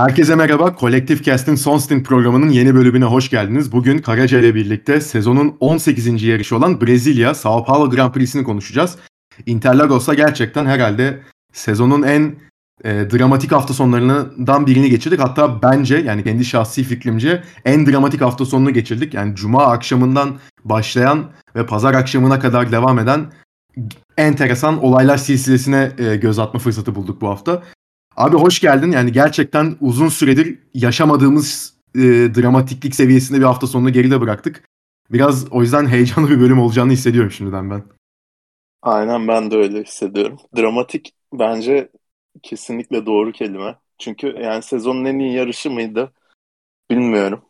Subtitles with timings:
[0.00, 0.74] Herkese merhaba.
[0.74, 3.72] Kolektif Cast'in Son Stint programının yeni bölümüne hoş geldiniz.
[3.72, 6.22] Bugün Karaca ile birlikte sezonun 18.
[6.22, 8.96] yarışı olan Brezilya Sao Paulo Grand Prix'sini konuşacağız.
[9.46, 11.20] Interlagos'ta gerçekten herhalde
[11.52, 12.34] sezonun en
[12.84, 15.20] e, dramatik hafta sonlarından birini geçirdik.
[15.20, 19.14] Hatta bence yani kendi şahsi fikrimce en dramatik hafta sonunu geçirdik.
[19.14, 21.24] Yani cuma akşamından başlayan
[21.56, 23.32] ve pazar akşamına kadar devam eden
[24.16, 27.62] enteresan olaylar silsilesine e, göz atma fırsatı bulduk bu hafta.
[28.20, 28.92] Abi hoş geldin.
[28.92, 32.00] Yani gerçekten uzun süredir yaşamadığımız e,
[32.34, 34.68] dramatiklik seviyesinde bir hafta sonunu geride bıraktık.
[35.10, 37.82] Biraz o yüzden heyecanlı bir bölüm olacağını hissediyorum şimdiden ben.
[38.82, 40.38] Aynen ben de öyle hissediyorum.
[40.56, 41.88] Dramatik bence
[42.42, 43.74] kesinlikle doğru kelime.
[43.98, 46.12] Çünkü yani sezonun en iyi yarışı mıydı
[46.90, 47.42] bilmiyorum.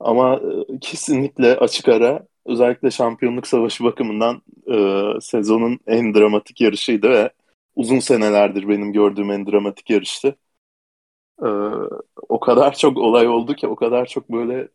[0.00, 7.30] Ama e, kesinlikle açık ara özellikle şampiyonluk savaşı bakımından e, sezonun en dramatik yarışıydı ve
[7.78, 10.36] uzun senelerdir benim gördüğüm en dramatik yarıştı.
[11.42, 11.48] Ee,
[12.28, 14.68] o kadar çok olay oldu ki, o kadar çok böyle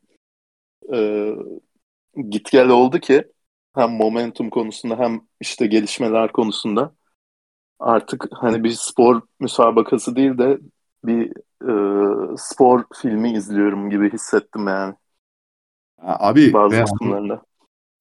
[0.94, 1.30] e,
[2.30, 3.24] git gel oldu ki
[3.76, 6.96] hem momentum konusunda hem işte gelişmeler konusunda
[7.80, 10.60] artık hani bir spor müsabakası değil de
[11.06, 11.32] bir
[11.62, 11.74] e,
[12.38, 14.96] spor filmi izliyorum gibi hissettim yani.
[16.02, 17.42] Abi bazı kısımlarında.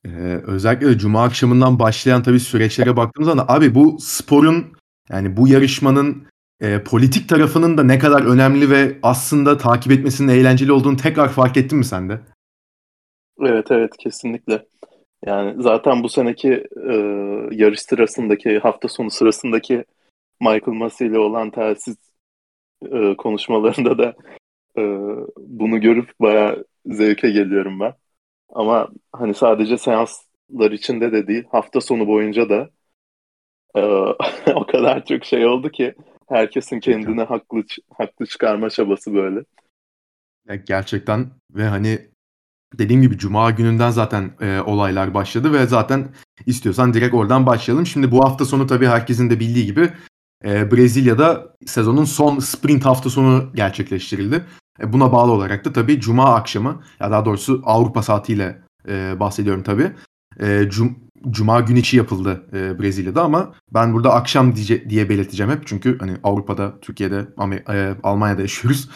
[0.04, 0.08] E,
[0.46, 6.26] özellikle de Cuma akşamından başlayan tabii süreçlere baktığımız zaman abi bu sporun yani bu yarışmanın
[6.60, 11.56] e, politik tarafının da ne kadar önemli ve aslında takip etmesinin eğlenceli olduğunu tekrar fark
[11.56, 12.20] ettin mi sen de?
[13.40, 14.66] Evet evet kesinlikle.
[15.26, 16.52] Yani zaten bu seneki
[16.88, 16.94] e,
[17.50, 19.84] yarış sırasındaki hafta sonu sırasındaki
[20.40, 21.96] Michael Massey ile olan telsiz
[22.92, 24.14] e, konuşmalarında da
[24.78, 24.82] e,
[25.38, 27.94] bunu görüp bayağı zevke geliyorum ben.
[28.52, 32.70] Ama hani sadece seanslar içinde de değil hafta sonu boyunca da
[34.54, 35.94] o kadar çok şey oldu ki
[36.28, 37.62] herkesin kendine haklı
[37.98, 39.44] haklı çıkarma çabası böyle.
[40.48, 41.98] Ya gerçekten ve hani
[42.78, 46.08] dediğim gibi cuma gününden zaten e, olaylar başladı ve zaten
[46.46, 47.86] istiyorsan direkt oradan başlayalım.
[47.86, 49.90] Şimdi bu hafta sonu tabii herkesin de bildiği gibi
[50.44, 54.44] e, Brezilya'da sezonun son sprint hafta sonu gerçekleştirildi.
[54.80, 59.62] E, buna bağlı olarak da tabii cuma akşamı ya daha doğrusu Avrupa saatiyle e, bahsediyorum
[59.62, 59.92] tabii.
[60.40, 65.52] E, cum Cuma gün içi yapıldı e, Brezilya'da ama ben burada akşam diye, diye belirteceğim
[65.52, 65.66] hep.
[65.66, 67.26] Çünkü hani Avrupa'da, Türkiye'de,
[67.68, 68.88] e, Almanya'da yaşıyoruz.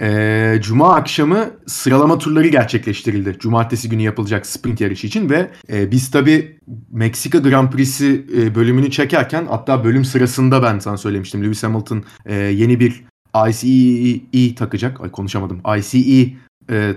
[0.00, 3.36] E, Cuma akşamı sıralama turları gerçekleştirildi.
[3.38, 6.58] Cumartesi günü yapılacak sprint yarışı için ve e, biz tabi
[6.90, 11.44] Meksika Grand Prix'si e, bölümünü çekerken hatta bölüm sırasında ben sana söylemiştim.
[11.44, 13.04] Lewis Hamilton e, yeni bir
[13.48, 15.00] ICE takacak.
[15.00, 15.60] Ay konuşamadım.
[15.78, 16.32] ICE
[16.70, 16.94] e,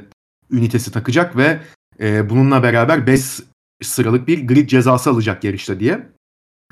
[0.51, 1.59] ünitesi takacak ve
[1.99, 3.21] e, bununla beraber 5
[3.81, 6.09] sıralık bir grid cezası alacak yarışta diye.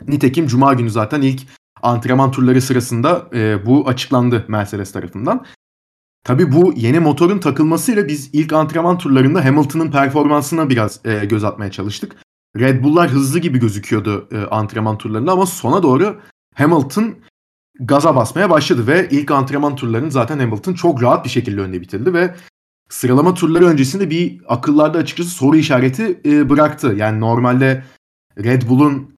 [0.07, 1.41] Nitekim Cuma günü zaten ilk
[1.81, 5.45] antrenman turları sırasında e, bu açıklandı Mercedes tarafından.
[6.23, 11.71] Tabii bu yeni motorun takılmasıyla biz ilk antrenman turlarında Hamilton'ın performansına biraz e, göz atmaya
[11.71, 12.15] çalıştık.
[12.59, 16.21] Red Bull'lar hızlı gibi gözüküyordu e, antrenman turlarında ama sona doğru
[16.55, 17.15] Hamilton
[17.79, 22.13] gaza basmaya başladı ve ilk antrenman turlarını zaten Hamilton çok rahat bir şekilde önde bitirdi
[22.13, 22.35] ve
[22.89, 26.93] sıralama turları öncesinde bir akıllarda açıkçası soru işareti e, bıraktı.
[26.97, 27.83] Yani normalde
[28.43, 29.15] Red Bull'un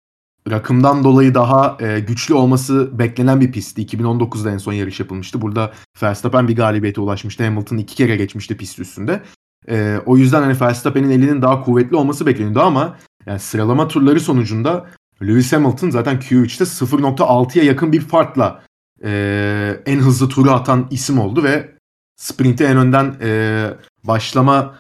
[0.50, 3.81] rakımdan dolayı daha e, güçlü olması beklenen bir pistti.
[3.85, 5.41] 2019'da en son yarış yapılmıştı.
[5.41, 5.73] Burada
[6.03, 7.44] Verstappen bir galibiyete ulaşmıştı.
[7.44, 9.22] Hamilton iki kere geçmişti pist üstünde.
[9.69, 14.85] E, o yüzden hani Verstappen'in elinin daha kuvvetli olması bekleniyordu ama yani sıralama turları sonucunda
[15.22, 18.63] Lewis Hamilton zaten Q3'te 0.6'ya yakın bir farkla
[19.03, 21.76] e, en hızlı turu atan isim oldu ve
[22.17, 23.69] sprinte en önden e,
[24.03, 24.78] başlama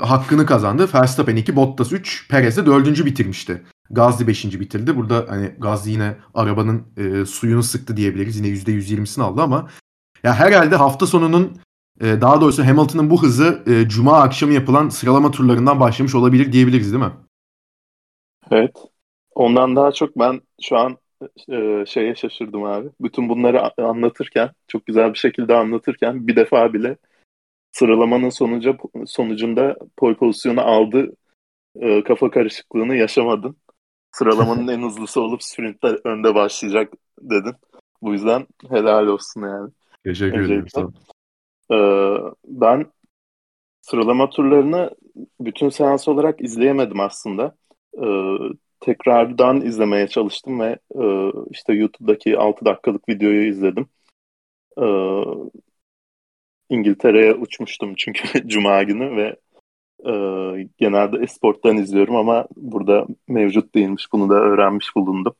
[0.00, 0.88] hakkını kazandı.
[0.94, 3.04] Verstappen 2, Bottas 3, Perez de 4.
[3.04, 3.62] bitirmişti.
[3.90, 4.60] Gazli 5.
[4.60, 4.96] bitirdi.
[4.96, 8.36] Burada hani Gazli yine arabanın e, suyunu sıktı diyebiliriz.
[8.36, 9.68] Yine %120'sini aldı ama
[10.22, 11.58] ya herhalde hafta sonunun
[12.00, 16.92] e, daha doğrusu Hamilton'ın bu hızı e, cuma akşamı yapılan sıralama turlarından başlamış olabilir diyebiliriz
[16.92, 17.12] değil mi?
[18.50, 18.76] Evet.
[19.34, 20.98] Ondan daha çok ben şu an
[21.48, 22.88] e, şeye şaşırdım abi.
[23.00, 26.96] Bütün bunları anlatırken, çok güzel bir şekilde anlatırken bir defa bile
[27.72, 28.76] sıralamanın sonucu
[29.06, 31.16] sonucunda pole pozisyonu aldı
[31.80, 33.56] e, kafa karışıklığını yaşamadın.
[34.12, 37.54] Sıralamanın en hızlısı olup sprintte önde başlayacak dedin.
[38.02, 39.70] Bu yüzden helal olsun yani.
[40.04, 40.92] Teşekkür ederim.
[41.72, 42.86] Ee, ben
[43.80, 44.90] sıralama turlarını
[45.40, 47.56] bütün seans olarak izleyemedim aslında.
[47.94, 48.06] Ee,
[48.80, 53.88] tekrardan izlemeye çalıştım ve e, işte YouTube'daki 6 dakikalık videoyu izledim.
[54.78, 54.84] E,
[56.68, 59.36] İngiltere'ye uçmuştum çünkü Cuma günü ve
[60.10, 60.12] e,
[60.78, 64.08] genelde esporttan izliyorum ama burada mevcut değilmiş.
[64.12, 65.34] Bunu da öğrenmiş bulundum.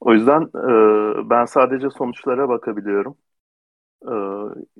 [0.00, 3.16] O yüzden e, ben sadece sonuçlara bakabiliyorum.
[4.06, 4.14] e,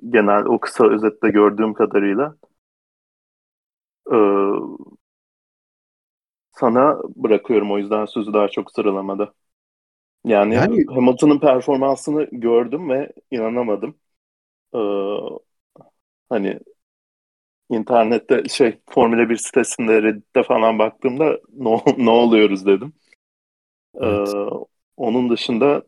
[0.09, 2.35] genel o kısa özette gördüğüm kadarıyla.
[4.11, 4.17] E,
[6.61, 9.33] sana bırakıyorum o yüzden sözü daha çok sıralamada.
[10.25, 13.95] Yani, yani Hamilton'ın performansını gördüm ve inanamadım.
[14.75, 14.79] Ee,
[16.29, 16.59] hani
[17.69, 22.93] internette şey Formula 1 sitesinde Reddit'te falan baktığımda ne, ne oluyoruz dedim.
[23.95, 24.29] Ee, evet.
[24.97, 25.83] onun dışında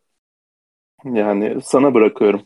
[1.06, 2.42] yani sana bırakıyorum.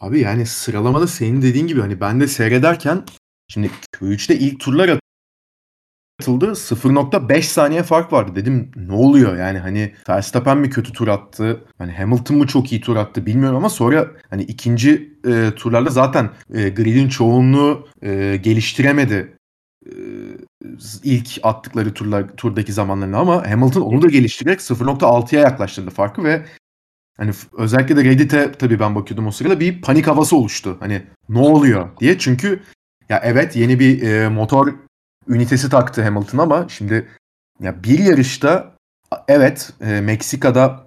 [0.00, 3.04] Abi yani sıralamada senin dediğin gibi hani ben de seyrederken
[3.48, 4.99] şimdi Q3'te ilk turlar
[6.20, 6.46] atıldı.
[6.54, 8.36] 0.5 saniye fark vardı.
[8.36, 11.64] Dedim ne oluyor yani hani Verstappen mi kötü tur attı?
[11.78, 16.30] Hani Hamilton mı çok iyi tur attı bilmiyorum ama sonra hani ikinci e, turlarda zaten
[16.54, 19.36] e, gridin çoğunluğu e, geliştiremedi
[19.86, 19.92] e,
[21.04, 26.44] ilk attıkları turlar turdaki zamanlarını ama Hamilton onu da geliştirerek 0.6'ya yaklaştırdı farkı ve
[27.16, 30.76] hani özellikle de Reddit'e tabii ben bakıyordum o sırada bir panik havası oluştu.
[30.80, 32.60] Hani ne oluyor diye çünkü
[33.08, 34.74] ya evet yeni bir e, motor
[35.30, 37.08] ünitesi taktı Hamilton ama şimdi
[37.60, 38.72] ya bir yarışta
[39.28, 40.86] evet e, Meksika'da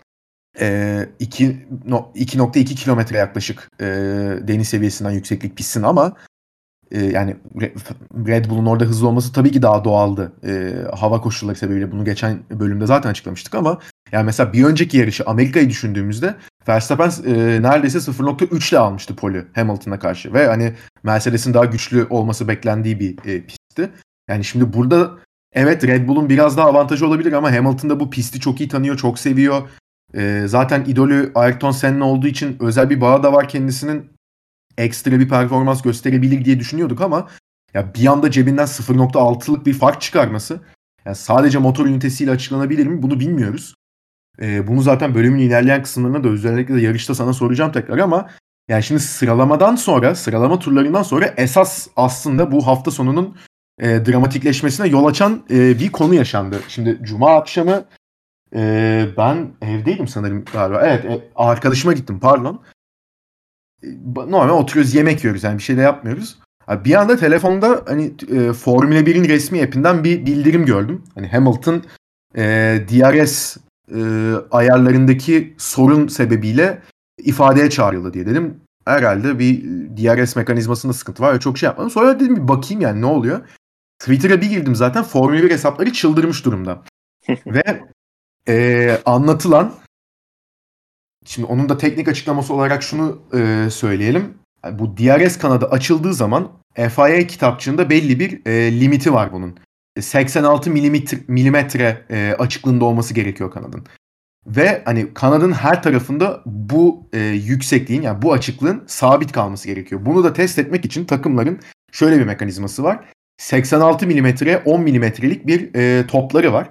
[0.59, 0.65] e,
[1.19, 3.85] 2.2 kilometre yaklaşık e,
[4.41, 6.13] deniz seviyesinden yükseklik pissin ama
[6.91, 7.35] e, yani
[8.27, 10.33] Red Bull'un orada hızlı olması tabii ki daha doğaldı.
[10.45, 13.79] E, hava koşulları sebebiyle bunu geçen bölümde zaten açıklamıştık ama
[14.11, 16.35] yani mesela bir önceki yarışı Amerika'yı düşündüğümüzde
[16.67, 20.73] Verstappen e, neredeyse 0.3 ile almıştı poli Hamilton'a karşı ve hani
[21.03, 23.89] Mercedes'in daha güçlü olması beklendiği bir e, pistti.
[24.27, 25.11] Yani şimdi burada
[25.53, 28.97] evet Red Bull'un biraz daha avantajı olabilir ama Hamilton da bu pisti çok iyi tanıyor,
[28.97, 29.69] çok seviyor.
[30.15, 34.13] Ee, zaten idolü Ayrton Senna olduğu için özel bir bağı da var kendisinin.
[34.77, 37.27] Ekstra bir performans gösterebilir diye düşünüyorduk ama
[37.73, 40.61] ya bir anda cebinden 0.6'lık bir fark çıkarması
[41.05, 43.75] yani sadece motor ünitesiyle açıklanabilir mi bunu bilmiyoruz.
[44.41, 48.29] Ee, bunu zaten bölümün ilerleyen kısımlarında da özellikle de yarışta sana soracağım tekrar ama
[48.67, 53.35] yani şimdi sıralamadan sonra, sıralama turlarından sonra esas aslında bu hafta sonunun
[53.79, 56.59] e, dramatikleşmesine yol açan e, bir konu yaşandı.
[56.67, 57.85] Şimdi cuma akşamı
[58.55, 60.81] e, ben evdeydim sanırım galiba.
[60.81, 62.61] Evet e, arkadaşıma gittim pardon.
[63.83, 66.39] E, normal oturuyoruz yemek yiyoruz yani bir şey de yapmıyoruz.
[66.85, 71.03] Bir anda telefonda hani e, Formula 1'in resmi app'inden bir bildirim gördüm.
[71.15, 71.83] Hani Hamilton
[72.35, 72.43] e,
[72.89, 73.57] DRS
[73.95, 73.99] e,
[74.51, 76.81] ayarlarındaki sorun sebebiyle
[77.17, 78.59] ifadeye çağrıldı diye dedim.
[78.85, 79.63] Herhalde bir
[79.97, 81.39] DRS mekanizmasında sıkıntı var.
[81.39, 81.91] Çok şey yapmadım.
[81.91, 83.41] Sonra dedim bir bakayım yani ne oluyor.
[84.03, 86.83] Twitter'a bir girdim zaten Formula 1 hesapları çıldırmış durumda.
[87.45, 87.83] Ve
[88.47, 89.73] e, anlatılan
[91.25, 94.37] şimdi onun da teknik açıklaması olarak şunu e, söyleyelim.
[94.71, 99.57] Bu DRS kanadı açıldığı zaman FIA kitapçığında belli bir e, limiti var bunun.
[99.99, 103.85] 86 milimetre, milimetre e, açıklığında olması gerekiyor kanadın.
[104.45, 110.05] Ve hani kanadın her tarafında bu e, yüksekliğin yani bu açıklığın sabit kalması gerekiyor.
[110.05, 111.59] Bunu da test etmek için takımların
[111.91, 113.05] şöyle bir mekanizması var.
[113.37, 116.69] 86 milimetre 10 milimetrelik bir e, topları var.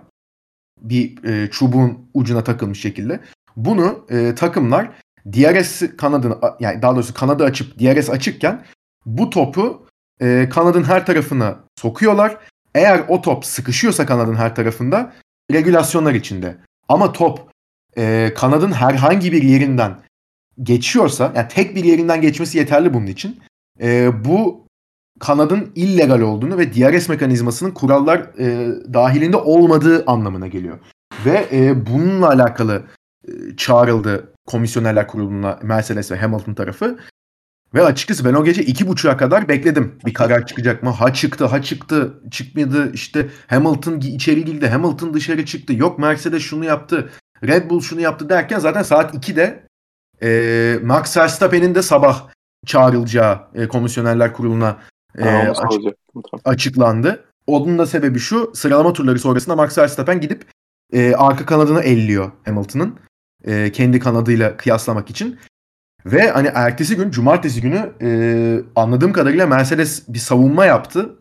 [0.80, 3.20] Bir e, çubuğun ucuna takılmış şekilde.
[3.56, 4.90] Bunu e, takımlar
[5.26, 8.64] DRS kanadını yani daha doğrusu kanadı açıp DRS açıkken
[9.06, 9.86] bu topu
[10.20, 12.36] e, kanadın her tarafına sokuyorlar.
[12.74, 15.12] Eğer o top sıkışıyorsa kanadın her tarafında
[15.52, 16.56] regülasyonlar içinde.
[16.88, 17.50] Ama top
[17.96, 19.98] e, kanadın herhangi bir yerinden
[20.62, 23.40] geçiyorsa yani tek bir yerinden geçmesi yeterli bunun için.
[23.80, 24.66] E, bu
[25.20, 30.78] kanadın illegal olduğunu ve DRS mekanizmasının kurallar e, dahilinde olmadığı anlamına geliyor.
[31.24, 32.82] Ve e, bununla alakalı
[33.28, 36.98] e, çağrıldı komisyonerler kuruluna Mercedes ve Hamilton tarafı.
[37.74, 39.98] Ve açıkçası ben o gece iki buçuğa kadar bekledim.
[40.06, 40.90] Bir karar çıkacak mı?
[40.90, 42.92] Ha çıktı, ha çıktı, çıkmadı.
[42.92, 45.72] İşte Hamilton içeri girdi, Hamilton dışarı çıktı.
[45.74, 47.10] Yok Mercedes şunu yaptı,
[47.44, 49.66] Red Bull şunu yaptı derken zaten saat 2'de
[50.22, 52.28] e, Max Verstappen'in de sabah
[52.66, 54.78] çağrılacağı e, komisyonerler kuruluna
[55.18, 55.82] e, açık,
[56.44, 57.24] açıklandı.
[57.46, 60.44] Onun da sebebi şu sıralama turları sonrasında Max Verstappen gidip
[60.92, 62.98] e, arka kanadını elliyor Hamilton'ın.
[63.44, 65.38] E, kendi kanadıyla kıyaslamak için.
[66.06, 68.08] Ve hani ertesi gün cumartesi günü e,
[68.76, 71.18] anladığım kadarıyla Mercedes bir savunma yaptı.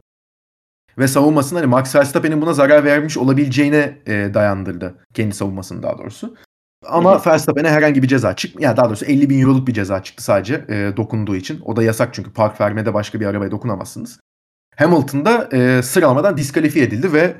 [0.98, 4.96] Ve savunmasını hani Max Verstappen'in buna zarar vermiş olabileceğine e, dayandırdı.
[5.14, 6.36] Kendi savunmasını daha doğrusu.
[6.86, 10.24] Ama Verstappen'e herhangi bir ceza çık, yani daha doğrusu 50 bin euroluk bir ceza çıktı
[10.24, 11.62] sadece e, dokunduğu için.
[11.66, 14.20] O da yasak çünkü park vermede başka bir arabaya dokunamazsınız.
[14.76, 17.36] Hamilton da e, sıralamadan diskalifiye edildi ve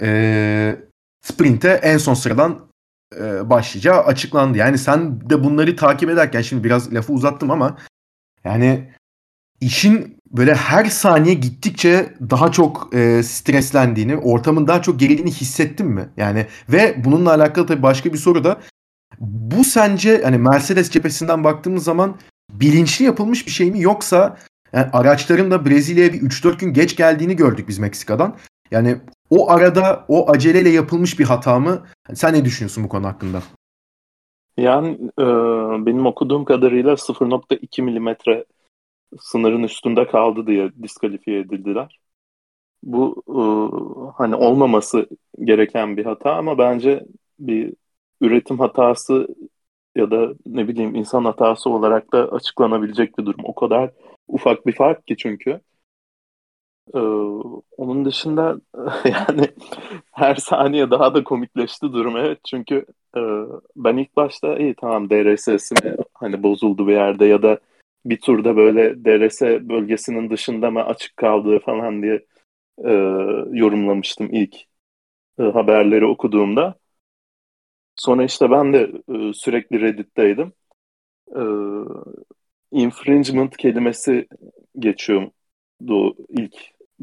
[0.00, 0.76] e,
[1.22, 2.60] sprinte en son sıradan
[3.20, 4.58] e, başlayacağı açıklandı.
[4.58, 7.78] Yani sen de bunları takip ederken şimdi biraz lafı uzattım ama
[8.44, 8.90] yani
[9.60, 16.08] işin böyle her saniye gittikçe daha çok e, streslendiğini, ortamın daha çok gerildiğini hissettin mi?
[16.16, 18.60] Yani ve bununla alakalı tabii başka bir soru da
[19.20, 22.16] bu sence hani Mercedes cephesinden baktığımız zaman
[22.52, 24.36] bilinçli yapılmış bir şey mi yoksa
[24.72, 28.36] yani araçların da Brezilya'ya bir 3-4 gün geç geldiğini gördük biz Meksika'dan.
[28.70, 28.96] Yani
[29.30, 31.82] o arada o aceleyle yapılmış bir hata mı?
[32.14, 33.42] Sen ne düşünüyorsun bu konu hakkında?
[34.56, 35.24] Yani e,
[35.86, 38.44] benim okuduğum kadarıyla 0.2 milimetre
[39.20, 42.00] sınırın üstünde kaldı diye diskalifiye edildiler.
[42.82, 43.42] Bu e,
[44.16, 45.08] hani olmaması
[45.44, 47.04] gereken bir hata ama bence
[47.38, 47.74] bir
[48.20, 49.28] üretim hatası
[49.96, 53.44] ya da ne bileyim insan hatası olarak da açıklanabilecek bir durum.
[53.44, 53.90] O kadar
[54.28, 55.60] ufak bir fark ki çünkü.
[56.94, 56.98] Ee,
[57.76, 58.60] onun dışında
[59.04, 59.48] yani
[60.12, 63.20] her saniye daha da komikleşti durum evet çünkü e,
[63.76, 67.58] ben ilk başta iyi tamam DRS mi hani bozuldu bir yerde ya da
[68.04, 72.24] bir turda böyle DRS bölgesinin dışında mı açık kaldığı falan diye
[72.84, 72.92] e,
[73.58, 74.54] yorumlamıştım ilk
[75.38, 76.74] e, haberleri okuduğumda.
[77.96, 80.52] Sonra işte ben de e, sürekli Reddit'teydim.
[81.36, 81.42] E,
[82.70, 84.28] infringement kelimesi
[84.78, 85.30] geçiyor
[85.80, 86.54] bu ilk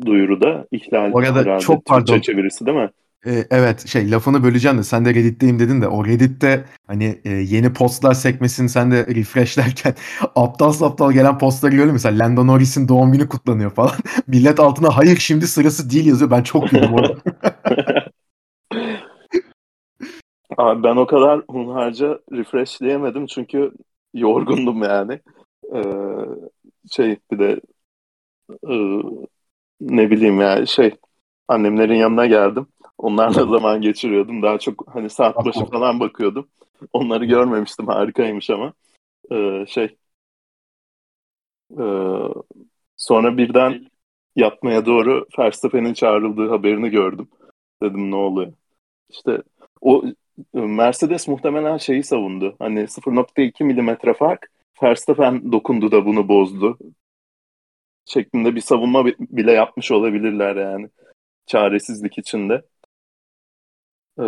[0.05, 0.67] duyuruda.
[0.71, 2.19] İhlal Orada çok pardon.
[2.19, 2.89] Çevirisi değil mi?
[3.25, 7.29] Ee, evet şey lafını böleceğim de sen de Reddit'teyim dedin de o Reddit'te hani e,
[7.29, 9.95] yeni postlar sekmesini sen de refreshlerken
[10.35, 13.91] aptal aptal gelen postları görüyor mesela Lando Norris'in doğum günü kutlanıyor falan.
[14.27, 16.31] Millet altına hayır şimdi sırası değil yazıyor.
[16.31, 17.17] Ben çok güldüm orada.
[20.57, 23.71] Abi ben o kadar hunharca refreshleyemedim çünkü
[24.13, 25.19] yorgundum yani.
[25.75, 25.81] Ee,
[26.91, 27.61] şey bir de
[28.69, 28.73] e,
[29.81, 30.95] ne bileyim yani şey
[31.47, 32.67] annemlerin yanına geldim.
[33.01, 34.41] Onlarla zaman geçiriyordum.
[34.41, 36.47] Daha çok hani saat başı falan bakıyordum.
[36.93, 37.87] Onları görmemiştim.
[37.87, 38.73] Harikaymış ama.
[39.31, 39.95] Ee, şey
[41.79, 41.85] e,
[42.97, 43.87] sonra birden
[44.35, 47.29] yatmaya doğru Verstappen'in çağrıldığı haberini gördüm.
[47.83, 48.53] Dedim ne oluyor?
[49.09, 49.43] İşte
[49.81, 50.03] o
[50.53, 52.55] Mercedes muhtemelen şeyi savundu.
[52.59, 54.51] Hani 0.2 milimetre fark
[54.83, 56.77] Verstappen dokundu da bunu bozdu.
[58.05, 60.89] Şeklinde bir savunma bile yapmış olabilirler yani.
[61.45, 62.61] Çaresizlik içinde.
[64.19, 64.23] Ee,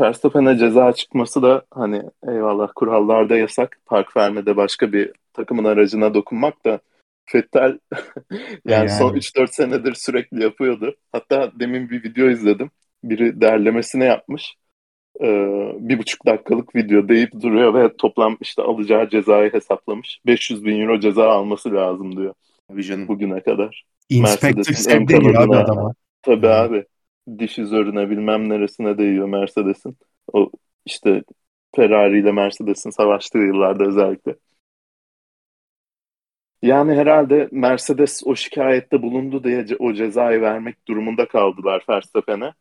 [0.00, 3.78] Verstappen'e ceza çıkması da hani eyvallah kurallarda yasak.
[3.86, 6.80] Park vermede başka bir takımın aracına dokunmak da
[7.26, 10.96] Fettel yani, yani son 3-4 senedir sürekli yapıyordu.
[11.12, 12.70] Hatta demin bir video izledim.
[13.04, 14.56] Biri derlemesine yapmış
[15.20, 15.26] e,
[15.78, 20.20] bir buçuk dakikalık video deyip duruyor ve toplam işte alacağı cezayı hesaplamış.
[20.26, 22.34] 500 bin euro ceza alması lazım diyor.
[22.80, 23.08] Canım.
[23.08, 23.84] Bugüne kadar.
[24.08, 25.94] Inspector Seb deniyor abi adama.
[26.22, 26.84] Tabii abi.
[27.38, 29.96] Diş üzerine bilmem neresine değiyor Mercedes'in.
[30.32, 30.50] O
[30.86, 31.22] işte
[31.76, 34.36] Ferrari ile Mercedes'in savaştığı yıllarda özellikle.
[36.62, 42.54] Yani herhalde Mercedes o şikayette bulundu diye o cezayı vermek durumunda kaldılar Verstappen'e.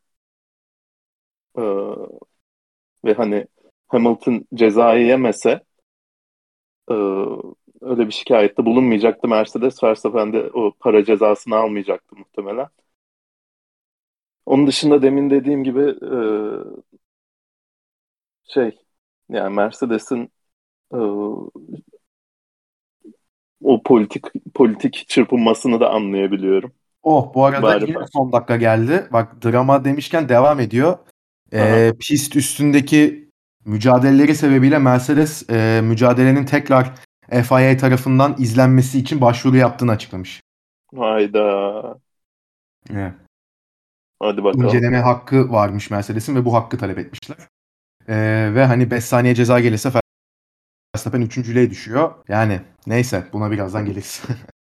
[1.57, 1.61] Ee,
[3.05, 3.47] ve hani
[3.87, 5.63] Hamilton cezayı yemese
[6.89, 6.93] e,
[7.81, 9.83] öyle bir şikayette bulunmayacaktı Mercedes.
[9.83, 12.67] Verstappen de o para cezasını almayacaktı muhtemelen.
[14.45, 16.17] Onun dışında demin dediğim gibi e,
[18.53, 18.79] şey
[19.29, 20.31] yani Mercedes'in
[20.93, 20.97] e,
[23.63, 26.71] o politik politik çırpınmasını da anlayabiliyorum.
[27.03, 29.07] Oh bu arada Bari yine son dakika geldi.
[29.13, 30.97] Bak drama demişken devam ediyor.
[31.53, 33.29] E, pist üstündeki
[33.65, 36.91] mücadeleleri sebebiyle Mercedes e, mücadelenin tekrar
[37.29, 40.41] FIA tarafından izlenmesi için başvuru yaptığını açıklamış.
[40.95, 41.97] Hayda.
[42.93, 43.13] Evet.
[44.23, 44.65] Hadi bakalım.
[44.65, 47.37] İnceleme hakkı varmış Mercedes'in ve bu hakkı talep etmişler.
[48.07, 49.91] Ee, ve hani 5 saniye ceza gelirse
[50.95, 52.13] Verstappen 3.lüğe düşüyor.
[52.27, 54.23] Yani neyse buna birazdan geliriz.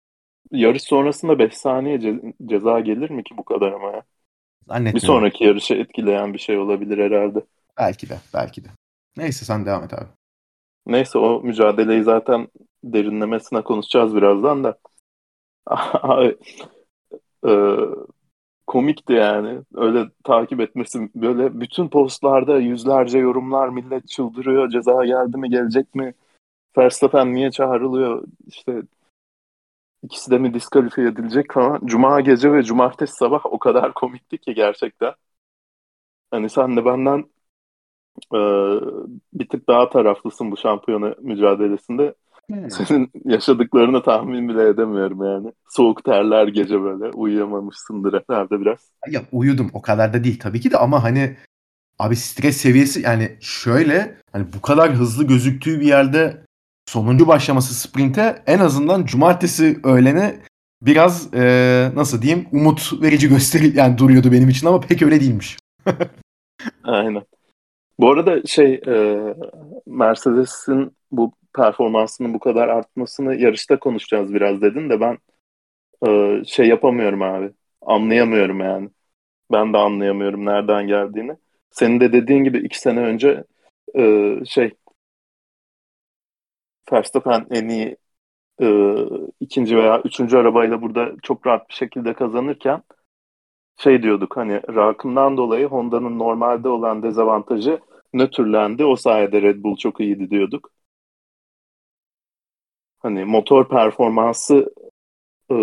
[0.50, 4.02] Yarış sonrasında 5 saniye ce- ceza gelir mi ki bu kadar ama ya?
[4.94, 7.44] Bir sonraki yarışı etkileyen bir şey olabilir herhalde.
[7.78, 8.68] Belki de, belki de.
[9.16, 10.08] Neyse sen devam et abi.
[10.86, 12.48] Neyse o mücadeleyi zaten
[12.84, 14.78] derinlemesine konuşacağız birazdan da.
[17.46, 17.52] e,
[18.68, 19.60] komikti yani.
[19.74, 21.10] Öyle takip etmesi.
[21.14, 24.70] Böyle bütün postlarda yüzlerce yorumlar millet çıldırıyor.
[24.70, 26.14] Ceza geldi mi gelecek mi?
[26.78, 28.24] Verstappen niye çağrılıyor?
[28.46, 28.82] İşte
[30.02, 31.80] İkisi de mi diskalifiye edilecek falan.
[31.84, 35.14] Cuma gece ve cumartesi sabah o kadar komikti ki gerçekten.
[36.30, 37.24] Hani sen de benden
[38.34, 38.38] e,
[39.32, 42.14] bir tık daha taraflısın bu şampiyona mücadelesinde.
[42.50, 42.70] Hmm.
[42.70, 45.52] Senin yaşadıklarını tahmin bile edemiyorum yani.
[45.68, 47.10] Soğuk terler gece böyle.
[47.10, 48.78] Uyuyamamışsındır herhalde biraz.
[49.08, 49.70] Ya uyudum.
[49.72, 51.36] O kadar da değil tabii ki de ama hani
[51.98, 56.44] abi stres seviyesi yani şöyle hani bu kadar hızlı gözüktüğü bir yerde
[56.86, 60.40] sonuncu başlaması sprinte en azından cumartesi öğlene
[60.82, 65.56] biraz e, nasıl diyeyim umut verici gösteri yani duruyordu benim için ama pek öyle değilmiş.
[66.84, 67.22] Aynen.
[67.98, 69.18] Bu arada şey e,
[69.86, 75.18] Mercedes'in bu performansının bu kadar artmasını yarışta konuşacağız biraz dedin de ben
[76.06, 77.52] e, şey yapamıyorum abi.
[77.82, 78.90] Anlayamıyorum yani.
[79.52, 81.36] Ben de anlayamıyorum nereden geldiğini.
[81.70, 83.44] Senin de dediğin gibi iki sene önce
[83.96, 84.72] e, şey
[86.92, 87.96] Verstappen en iyi
[88.62, 88.96] e,
[89.40, 92.82] ikinci veya üçüncü arabayla burada çok rahat bir şekilde kazanırken
[93.76, 97.80] şey diyorduk hani rakımdan dolayı Honda'nın normalde olan dezavantajı
[98.12, 98.84] nötrlendi.
[98.84, 100.70] O sayede Red Bull çok iyiydi diyorduk.
[102.98, 104.74] Hani motor performansı
[105.50, 105.54] e,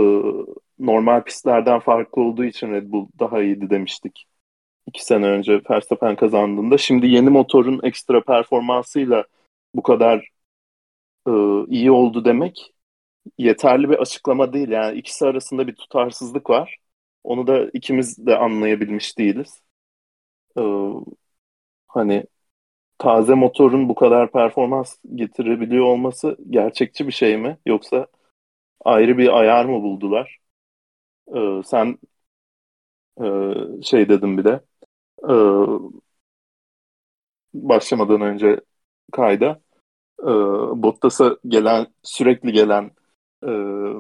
[0.79, 4.25] normal pistlerden farklı olduğu için Red Bull daha iyiydi demiştik.
[4.87, 6.77] İki sene önce Verstappen kazandığında.
[6.77, 9.25] Şimdi yeni motorun ekstra performansıyla
[9.75, 10.29] bu kadar
[11.27, 11.31] e,
[11.67, 12.73] iyi oldu demek
[13.37, 14.69] yeterli bir açıklama değil.
[14.69, 16.77] Yani ikisi arasında bir tutarsızlık var.
[17.23, 19.61] Onu da ikimiz de anlayabilmiş değiliz.
[20.57, 20.61] Ee,
[21.87, 22.25] hani
[22.97, 27.57] taze motorun bu kadar performans getirebiliyor olması gerçekçi bir şey mi?
[27.65, 28.07] Yoksa
[28.85, 30.39] ayrı bir ayar mı buldular?
[31.35, 31.97] Ee, sen
[33.21, 33.25] e,
[33.83, 34.61] şey dedim bir de
[35.29, 35.33] e,
[37.53, 38.59] başlamadan önce
[39.11, 39.61] kayda
[40.21, 40.25] e,
[40.83, 42.91] Bottas'a gelen sürekli gelen
[43.43, 43.49] e,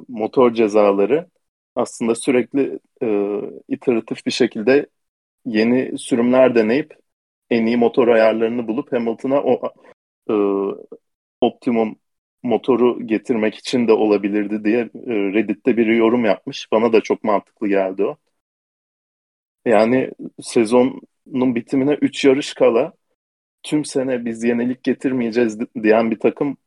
[0.07, 1.29] motor cezaları
[1.75, 3.07] aslında sürekli e,
[3.69, 4.87] iteratif bir şekilde
[5.45, 6.95] yeni sürümler deneyip
[7.49, 9.73] en iyi motor ayarlarını bulup Hamilton'a o
[10.29, 10.33] e,
[11.41, 11.95] optimum
[12.43, 16.67] motoru getirmek için de olabilirdi diye e, Reddit'te bir yorum yapmış.
[16.71, 18.17] Bana da çok mantıklı geldi o.
[19.65, 20.11] Yani
[20.41, 22.93] sezonun bitimine 3 yarış kala
[23.63, 26.57] tüm sene biz yenilik getirmeyeceğiz diyen bir takım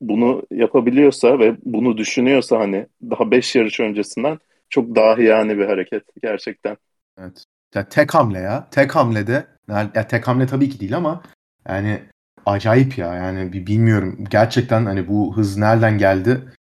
[0.00, 6.02] bunu yapabiliyorsa ve bunu düşünüyorsa hani daha 5 yarış öncesinden çok dahi yani bir hareket
[6.22, 6.76] gerçekten.
[7.18, 7.44] Evet.
[7.74, 8.68] Ya tek hamle ya.
[8.70, 11.22] Tek hamlede ya tek hamle tabii ki değil ama
[11.68, 12.02] yani
[12.46, 13.14] acayip ya.
[13.14, 14.24] Yani bir bilmiyorum.
[14.30, 16.54] Gerçekten hani bu hız nereden geldi?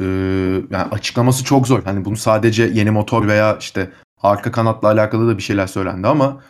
[0.00, 0.04] Ee,
[0.70, 1.84] yani açıklaması çok zor.
[1.84, 3.90] Hani bunu sadece yeni motor veya işte
[4.22, 6.42] arka kanatla alakalı da bir şeyler söylendi ama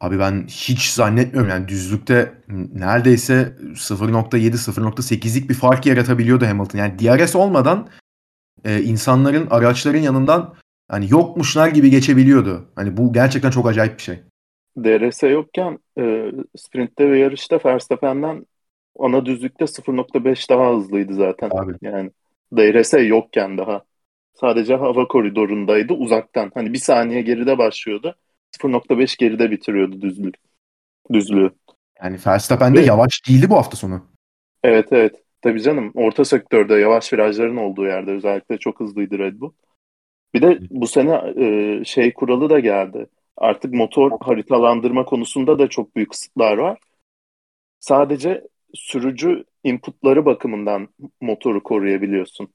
[0.00, 2.42] Abi ben hiç zannetmiyorum yani düzlükte
[2.74, 6.78] neredeyse 0.7 0.8'lik bir fark yaratabiliyordu Hamilton.
[6.78, 7.88] Yani DRS olmadan
[8.64, 10.54] e, insanların araçların yanından
[10.88, 12.68] hani yokmuşlar gibi geçebiliyordu.
[12.74, 14.22] Hani bu gerçekten çok acayip bir şey.
[14.78, 18.46] DRS yokken e, sprintte ve yarışta Verstappen'den
[18.98, 21.50] ana düzlükte 0.5 daha hızlıydı zaten.
[21.54, 21.72] Abi.
[21.82, 22.10] Yani
[22.56, 23.84] DRS yokken daha.
[24.34, 26.50] Sadece hava koridorundaydı uzaktan.
[26.54, 28.14] Hani bir saniye geride başlıyordu.
[28.52, 30.34] 0.5 geride bitiriyordu düzlük.
[31.12, 31.50] Düzlüğü.
[32.02, 34.06] Yani Verstappen de yavaş değildi bu hafta sonu.
[34.62, 35.14] Evet evet.
[35.42, 39.52] Tabii canım orta sektörde yavaş virajların olduğu yerde özellikle çok hızlıydı Red Bull.
[40.34, 43.06] Bir de bu sene e, şey kuralı da geldi.
[43.40, 46.78] Artık motor haritalandırma konusunda da çok büyük kısıtlar var.
[47.80, 50.88] Sadece sürücü inputları bakımından
[51.20, 52.48] motoru koruyabiliyorsun.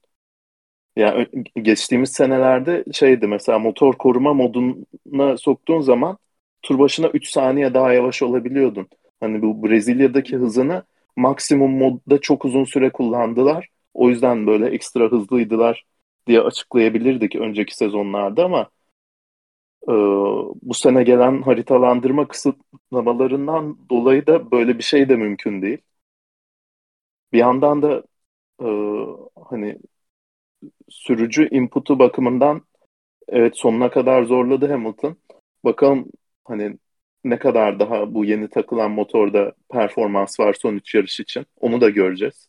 [0.96, 1.28] Yani
[1.62, 6.18] geçtiğimiz senelerde şeydi mesela motor koruma moduna soktuğun zaman
[6.62, 8.88] tur başına 3 saniye daha yavaş olabiliyordun.
[9.20, 10.82] Hani bu Brezilya'daki hızını
[11.16, 13.68] maksimum modda çok uzun süre kullandılar.
[13.94, 15.84] O yüzden böyle ekstra hızlıydılar
[16.26, 18.70] diye açıklayabilirdik önceki sezonlarda ama
[19.88, 19.92] e,
[20.62, 25.78] bu sene gelen haritalandırma kısıtlamalarından dolayı da böyle bir şey de mümkün değil.
[27.32, 28.02] Bir yandan da
[28.62, 28.66] e,
[29.50, 29.78] hani
[30.88, 32.62] sürücü input'u bakımından
[33.28, 35.16] evet sonuna kadar zorladı Hamilton.
[35.64, 36.08] Bakalım
[36.44, 36.78] hani
[37.24, 41.46] ne kadar daha bu yeni takılan motorda performans var son 3 yarış için.
[41.60, 42.48] Onu da göreceğiz.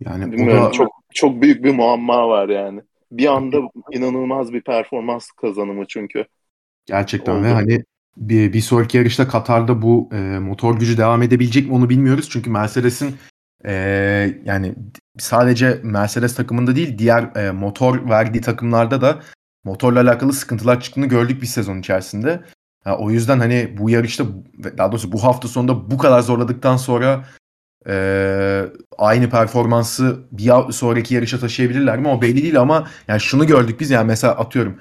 [0.00, 0.70] Yani Bilmiyorum, da...
[0.70, 2.82] çok çok büyük bir muamma var yani.
[3.18, 3.56] Bir anda
[3.92, 6.24] inanılmaz bir performans kazanımı çünkü.
[6.86, 7.42] Gerçekten Oldu.
[7.42, 7.84] ve hani
[8.16, 12.28] bir, bir sonraki yarışta Katar'da bu e, motor gücü devam edebilecek mi onu bilmiyoruz.
[12.30, 13.16] Çünkü Mercedes'in
[13.64, 13.72] e,
[14.44, 14.74] yani
[15.18, 19.20] sadece Mercedes takımında değil diğer e, motor verdiği takımlarda da
[19.64, 22.42] motorla alakalı sıkıntılar çıktığını gördük bir sezon içerisinde.
[22.84, 24.24] Ha, o yüzden hani bu yarışta
[24.78, 27.24] daha doğrusu bu hafta sonunda bu kadar zorladıktan sonra
[27.88, 28.66] e,
[28.98, 33.90] aynı performansı bir sonraki yarışa taşıyabilirler mi o belli değil ama yani şunu gördük biz
[33.90, 34.76] yani mesela atıyorum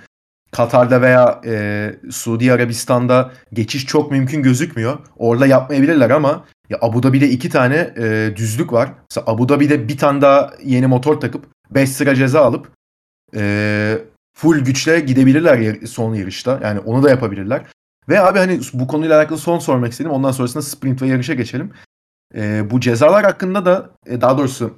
[0.51, 4.99] Katar'da veya e, Suudi Arabistan'da geçiş çok mümkün gözükmüyor.
[5.17, 8.89] Orada yapmayabilirler ama ya Abu Dhabi'de iki tane e, düzlük var.
[9.09, 12.71] Mesela Abu Dhabi'de bir tane daha yeni motor takıp 5 sıra ceza alıp
[13.35, 13.97] e,
[14.37, 16.59] full güçle gidebilirler son yarışta.
[16.63, 17.61] Yani onu da yapabilirler.
[18.09, 20.11] Ve abi hani bu konuyla alakalı son sormak istedim.
[20.11, 21.71] Ondan sonrasında sprint ve yarışa geçelim.
[22.35, 24.73] E, bu cezalar hakkında da e, daha doğrusu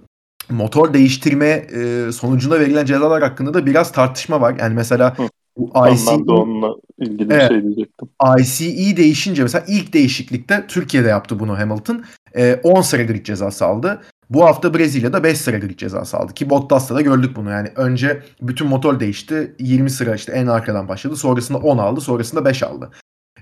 [0.49, 4.55] motor değiştirme e, sonucunda verilen cezalar hakkında da biraz tartışma var.
[4.59, 5.15] Yani mesela
[5.57, 8.09] Bu ICE, ben de onunla ilgili evet, bir şey diyecektim.
[8.39, 12.03] ICE değişince mesela ilk değişiklikte Türkiye'de yaptı bunu Hamilton.
[12.35, 14.01] E, 10 sıra grid cezası aldı.
[14.29, 17.49] Bu hafta Brezilya'da 5 sıra grid cezası aldı ki Bottas'ta da gördük bunu.
[17.49, 19.55] Yani önce bütün motor değişti.
[19.59, 21.15] 20 sıra işte en arkadan başladı.
[21.15, 22.01] Sonrasında 10 aldı.
[22.01, 22.91] Sonrasında 5 aldı.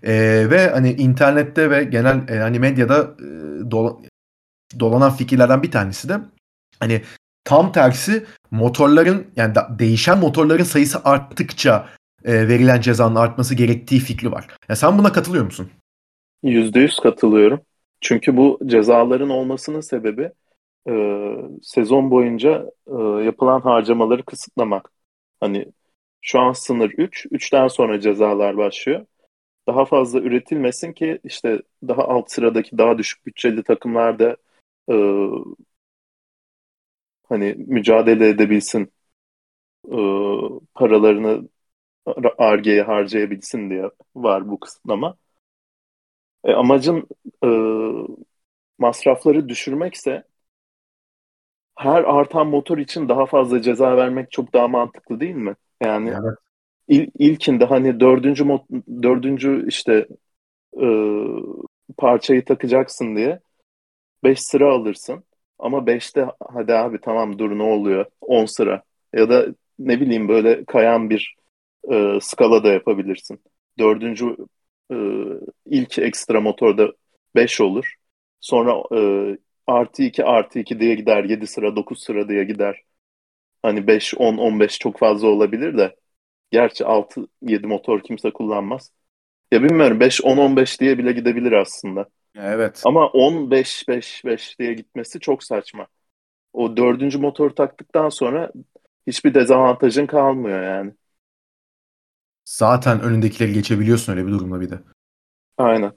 [0.04, 3.98] Ee, ve hani internette ve genel e, hani medyada e, dola,
[4.80, 6.20] dolanan fikirlerden bir tanesi de
[6.80, 7.02] hani
[7.44, 11.90] tam tersi motorların yani da, değişen motorların sayısı arttıkça
[12.26, 14.48] e, verilen cezanın artması gerektiği fikri var.
[14.70, 15.70] Ya sen buna katılıyor musun?
[16.44, 17.62] %100 katılıyorum.
[18.02, 20.32] Çünkü bu cezaların olmasının sebebi
[20.90, 20.94] e,
[21.62, 24.92] sezon boyunca e, yapılan harcamaları kısıtlamak.
[25.40, 25.66] Hani
[26.22, 29.06] şu an sınır 3, 3'ten sonra cezalar başlıyor.
[29.68, 34.38] Daha fazla üretilmesin ki işte daha alt sıradaki daha düşük bütçeli takımlar da
[34.92, 34.96] e,
[37.30, 38.92] hani mücadele edebilsin
[39.92, 39.98] e,
[40.76, 41.50] paralarını
[42.38, 45.18] Arge'ye harcayabilsin diye var bu kısıtlama.
[46.44, 47.08] E, amacın
[47.44, 47.48] e,
[48.78, 50.24] masrafları düşürmekse
[51.78, 55.56] her artan motor için daha fazla ceza vermek çok daha mantıklı değil mi?
[55.82, 56.38] Yani evet.
[56.94, 58.62] İl, ilkinde hani dördüncü mod,
[59.04, 60.08] dördüncü işte
[60.82, 60.88] e,
[61.98, 63.40] parçayı takacaksın diye
[64.24, 65.24] beş sıra alırsın.
[65.60, 68.06] Ama beşte hadi abi tamam dur ne oluyor?
[68.22, 68.84] on sıra.
[69.14, 69.48] Ya da
[69.80, 71.36] ne bileyim böyle kayan bir
[71.92, 73.42] e, skala da yapabilirsin.
[73.80, 74.38] Dördüncü
[74.92, 74.96] e,
[75.66, 76.94] ilk ekstra motorda
[77.36, 77.96] beş olur.
[78.42, 79.00] Sonra e,
[79.68, 81.24] artı 2 artı 2 diye gider.
[81.24, 82.82] 7 sıra 9 sıra diye gider.
[83.64, 85.96] Hani 5, 10, 15 çok fazla olabilir de.
[86.54, 88.92] Gerçi 6, 7 motor kimse kullanmaz.
[89.52, 92.06] Ya bilmiyorum 5, 10, 15 diye bile gidebilir aslında.
[92.36, 92.82] Evet.
[92.86, 95.88] Ama 10, 5, 5, 5 diye gitmesi çok saçma.
[96.54, 98.52] O dördüncü motor taktıktan sonra
[99.08, 100.92] hiçbir dezavantajın kalmıyor yani.
[102.46, 104.80] Zaten önündekileri geçebiliyorsun öyle bir durumda bir de.
[105.58, 105.92] Aynen.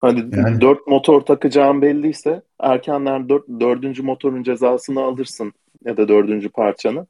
[0.00, 0.60] Hani yani.
[0.60, 5.52] dört motor takacağın belliyse erkenden dört, dördüncü motorun cezasını alırsın
[5.84, 7.08] ya da dördüncü parçanın.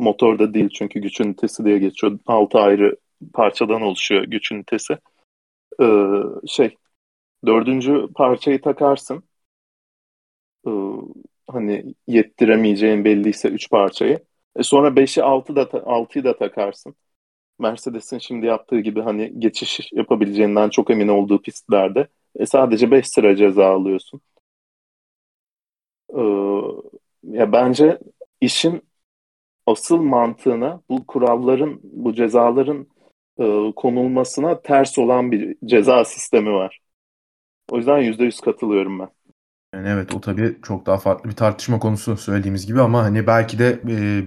[0.00, 2.18] Motorda değil çünkü güç ünitesi diye geçiyor.
[2.26, 2.96] Altı ayrı
[3.34, 4.98] parçadan oluşuyor güç ünitesi.
[5.82, 5.86] Ee,
[6.48, 6.76] şey
[7.46, 9.24] dördüncü parçayı takarsın.
[10.66, 10.70] Ee,
[11.46, 14.18] hani yettiremeyeceğin belliyse üç parçayı.
[14.56, 16.94] E sonra beşi altı da altıyı da takarsın.
[17.58, 23.36] Mercedes'in şimdi yaptığı gibi hani geçiş yapabileceğinden çok emin olduğu pistlerde e, sadece 5 sıra
[23.36, 24.20] ceza alıyorsun.
[26.08, 26.20] Ee,
[27.22, 27.98] ya bence
[28.40, 28.82] işin
[29.70, 32.86] asıl mantığına bu kuralların, bu cezaların
[33.38, 36.80] e, konulmasına ters olan bir ceza sistemi var.
[37.70, 39.08] O yüzden yüzde yüz katılıyorum ben.
[39.74, 43.58] Yani evet o tabii çok daha farklı bir tartışma konusu söylediğimiz gibi ama hani belki
[43.58, 44.24] de e,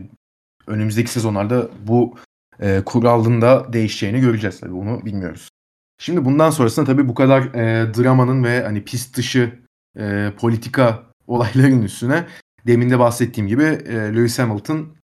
[0.68, 2.16] önümüzdeki sezonlarda bu
[2.60, 5.50] e, kuralın da değişeceğini göreceğiz tabii bunu bilmiyoruz.
[5.98, 9.60] Şimdi bundan sonrasında tabii bu kadar e, dramanın ve hani pist dışı
[9.98, 12.26] e, politika olayların üstüne
[12.68, 14.96] demin de bahsettiğim gibi e, Lewis Hamilton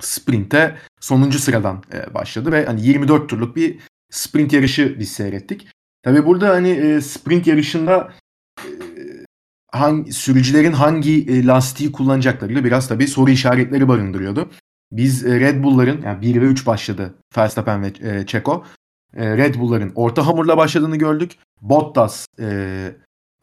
[0.00, 3.78] sprinte sonuncu sıradan e, başladı ve hani 24 turluk bir
[4.10, 5.68] sprint yarışı biz seyrettik.
[6.02, 8.12] Tabii burada hani e, sprint yarışında
[8.58, 8.70] e,
[9.72, 14.50] hangi sürücülerin hangi e, lastiği kullanacaklarıyla biraz tabii soru işaretleri barındırıyordu.
[14.92, 18.64] Biz e, Red Bull'ların yani 1 ve 3 başladı Verstappen ve e, Checo.
[19.16, 21.38] E, Red Bull'ların orta hamurla başladığını gördük.
[21.60, 22.94] Bottas e,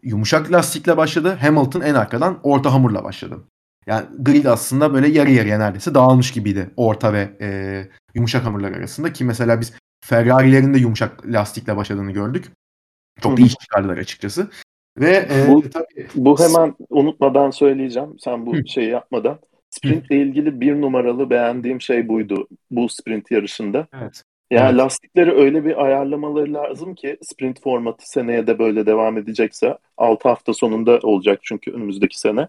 [0.03, 1.37] yumuşak lastikle başladı.
[1.41, 3.43] Hamilton en arkadan orta hamurla başladı.
[3.87, 7.47] Yani grid aslında böyle yarı yarıya neredeyse dağılmış gibiydi orta ve e,
[8.13, 9.73] yumuşak hamurlar arasında ki mesela biz
[10.05, 12.51] Ferrari'lerin de yumuşak lastikle başladığını gördük.
[13.21, 14.49] Çok da iş çıkardılar açıkçası.
[14.97, 18.15] Ve e, bu, tabii, bu hemen unutmadan söyleyeceğim.
[18.19, 19.39] Sen bu şeyi yapmadan.
[19.69, 23.87] Sprintle ilgili bir numaralı beğendiğim şey buydu bu sprint yarışında.
[24.01, 24.23] Evet.
[24.51, 24.79] Yani evet.
[24.79, 30.53] lastikleri öyle bir ayarlamaları lazım ki sprint formatı seneye de böyle devam edecekse 6 hafta
[30.53, 32.47] sonunda olacak çünkü önümüzdeki sene.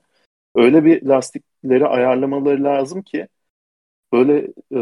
[0.54, 3.28] Öyle bir lastikleri ayarlamaları lazım ki
[4.12, 4.38] böyle
[4.74, 4.80] e,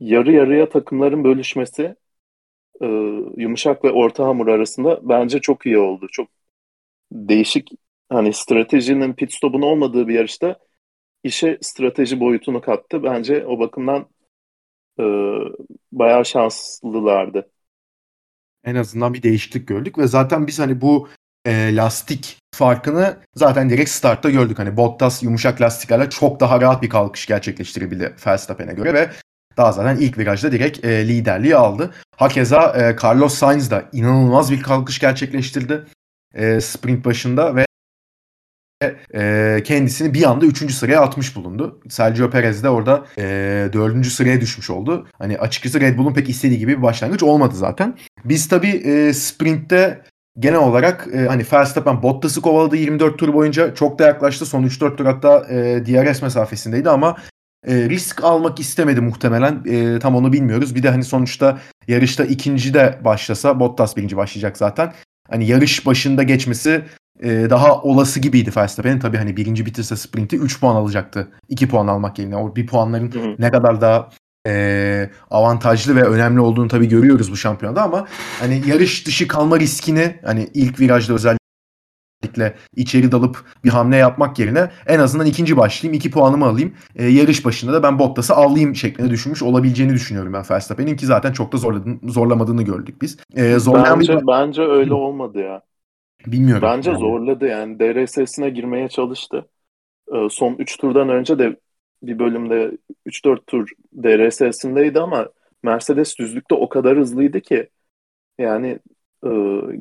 [0.00, 1.96] yarı yarıya takımların bölüşmesi
[2.82, 2.86] e,
[3.36, 6.06] yumuşak ve orta hamur arasında bence çok iyi oldu.
[6.12, 6.28] Çok
[7.12, 7.70] değişik
[8.08, 10.58] hani stratejinin pit stop'un olmadığı bir yarışta
[11.24, 13.02] işe strateji boyutunu kattı.
[13.02, 14.06] Bence o bakımdan
[15.00, 15.04] e,
[15.92, 17.50] bayağı şanslılardı.
[18.64, 21.08] En azından bir değişiklik gördük ve zaten biz hani bu
[21.46, 24.58] e, lastik farkını zaten direkt startta gördük.
[24.58, 29.10] Hani Bottas yumuşak lastiklerle çok daha rahat bir kalkış gerçekleştirebildi Verstappen'e göre ve
[29.56, 31.94] daha zaten ilk virajda direkt e, liderliği aldı.
[32.16, 35.86] Hakeza e, Carlos Sainz da inanılmaz bir kalkış gerçekleştirdi
[36.34, 37.66] e, sprint başında ve
[39.14, 40.74] e, kendisini bir anda 3.
[40.74, 41.80] sıraya atmış bulundu.
[41.88, 44.06] Sergio Perez de orada e, 4.
[44.06, 45.06] sıraya düşmüş oldu.
[45.18, 47.98] Hani açıkçası Red Bull'un pek istediği gibi bir başlangıç olmadı zaten.
[48.24, 50.02] Biz tabii e, sprintte
[50.38, 54.46] genel olarak e, hani Verstappen Bottas'ı kovaladı 24 tur boyunca çok da yaklaştı.
[54.46, 57.16] Son 3-4 tur hatta e, DRS mesafesindeydi ama
[57.66, 59.62] e, risk almak istemedi muhtemelen.
[59.66, 60.74] E, tam onu bilmiyoruz.
[60.74, 64.92] Bir de hani sonuçta yarışta ikinci de başlasa Bottas birinci başlayacak zaten.
[65.30, 66.82] Hani yarış başında geçmesi
[67.22, 68.98] e, daha olası gibiydi Verstappen'in.
[68.98, 71.28] Tabii hani birinci bitirse sprinti 3 puan alacaktı.
[71.48, 72.36] 2 puan almak yerine.
[72.36, 73.36] O bir puanların hı hı.
[73.38, 74.10] ne kadar daha
[74.46, 78.06] e, avantajlı ve önemli olduğunu tabii görüyoruz bu şampiyonada ama
[78.40, 84.70] hani yarış dışı kalma riskini hani ilk virajda özellikle içeri dalıp bir hamle yapmak yerine
[84.86, 86.74] en azından ikinci başlayayım, iki puanımı alayım.
[86.96, 91.32] E, yarış başında da ben Bottas'ı avlayayım şeklinde düşünmüş olabileceğini düşünüyorum ben Verstappen'in ki zaten
[91.32, 91.56] çok da
[92.02, 93.16] zorlamadığını gördük biz.
[93.36, 94.26] E, bence, bir...
[94.26, 95.62] bence öyle olmadı ya.
[96.26, 96.62] Bilmiyorum.
[96.62, 97.00] Bence yani.
[97.00, 99.48] zorladı yani DRS'sine girmeye çalıştı.
[100.14, 101.56] E, son 3 turdan önce de
[102.06, 103.68] bir bölümde 3-4 tur
[104.02, 105.28] DRS'sindeydi ama
[105.62, 107.68] Mercedes düzlükte o kadar hızlıydı ki
[108.38, 108.78] yani
[109.24, 109.30] e,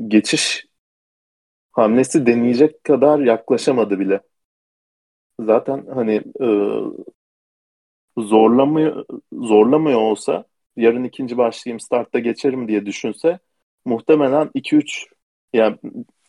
[0.07, 0.65] geçiş
[1.71, 4.21] hamlesi deneyecek kadar yaklaşamadı bile.
[5.39, 6.47] Zaten hani e,
[8.17, 13.39] zorlamıyor, zorlamıyor olsa yarın ikinci başlayayım startta geçerim diye düşünse
[13.85, 15.05] muhtemelen 2-3
[15.53, 15.77] yani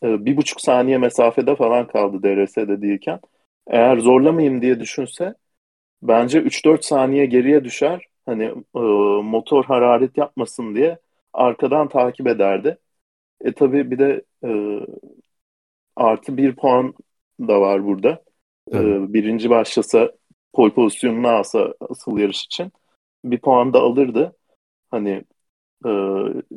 [0.03, 3.21] e, bir buçuk saniye mesafede falan kaldı DRS'de değilken.
[3.67, 5.35] Eğer zorlamayayım diye düşünse
[6.05, 8.07] bence 3-4 saniye geriye düşer.
[8.27, 8.45] Hani
[8.77, 8.81] e,
[9.23, 10.99] motor hararet yapmasın diye
[11.33, 12.79] arkadan takip ederdi.
[13.41, 14.81] E tabi bir de e,
[15.97, 16.95] artı bir puan
[17.41, 18.23] da var burada.
[18.73, 18.79] E,
[19.15, 20.13] birinci başlasa
[20.53, 22.73] pol pozisyonunu alsa asıl yarış için
[23.25, 24.37] bir puan da alırdı.
[24.91, 25.25] Hani
[25.87, 25.91] e,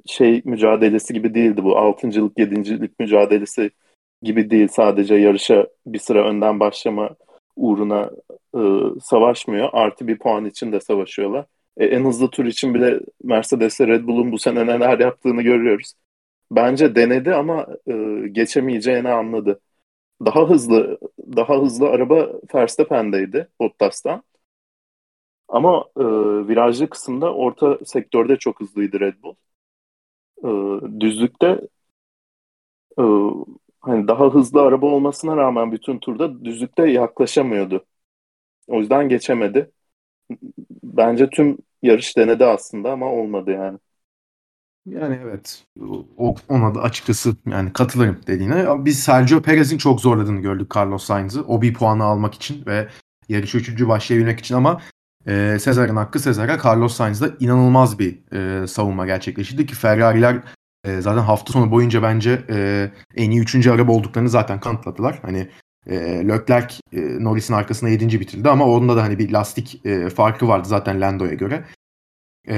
[0.05, 1.77] şey mücadelesi gibi değildi bu.
[1.77, 3.71] Altıncılık, yedincilik mücadelesi
[4.21, 4.67] gibi değil.
[4.67, 7.15] Sadece yarışa bir sıra önden başlama
[7.57, 8.11] uğruna
[8.57, 8.59] e,
[9.03, 9.69] savaşmıyor.
[9.73, 11.45] Artı bir puan için de savaşıyorlar.
[11.77, 15.93] E, en hızlı tur için bile Mercedes'le Red Bull'un bu sene neler yaptığını görüyoruz.
[16.51, 17.93] Bence denedi ama e,
[18.31, 19.59] geçemeyeceğini anladı.
[20.25, 20.99] Daha hızlı
[21.37, 24.23] daha hızlı araba Verstappen'deydi Bottas'tan.
[25.47, 26.03] Ama e,
[26.47, 29.35] virajlı kısımda orta sektörde çok hızlıydı Red Bull.
[30.43, 30.49] E,
[30.99, 31.61] düzlükte
[32.99, 33.03] e,
[33.81, 37.85] hani daha hızlı araba olmasına rağmen bütün turda düzlükte yaklaşamıyordu.
[38.67, 39.71] O yüzden geçemedi.
[40.83, 43.79] Bence tüm yarış denedi aslında ama olmadı yani.
[44.85, 45.65] Yani evet.
[46.17, 48.85] O, ona da açıkçası yani katılırım dediğine.
[48.85, 51.41] Biz Sergio Perez'in çok zorladığını gördük Carlos Sainz'ı.
[51.41, 52.87] O bir puanı almak için ve
[53.29, 54.81] yarış üçüncü başlayabilmek için ama
[55.27, 60.43] e, Sezar'ın hakkı Sezar'a Carlos Sainz'da inanılmaz bir e, savunma gerçekleştirdi ki Ferrari'ler
[60.87, 65.19] e, zaten hafta sonu boyunca bence e, en iyi üçüncü araba olduklarını zaten kanıtladılar.
[65.21, 65.49] Hani
[65.87, 65.95] e,
[66.27, 68.19] Leclerc e, Norris'in arkasında 7.
[68.19, 71.65] bitirdi ama onda da hani bir lastik e, farkı vardı zaten Lando'ya göre.
[72.47, 72.57] E,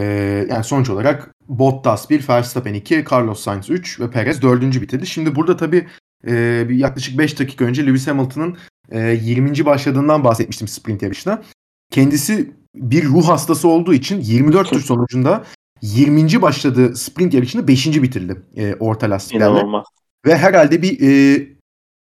[0.49, 4.61] yani sonuç olarak Bottas 1, Verstappen 2, Carlos Sainz 3 ve Perez 4.
[4.81, 5.07] bitirdi.
[5.07, 5.87] Şimdi burada tabii
[6.27, 8.57] e, bir yaklaşık 5 dakika önce Lewis Hamilton'ın
[8.91, 9.65] e, 20.
[9.65, 11.43] başladığından bahsetmiştim sprint yarışına.
[11.91, 15.43] Kendisi bir ruh hastası olduğu için 24 tur sonucunda
[15.81, 16.41] 20.
[16.41, 17.87] başladığı sprint yarışını 5.
[17.87, 19.45] bitirdi e, orta lastiklerle.
[19.45, 19.85] İnanılmaz.
[20.25, 21.47] Ve herhalde bir e,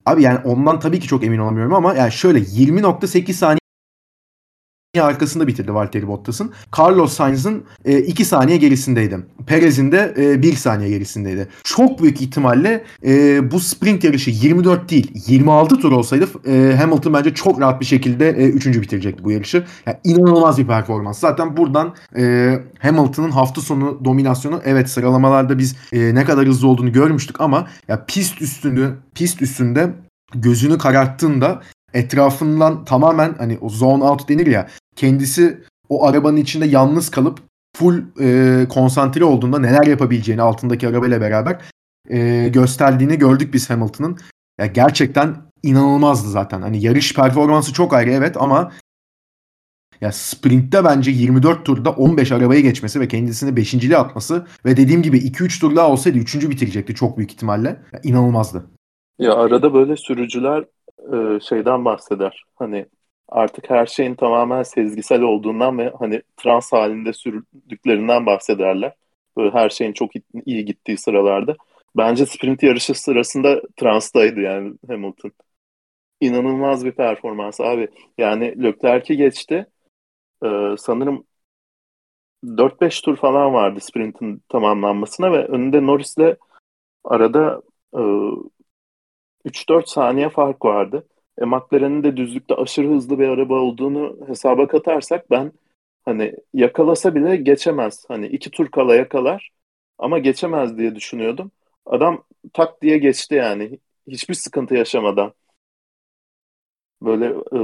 [0.05, 3.61] abi yani ondan tabii ki çok emin olamıyorum ama yani şöyle 20.8 saniye
[4.99, 6.51] arkasında bitirdi Valtteri Bottas'ın.
[6.80, 9.19] Carlos Sainz'ın 2 e, saniye gerisindeydi.
[9.47, 11.47] Perez'in de 1 e, saniye gerisindeydi.
[11.63, 17.34] Çok büyük ihtimalle e, bu sprint yarışı 24 değil 26 tur olsaydı e, Hamilton bence
[17.34, 18.65] çok rahat bir şekilde e, 3.
[18.65, 19.65] bitirecekti bu yarışı.
[19.86, 21.19] Yani inanılmaz bir performans.
[21.19, 26.91] Zaten buradan e, Hamilton'ın hafta sonu dominasyonu evet sıralamalarda biz e, ne kadar hızlı olduğunu
[26.91, 29.93] görmüştük ama ya pist üstünde pist üstünde
[30.36, 31.62] gözünü kararttığında
[31.93, 37.39] etrafından tamamen hani o zone out denir ya kendisi o arabanın içinde yalnız kalıp
[37.77, 41.62] full e, konsantre olduğunda neler yapabileceğini altındaki arabayla beraber
[42.10, 44.17] e, gösterdiğini gördük biz Hamilton'ın.
[44.60, 46.62] Ya gerçekten inanılmazdı zaten.
[46.62, 48.71] Hani yarış performansı çok ayrı evet ama
[50.01, 55.17] ya sprintte bence 24 turda 15 arabayı geçmesi ve kendisini 5.liğe atması ve dediğim gibi
[55.17, 56.49] 2-3 tur daha olsaydı 3.
[56.49, 57.82] bitirecekti çok büyük ihtimalle.
[57.93, 58.65] Ya, inanılmazdı.
[59.19, 60.65] Ya arada böyle sürücüler
[61.14, 62.44] e, şeyden bahseder.
[62.56, 62.86] Hani
[63.30, 68.94] artık her şeyin tamamen sezgisel olduğundan ve hani trans halinde sürdüklerinden bahsederler.
[69.38, 70.12] Böyle her şeyin çok
[70.46, 71.56] iyi gittiği sıralarda.
[71.98, 75.32] Bence sprint yarışı sırasında transtaydı yani Hamilton.
[76.22, 77.88] İnanılmaz bir performans abi.
[78.18, 79.66] Yani Leclerc'i geçti.
[80.44, 81.26] Ee, sanırım
[82.44, 86.38] 4-5 tur falan vardı sprintin tamamlanmasına ve önünde Norris'le
[87.04, 87.62] arada
[87.94, 88.02] e,
[89.45, 91.08] 3-4 saniye fark vardı.
[91.41, 95.51] E, McLaren'in de düzlükte aşırı hızlı bir araba olduğunu hesaba katarsak ben
[96.06, 98.06] hani yakalasa bile geçemez.
[98.08, 99.49] Hani iki tur kala yakalar
[99.97, 101.51] ama geçemez diye düşünüyordum.
[101.86, 102.23] Adam
[102.54, 103.80] tak diye geçti yani.
[104.08, 105.34] Hiçbir sıkıntı yaşamadan.
[107.01, 107.60] Böyle e,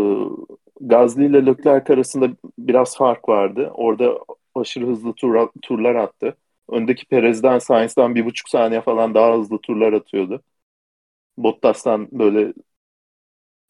[0.81, 3.71] Gazli ile Leclerc arasında biraz fark vardı.
[3.73, 4.19] Orada
[4.55, 6.37] aşırı hızlı tur, turlar attı.
[6.69, 10.41] Öndeki Perez'den, Sainz'dan bir buçuk saniye falan daha hızlı turlar atıyordu.
[11.37, 12.53] Bottas'tan böyle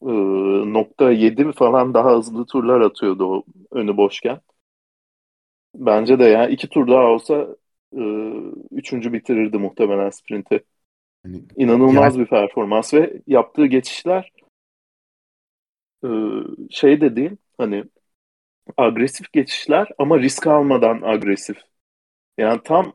[0.02, 0.12] e,
[0.74, 4.40] nokta yedi falan daha hızlı turlar atıyordu o önü boşken.
[5.76, 7.48] Bence de ya iki tur daha olsa
[7.98, 8.02] e,
[8.72, 10.64] üçüncü bitirirdi muhtemelen sprinti.
[11.26, 12.26] Yani, İnanılmaz yani...
[12.26, 14.32] bir performans ve yaptığı geçişler
[16.04, 16.10] e,
[16.70, 17.84] şey de değil hani
[18.78, 21.58] agresif geçişler ama risk almadan agresif.
[22.38, 22.94] Yani tam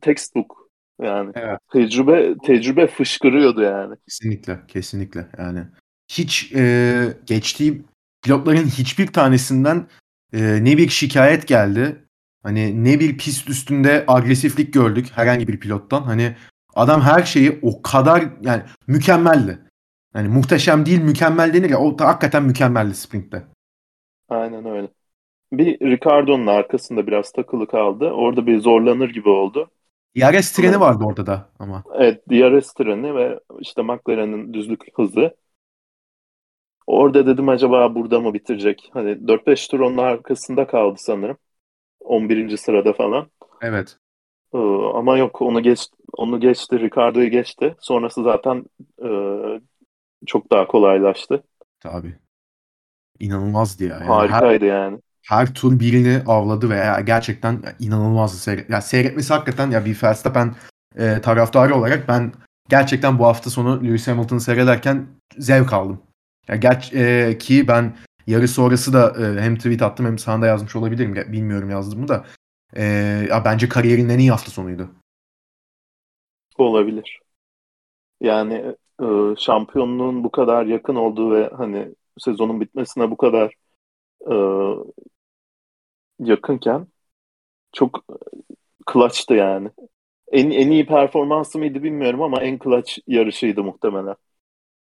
[0.00, 0.59] textbook
[1.02, 1.58] yani evet.
[1.72, 3.96] tecrübe tecrübe fışkırıyordu yani.
[4.08, 5.60] Kesinlikle kesinlikle yani
[6.08, 7.82] hiç e, geçtiği
[8.22, 9.86] pilotların hiçbir tanesinden
[10.32, 12.04] e, ne bir şikayet geldi
[12.42, 16.36] hani ne bir pist üstünde agresiflik gördük herhangi bir pilottan hani
[16.74, 19.58] adam her şeyi o kadar yani mükemmeldi.
[20.14, 23.42] Yani muhteşem değil mükemmel denir ya o da hakikaten mükemmeldi sprintte.
[24.28, 24.88] Aynen öyle.
[25.52, 28.10] Bir Ricardo'nun arkasında biraz takılı kaldı.
[28.10, 29.70] Orada bir zorlanır gibi oldu.
[30.16, 31.84] DRS treni vardı orada da ama.
[31.94, 35.36] Evet DRS treni ve işte McLaren'in düzlük hızı.
[36.86, 38.90] Orada dedim acaba burada mı bitirecek?
[38.92, 41.36] Hani 4-5 tur onun arkasında kaldı sanırım.
[42.00, 42.56] 11.
[42.56, 43.30] sırada falan.
[43.62, 43.96] Evet.
[44.54, 44.58] Ee,
[44.94, 45.80] ama yok onu geç
[46.12, 47.74] onu geçti Ricardo'yu geçti.
[47.80, 48.64] Sonrası zaten
[49.04, 49.10] e,
[50.26, 51.42] çok daha kolaylaştı.
[51.80, 52.18] Tabii.
[53.20, 53.94] İnanılmazdı ya.
[53.94, 54.98] Yani Harikaydı her, yani.
[55.22, 58.70] Her tur birini avladı ve gerçekten inanılmazdı seyret.
[58.70, 60.54] Ya seyretmesi hakikaten ya bir Verstappen
[60.96, 62.32] e, taraftarı olarak ben
[62.68, 65.06] gerçekten bu hafta sonu Lewis Hamilton'ı seyrederken
[65.38, 66.02] zevk aldım.
[66.48, 70.46] Ya ger e, ki ben yarı sonrası da e, hem tweet attım hem sana da
[70.46, 71.14] yazmış olabilirim.
[71.14, 72.24] Bilmiyorum yazdım mı da.
[72.76, 72.84] E,
[73.30, 74.90] ya bence kariyerinin en iyi hafta sonuydu.
[76.58, 77.20] Olabilir.
[78.20, 79.06] Yani e,
[79.36, 83.54] şampiyonluğun bu kadar yakın olduğu ve hani sezonun bitmesine bu kadar
[84.30, 84.34] e,
[86.18, 86.86] yakınken
[87.72, 88.04] çok
[88.92, 89.70] clutch'tı yani.
[90.32, 94.16] En, en iyi performansı mıydı bilmiyorum ama en clutch yarışıydı muhtemelen.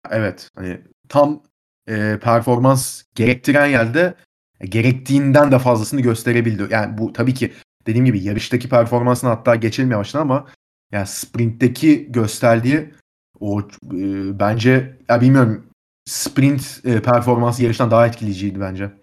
[0.09, 0.49] Evet.
[0.55, 1.43] Hani tam
[1.87, 4.13] e, performans gerektiren yerde
[4.59, 6.67] e, gerektiğinden de fazlasını gösterebildi.
[6.69, 7.53] Yani bu tabii ki
[7.87, 10.47] dediğim gibi yarıştaki performansını hatta geçelim yavaştan ama
[10.91, 12.93] yani sprintteki gösterdiği
[13.39, 15.69] o e, bence ya bilmiyorum
[16.05, 19.00] sprint e, performansı yarıştan daha etkileyiciydi bence.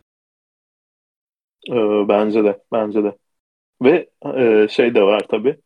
[1.68, 3.16] E, bence de, bence de.
[3.82, 5.56] Ve e, şey de var tabii.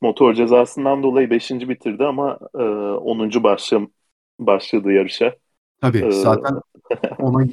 [0.00, 1.50] Motor cezasından dolayı 5.
[1.50, 3.42] bitirdi ama e, 10.
[3.42, 3.90] Başlam,
[4.38, 5.36] başladı yarışa.
[5.80, 6.10] Tabii ee...
[6.10, 6.60] zaten
[7.18, 7.46] ona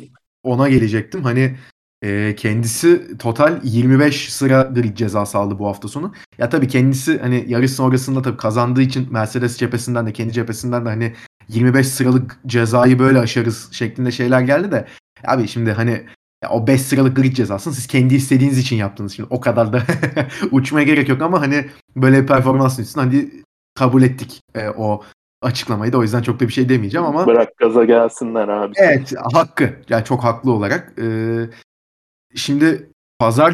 [0.43, 1.23] ona gelecektim.
[1.23, 1.55] Hani
[2.03, 6.13] e, kendisi total 25 sıra grid cezası aldı bu hafta sonu.
[6.37, 10.89] Ya tabii kendisi hani yarış sonrasında tabii kazandığı için Mercedes cephesinden de kendi cephesinden de
[10.89, 11.13] hani
[11.49, 14.87] 25 sıralık cezayı böyle aşarız şeklinde şeyler geldi de
[15.27, 16.05] abi şimdi hani
[16.43, 19.15] ya o 5 sıralık grid cezasını siz kendi istediğiniz için yaptınız.
[19.15, 19.83] Şimdi o kadar da
[20.51, 23.31] uçmaya gerek yok ama hani böyle bir performans için hani
[23.75, 25.03] kabul ettik e, o
[25.41, 27.27] açıklamayı da o yüzden çok da bir şey demeyeceğim ama.
[27.27, 28.73] Bırak gaza gelsinler abi.
[28.77, 30.93] Evet hakkı yani çok haklı olarak.
[30.99, 31.49] Ee,
[32.35, 33.53] şimdi pazar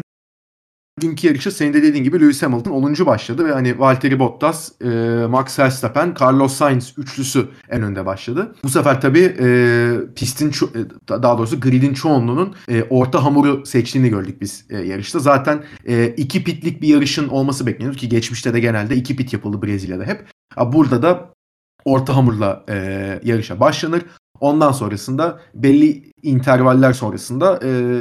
[1.00, 3.06] günkü yarışı senin de dediğin gibi Lewis Hamilton 10.
[3.06, 4.86] başladı ve hani Valtteri Bottas, e,
[5.26, 8.54] Max Verstappen, Carlos Sainz üçlüsü en önde başladı.
[8.64, 9.46] Bu sefer tabii e,
[10.16, 10.52] pistin e,
[11.08, 15.18] daha doğrusu gridin çoğunluğunun e, orta hamuru seçtiğini gördük biz e, yarışta.
[15.18, 19.62] Zaten e, iki pitlik bir yarışın olması bekleniyor ki geçmişte de genelde iki pit yapıldı
[19.62, 20.28] Brezilya'da hep.
[20.72, 21.30] Burada da
[21.84, 22.74] orta hamurla e,
[23.24, 24.02] yarışa başlanır.
[24.40, 28.00] Ondan sonrasında belli intervaller sonrasında e,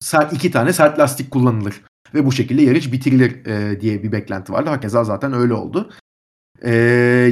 [0.00, 1.80] sert, iki tane sert lastik kullanılır.
[2.14, 4.70] Ve bu şekilde yarış bitirilir e, diye bir beklenti vardı.
[4.70, 5.90] Hakeza zaten öyle oldu.
[6.62, 6.72] E,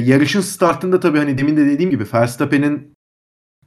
[0.05, 2.93] yarışın startında tabii hani demin de dediğim gibi Verstappen'in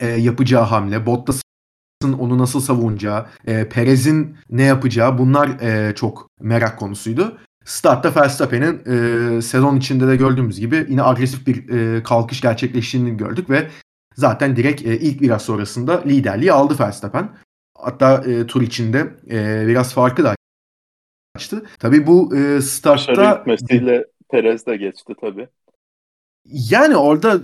[0.00, 6.78] e, yapacağı hamle, Bottas'ın onu nasıl savunacağı, e, Perez'in ne yapacağı bunlar e, çok merak
[6.78, 7.38] konusuydu.
[7.64, 13.50] Startta Verstappen'in e, sezon içinde de gördüğümüz gibi yine agresif bir e, kalkış gerçekleştiğini gördük
[13.50, 13.68] ve
[14.16, 17.30] zaten direkt e, ilk biraz sonrasında liderliği aldı Verstappen.
[17.78, 20.34] Hatta e, tur içinde e, biraz farkı da
[21.36, 21.62] açtı.
[21.78, 23.12] Tabii bu e, startta...
[23.12, 25.48] Dışarı gitmesiyle Perez de geçti tabii.
[26.44, 27.40] Yani orada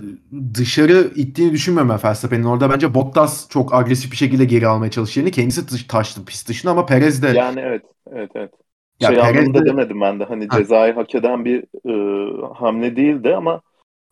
[0.53, 2.43] dışarı ittiğini düşünmüyorum Verstappen'in.
[2.43, 6.85] Orada bence Bottas çok agresif bir şekilde geri almaya çalıştığını kendisi taştı pist dışına ama
[6.85, 7.27] Perez de...
[7.27, 8.51] Yani evet, evet, evet
[9.01, 9.65] şey ya anlamında de...
[9.65, 10.57] demedim ben de hani ha.
[10.57, 13.61] cezayı hak eden bir e, hamle değildi ama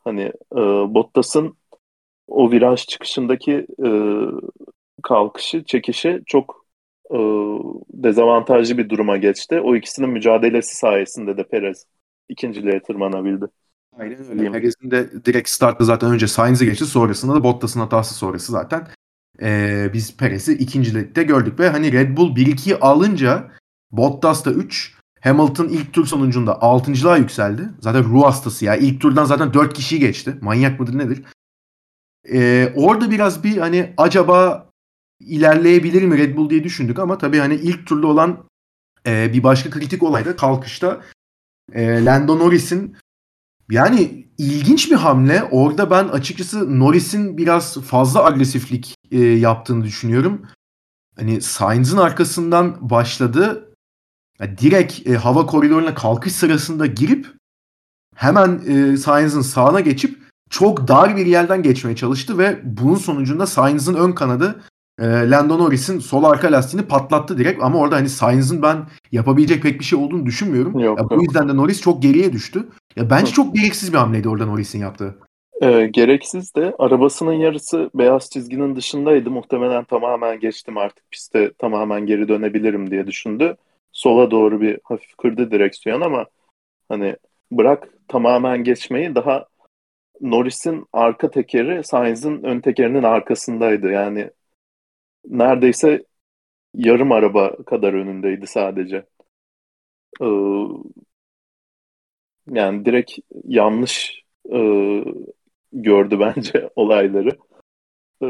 [0.03, 0.21] hani
[0.55, 0.59] e,
[0.93, 1.57] Bottas'ın
[2.27, 3.89] o viraj çıkışındaki e,
[5.03, 6.66] kalkışı, çekişi çok
[7.11, 7.17] e,
[7.89, 9.59] dezavantajlı bir duruma geçti.
[9.59, 11.85] O ikisinin mücadelesi sayesinde de Perez
[12.29, 13.45] ikinciliğe tırmanabildi.
[13.99, 14.51] Aynen öyle.
[14.51, 16.85] Perez'in de direkt startta zaten önce Sainz'i geçti.
[16.85, 18.87] Sonrasında da Bottas'ın hatası sonrası zaten
[19.41, 21.59] ee, biz Perez'i ikincilikte gördük.
[21.59, 23.51] Ve hani Red Bull 1-2'yi alınca
[23.91, 27.69] Bottas da 3, Hamilton ilk tur sonucunda 6.lığa yükseldi.
[27.79, 28.75] Zaten ruh hastası ya.
[28.75, 30.35] İlk turdan zaten 4 kişiyi geçti.
[30.41, 31.23] Manyak mıdır nedir?
[32.33, 34.66] Ee, orada biraz bir hani acaba
[35.19, 38.47] ilerleyebilir mi Red Bull diye düşündük ama tabii hani ilk turda olan
[39.07, 41.01] e, bir başka kritik olay da kalkışta
[41.73, 42.97] e, Lando Norris'in
[43.71, 45.43] yani ilginç bir hamle.
[45.43, 50.41] Orada ben açıkçası Norris'in biraz fazla agresiflik e, yaptığını düşünüyorum.
[51.15, 53.73] Hani Sainz'ın arkasından başladı.
[54.39, 57.27] Yani direkt e, hava koridoruna kalkış sırasında girip
[58.15, 63.93] hemen e, Sainz'ın sağına geçip çok dar bir yerden geçmeye çalıştı ve bunun sonucunda Sainz'ın
[63.93, 64.63] ön kanadı
[64.99, 68.77] e, Lando Norris'in sol arka lastiğini patlattı direkt ama orada hani Sainz'ın ben
[69.11, 70.79] yapabilecek pek bir şey olduğunu düşünmüyorum.
[70.79, 72.67] Yok, ya, bu yüzden de Norris çok geriye düştü.
[72.95, 75.15] Ya bence çok gereksiz bir hamleydi orada Norris'in yaptığı.
[75.61, 79.31] E, gereksiz de arabasının yarısı beyaz çizginin dışındaydı.
[79.31, 83.55] Muhtemelen tamamen geçtim artık piste tamamen geri dönebilirim diye düşündü.
[83.91, 86.25] Sola doğru bir hafif kırdı direksiyon ama
[86.89, 87.15] hani
[87.51, 89.45] bırak tamamen geçmeyi daha
[90.21, 93.91] Norris'in arka tekeri Sainz'in ön tekerinin arkasındaydı.
[93.91, 94.29] Yani
[95.27, 96.05] neredeyse
[96.73, 99.05] yarım araba kadar önündeydi sadece.
[100.21, 100.25] Ee,
[102.51, 103.11] yani direkt
[103.43, 104.23] yanlış
[104.53, 104.59] e,
[105.73, 107.29] gördü bence olayları.
[108.23, 108.27] Ee,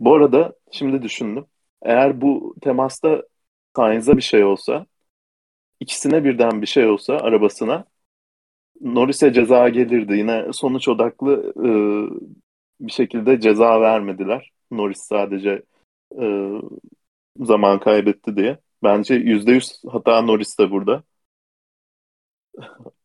[0.00, 1.46] bu arada şimdi düşündüm.
[1.82, 3.22] Eğer bu temasta
[3.76, 4.86] Sainz'a bir şey olsa,
[5.80, 7.84] ikisine birden bir şey olsa arabasına
[8.80, 10.14] Norris'e ceza gelirdi.
[10.14, 11.70] Yine sonuç odaklı e,
[12.86, 14.50] bir şekilde ceza vermediler.
[14.70, 15.62] Norris sadece
[16.20, 16.26] e,
[17.36, 18.58] zaman kaybetti diye.
[18.82, 21.02] Bence yüzde yüz hata Norris de burada.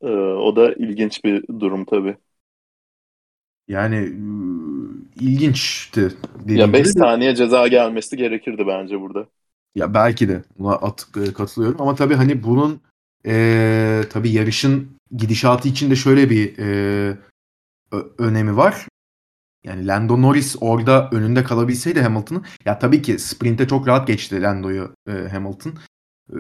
[0.02, 2.18] e, o da ilginç bir durum tabii.
[3.68, 4.14] Yani
[5.20, 6.12] ilginçti.
[6.48, 9.28] Ya 5 saniye ceza gelmesi gerekirdi bence burada.
[9.76, 12.82] Ya belki de buna at, katılıyorum ama tabii hani bunun
[13.26, 17.18] e, tabii yarışın gidişatı için de şöyle bir e,
[18.18, 18.88] önemi var.
[19.64, 24.96] Yani Lando Norris orada önünde kalabilseydi Hamilton'ın ya tabii ki sprinte çok rahat geçti Lando'yu
[25.08, 25.74] e, Hamilton.
[26.34, 26.40] E,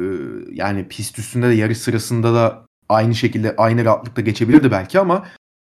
[0.51, 5.25] yani pist üstünde de yarış sırasında da aynı şekilde aynı rahatlıkla geçebilirdi belki ama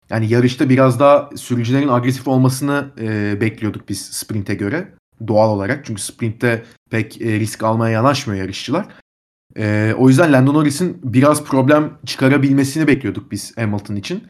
[0.10, 4.94] yani yarışta biraz daha sürücülerin agresif olmasını e, bekliyorduk biz sprinte göre
[5.28, 5.86] doğal olarak.
[5.86, 8.88] Çünkü sprintte pek e, risk almaya yanaşmıyor yarışçılar.
[9.58, 14.24] E, o yüzden Lando Norris'in biraz problem çıkarabilmesini bekliyorduk biz Hamilton için.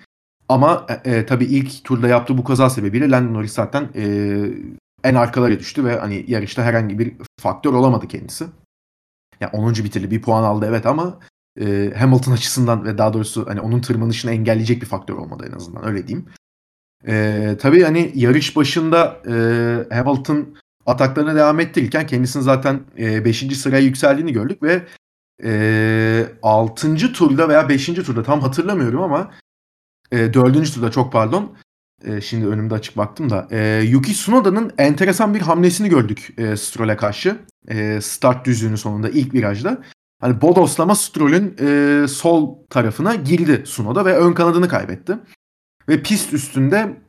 [0.49, 4.05] Ama e, e, tabii ilk turda yaptığı bu kaza sebebiyle Lando Norris zaten e,
[5.03, 8.45] en arkalara düştü ve hani yarışta herhangi bir faktör olamadı kendisi.
[9.39, 9.73] Yani 10.
[9.73, 11.19] bitirdi bir puan aldı evet ama
[11.61, 15.87] e, Hamilton açısından ve daha doğrusu hani onun tırmanışını engelleyecek bir faktör olmadı en azından
[15.87, 16.29] öyle diyeyim.
[17.07, 19.33] E, tabii hani yarış başında e,
[19.95, 23.43] Hamilton ataklarına devam ettirirken kendisinin zaten 5.
[23.43, 24.83] E, sıraya yükseldiğini gördük ve
[25.43, 27.13] e, 6.
[27.13, 27.85] turda veya 5.
[27.85, 29.31] turda tam hatırlamıyorum ama
[30.11, 30.73] e, 4.
[30.73, 31.57] turda çok pardon
[32.05, 36.97] e, şimdi önümde açık baktım da e, Yuki Tsunoda'nın enteresan bir hamlesini gördük e, Stroll'e
[36.97, 37.37] karşı
[37.67, 39.83] e, start düzlüğünün sonunda ilk virajda.
[40.21, 45.17] Hani bodoslama Stroll'ün e, sol tarafına girdi Tsunoda ve ön kanadını kaybetti.
[45.89, 47.01] Ve pist üstünde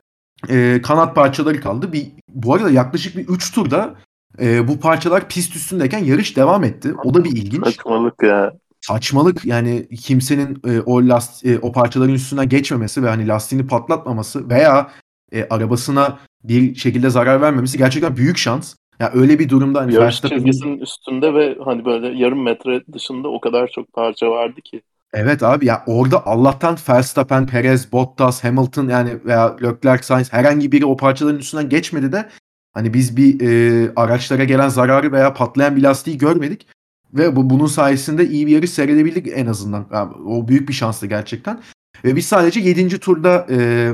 [0.49, 1.93] e, kanat parçaları kaldı.
[1.93, 3.95] Bir, bu arada yaklaşık bir 3 turda
[4.39, 6.93] e, bu parçalar pist üstündeyken yarış devam etti.
[7.03, 7.65] O da bir ilginç.
[7.65, 8.53] Saçmalık ya.
[8.81, 14.49] Saçmalık yani kimsenin e, o last e, o parçaların üstünden geçmemesi ve hani lastiğini patlatmaması
[14.49, 14.91] veya
[15.31, 18.75] e, arabasına bir şekilde zarar vermemesi gerçekten büyük şans.
[18.99, 23.27] Ya yani öyle bir durumda hani Yarış çizgisinin üstünde ve hani böyle yarım metre dışında
[23.27, 24.81] o kadar çok parça vardı ki.
[25.13, 30.85] Evet abi ya orada Allah'tan Verstappen, Perez, Bottas, Hamilton yani veya Leclerc, Sainz herhangi biri
[30.85, 32.29] o parçaların üstünden geçmedi de
[32.73, 36.67] hani biz bir e, araçlara gelen zararı veya patlayan bir lastiği görmedik
[37.13, 39.87] ve bu bunun sayesinde iyi bir yarış seyredebildik en azından.
[39.93, 41.61] Yani o büyük bir şanstı gerçekten.
[42.05, 42.99] Ve biz sadece 7.
[42.99, 43.91] turda e,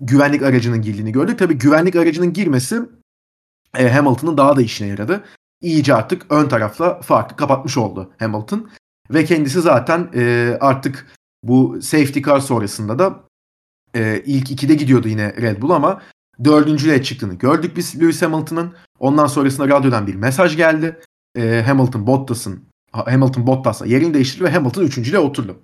[0.00, 1.38] güvenlik aracının girdiğini gördük.
[1.38, 2.82] Tabii güvenlik aracının girmesi
[3.78, 5.24] e, Hamilton'ın daha da işine yaradı.
[5.60, 8.70] İyice artık ön tarafla farkı kapatmış oldu Hamilton.
[9.10, 11.06] Ve kendisi zaten e, artık
[11.42, 13.24] bu safety car sonrasında da
[13.94, 16.02] e, ilk ikide gidiyordu yine Red Bull ama
[16.44, 18.74] dördüncülüğe çıktığını gördük biz Lewis Hamilton'ın.
[18.98, 21.00] Ondan sonrasında radyodan bir mesaj geldi.
[21.36, 25.56] E, Hamilton Bottas'ın Hamilton Bottas'la yerini değiştirdi ve Hamilton üçüncülüğe oturdu.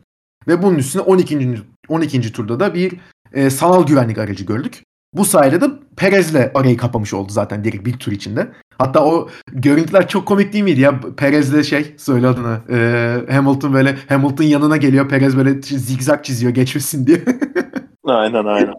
[0.48, 1.62] Ve bunun üstüne 12.
[1.88, 2.32] 12.
[2.32, 2.92] turda da bir
[3.32, 4.82] e, sanal güvenlik aracı gördük.
[5.14, 5.66] Bu sayede de
[5.96, 8.52] Perez'le arayı kapamış oldu zaten direkt bir tur içinde.
[8.78, 11.00] Hatta o görüntüler çok komik değil miydi ya?
[11.16, 12.60] Perez'le şey söyle adını.
[12.70, 15.08] E, Hamilton böyle Hamilton yanına geliyor.
[15.08, 17.24] Perez böyle zigzag çiziyor geçmesin diye.
[18.04, 18.74] aynen aynen.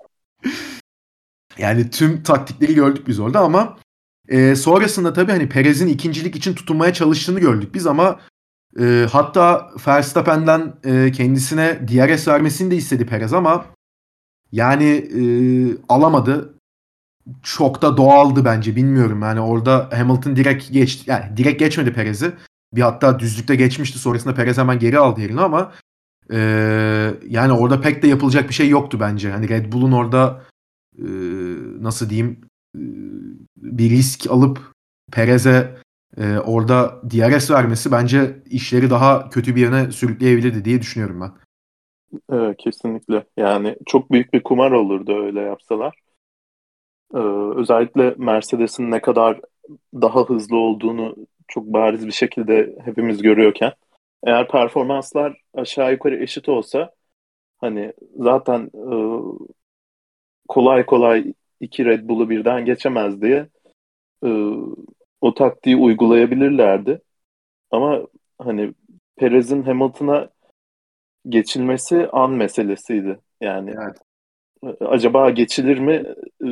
[1.57, 3.77] Yani tüm taktikleri gördük biz orada ama
[4.27, 8.19] e, sonrasında tabii hani Perez'in ikincilik için tutunmaya çalıştığını gördük biz ama
[8.79, 13.65] e, hatta Verstappen'den e, kendisine DRS vermesini de istedi Perez ama
[14.51, 15.23] yani e,
[15.89, 16.53] alamadı.
[17.43, 19.21] Çok da doğaldı bence bilmiyorum.
[19.21, 21.03] Yani orada Hamilton direkt geçti.
[21.11, 22.33] Yani direkt geçmedi Perez'i.
[22.73, 23.99] Bir hatta düzlükte geçmişti.
[23.99, 25.71] Sonrasında Perez hemen geri aldı yerini ama
[26.31, 26.37] e,
[27.27, 29.31] yani orada pek de yapılacak bir şey yoktu bence.
[29.31, 30.43] Hani Red Bull'un orada
[30.97, 31.05] e,
[31.81, 32.41] nasıl diyeyim
[32.75, 34.59] bir risk alıp
[35.11, 35.75] Perez'e
[36.17, 41.31] e, orada DRS vermesi bence işleri daha kötü bir yöne sürükleyebilirdi diye düşünüyorum ben.
[42.29, 43.25] Evet, kesinlikle.
[43.37, 45.95] Yani çok büyük bir kumar olurdu öyle yapsalar.
[47.13, 47.17] Ee,
[47.55, 49.41] özellikle Mercedes'in ne kadar
[49.93, 51.15] daha hızlı olduğunu
[51.47, 53.73] çok bariz bir şekilde hepimiz görüyorken
[54.23, 56.91] eğer performanslar aşağı yukarı eşit olsa
[57.57, 58.95] hani zaten e,
[60.47, 63.47] kolay kolay iki Red Bull'u birden geçemez diye
[64.25, 64.29] e,
[65.21, 67.01] o taktiği uygulayabilirlerdi.
[67.71, 68.07] Ama
[68.39, 68.73] hani
[69.15, 70.29] Perez'in Hamilton'a
[71.29, 73.19] geçilmesi an meselesiydi.
[73.41, 73.97] Yani evet.
[74.79, 76.03] acaba geçilir mi
[76.43, 76.47] e,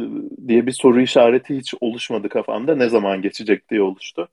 [0.47, 2.75] diye bir soru işareti hiç oluşmadı kafamda.
[2.75, 4.29] Ne zaman geçecek diye oluştu.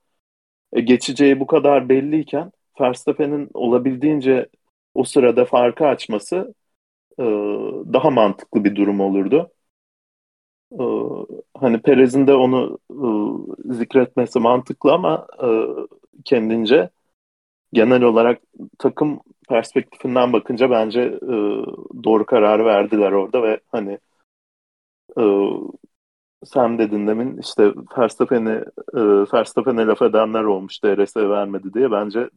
[0.73, 4.49] E, geçeceği bu kadar belliyken Verstappen'in olabildiğince
[4.95, 6.55] o sırada farkı açması
[7.19, 7.25] e,
[7.93, 9.51] daha mantıklı bir durum olurdu.
[10.73, 10.85] E,
[11.59, 13.09] hani Perez'in de onu e,
[13.75, 15.49] zikretmesi mantıklı ama e,
[16.25, 16.91] kendince
[17.73, 18.43] genel olarak
[18.79, 21.37] takım perspektifinden bakınca bence e,
[22.05, 23.99] doğru kararı verdiler orada ve hani
[25.19, 25.23] e,
[26.45, 28.65] sen dedin demin işte Verstappen'i
[28.95, 29.01] e,
[29.35, 32.31] Verstappen'e laf edenler olmuş DRS vermedi diye bence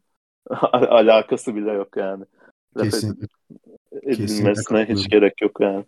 [0.72, 2.26] alakası bile yok yani.
[2.78, 3.28] Kesinlikle.
[4.02, 5.86] Edilmesine hiç gerek yok yani.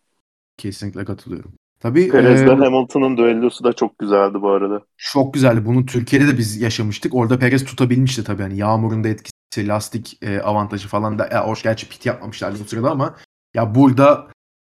[0.57, 1.53] Kesinlikle katılıyorum.
[1.82, 4.82] Tabii Perez'le e, Hamilton'ın düellosu da çok güzeldi bu arada.
[4.97, 5.65] Çok güzeldi.
[5.65, 7.15] Bunu Türkiye'de de biz yaşamıştık.
[7.15, 8.41] Orada Perez tutabilmişti tabii.
[8.41, 11.29] Yani yağmurun da etkisi, lastik e, avantajı falan da.
[11.32, 13.15] Ya, hoş gerçi pit yapmamışlardı bu sırada ama
[13.53, 14.27] ya burada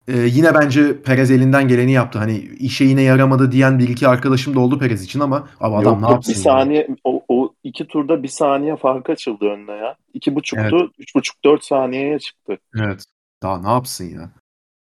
[0.08, 2.18] e, yine bence Perez elinden geleni yaptı.
[2.18, 5.94] Hani işe yine yaramadı diyen bir iki arkadaşım da oldu Perez için ama abi adam
[5.94, 6.34] yok, ne yapsın?
[6.34, 9.96] Bir saniye o, o iki turda bir saniye fark açıldı önüne ya.
[10.14, 10.90] İki buçuktu, evet.
[10.98, 12.58] üç buçuk dört saniyeye çıktı.
[12.76, 13.04] Evet.
[13.42, 14.30] Daha ne yapsın ya?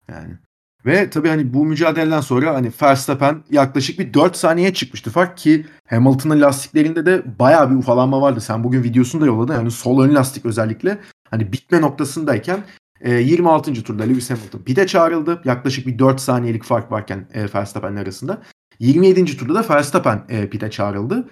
[0.09, 0.39] Yani.
[0.87, 5.66] Ve tabii hani bu mücadeleden sonra hani Verstappen yaklaşık bir 4 saniye çıkmıştı fark ki
[5.91, 8.41] Hamilton'ın lastiklerinde de bayağı bir ufalanma vardı.
[8.41, 9.55] Sen bugün videosunu da yolladın.
[9.55, 10.99] Yani sol ön lastik özellikle
[11.30, 12.64] hani bitme noktasındayken
[13.05, 13.70] 26.
[13.70, 15.41] E, turda Lewis Hamilton pite çağrıldı.
[15.45, 18.43] Yaklaşık bir 4 saniyelik fark varken e, Verstappen'le arasında.
[18.78, 19.37] 27.
[19.37, 21.28] turda da Verstappen e, pite çağrıldı.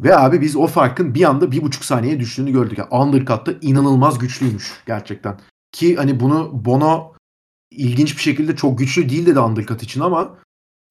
[0.00, 2.78] Ve abi biz o farkın bir anda bir buçuk saniye düştüğünü gördük.
[2.78, 5.40] Yani undercut'ta inanılmaz güçlüymüş gerçekten.
[5.72, 7.13] Ki hani bunu Bono
[7.76, 10.38] ilginç bir şekilde çok güçlü değil dedi undercut için ama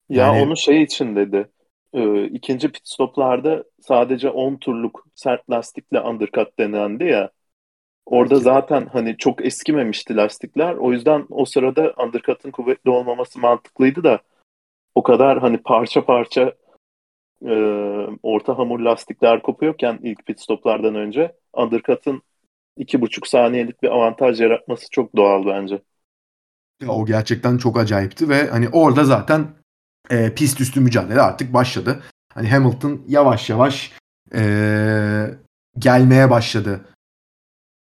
[0.09, 0.41] ya yani...
[0.41, 1.49] onu şey için dedi.
[1.93, 7.29] E, ikinci pit stoplarda sadece 10 turluk sert lastikle undercut denendi ya.
[8.05, 8.43] Orada Peki.
[8.43, 10.73] zaten hani çok eskimemişti lastikler.
[10.73, 14.19] O yüzden o sırada undercut'ın kuvvetli olmaması mantıklıydı da
[14.95, 16.53] o kadar hani parça parça
[17.45, 17.53] e,
[18.23, 22.21] orta hamur lastikler kopuyorken ilk pit stoplardan önce undercut'ın
[22.77, 25.81] iki buçuk saniyelik bir avantaj yaratması çok doğal bence.
[26.81, 29.47] Ya, o gerçekten çok acayipti ve hani orada zaten
[30.09, 32.03] e, pist üstü mücadele artık başladı.
[32.33, 33.91] Hani Hamilton yavaş yavaş
[34.35, 35.37] e,
[35.77, 36.85] gelmeye başladı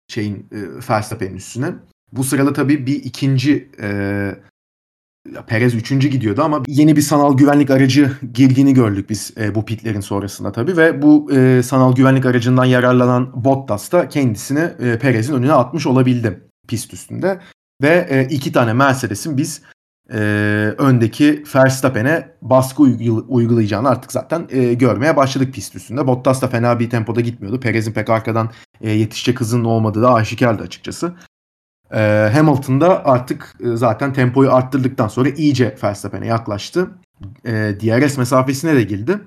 [0.09, 0.59] şeyin e,
[0.91, 1.75] Verstappen'in üstüne.
[2.13, 4.35] Bu sırada tabii bir ikinci e,
[5.47, 10.01] Perez üçüncü gidiyordu ama yeni bir sanal güvenlik aracı girdiğini gördük biz e, bu pitlerin
[10.01, 15.53] sonrasında tabii ve bu e, sanal güvenlik aracından yararlanan Bottas da kendisini e, Perez'in önüne
[15.53, 17.41] atmış olabildi pist üstünde.
[17.83, 19.63] Ve e, iki tane Mercedes'in biz
[20.13, 20.19] e,
[20.79, 22.83] öndeki Verstappen'e baskı
[23.29, 26.07] uygulayacağını artık zaten e, görmeye başladık pist üstünde.
[26.07, 27.61] Bottas da fena bir tempoda gitmiyordu.
[27.61, 28.51] Perez'in pek arkadan
[28.81, 31.15] e, yetişecek hızının olmadığı da aşikardı açıkçası.
[31.93, 36.91] E, Hamilton da artık e, zaten tempoyu arttırdıktan sonra iyice Verstappen'e yaklaştı.
[37.45, 39.19] E, DRS mesafesine de girdi.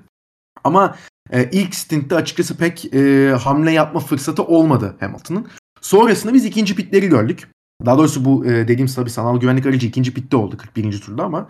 [0.64, 0.96] Ama
[1.30, 5.48] e, ilk stintte açıkçası pek e, hamle yapma fırsatı olmadı Hamilton'ın.
[5.80, 7.48] Sonrasında biz ikinci pitleri gördük.
[7.86, 11.00] Daha doğrusu bu e, dediğim tabii sanal güvenlik aracı ikinci pitte oldu 41.
[11.00, 11.48] turda ama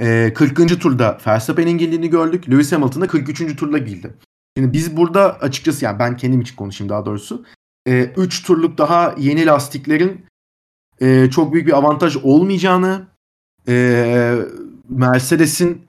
[0.00, 0.80] e, 40.
[0.80, 2.50] turda Verstappen'in girdiğini gördük.
[2.50, 3.56] Lewis Hamilton da 43.
[3.56, 4.14] turda girdi.
[4.56, 7.44] Şimdi biz burada açıkçası yani ben kendim için konuşayım daha doğrusu.
[7.86, 10.26] 3 e, turluk daha yeni lastiklerin
[11.00, 13.06] e, çok büyük bir avantaj olmayacağını
[13.68, 14.34] e,
[14.88, 15.82] Mercedes'in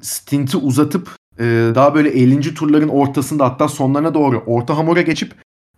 [0.00, 2.54] stinti uzatıp e, daha böyle 50.
[2.54, 5.34] turların ortasında hatta sonlarına doğru orta hamura geçip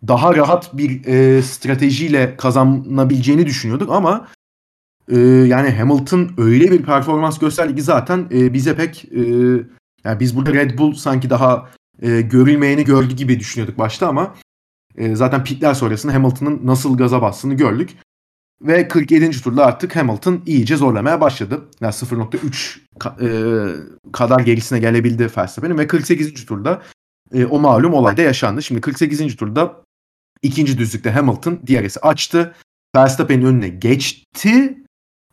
[0.09, 4.29] daha rahat bir e, stratejiyle kazanabileceğini düşünüyorduk ama
[5.09, 9.21] e, yani Hamilton öyle bir performans gösterdi ki zaten e, bize pek e,
[10.05, 11.71] yani biz burada Red Bull sanki daha
[12.03, 14.35] e, görülmeyeni gördü gibi düşünüyorduk başta ama
[14.97, 17.91] e, zaten pitler sonrasında Hamilton'ın nasıl gaza bastığını gördük.
[18.63, 19.31] Ve 47.
[19.43, 21.65] turda artık Hamilton iyice zorlamaya başladı.
[21.81, 23.31] Yani 0.3 ka- e,
[24.13, 26.47] kadar gerisine gelebildi Verstappen'in ve 48.
[26.47, 26.83] turda
[27.35, 28.63] e, o malum olay da yaşandı.
[28.63, 29.37] Şimdi 48.
[29.37, 29.84] turda
[30.45, 32.55] ikinci düzlükte Hamilton DRS'i açtı.
[32.97, 34.79] Verstappen'in önüne geçti.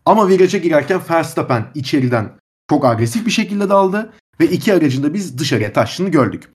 [0.05, 2.39] Ama viraja girerken Verstappen içeriden
[2.70, 6.49] çok agresif bir şekilde daldı ve iki aracın da biz dışarıya taştığını gördük.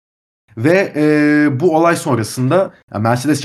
[0.57, 3.41] Ve e, bu olay sonrasında Mercedes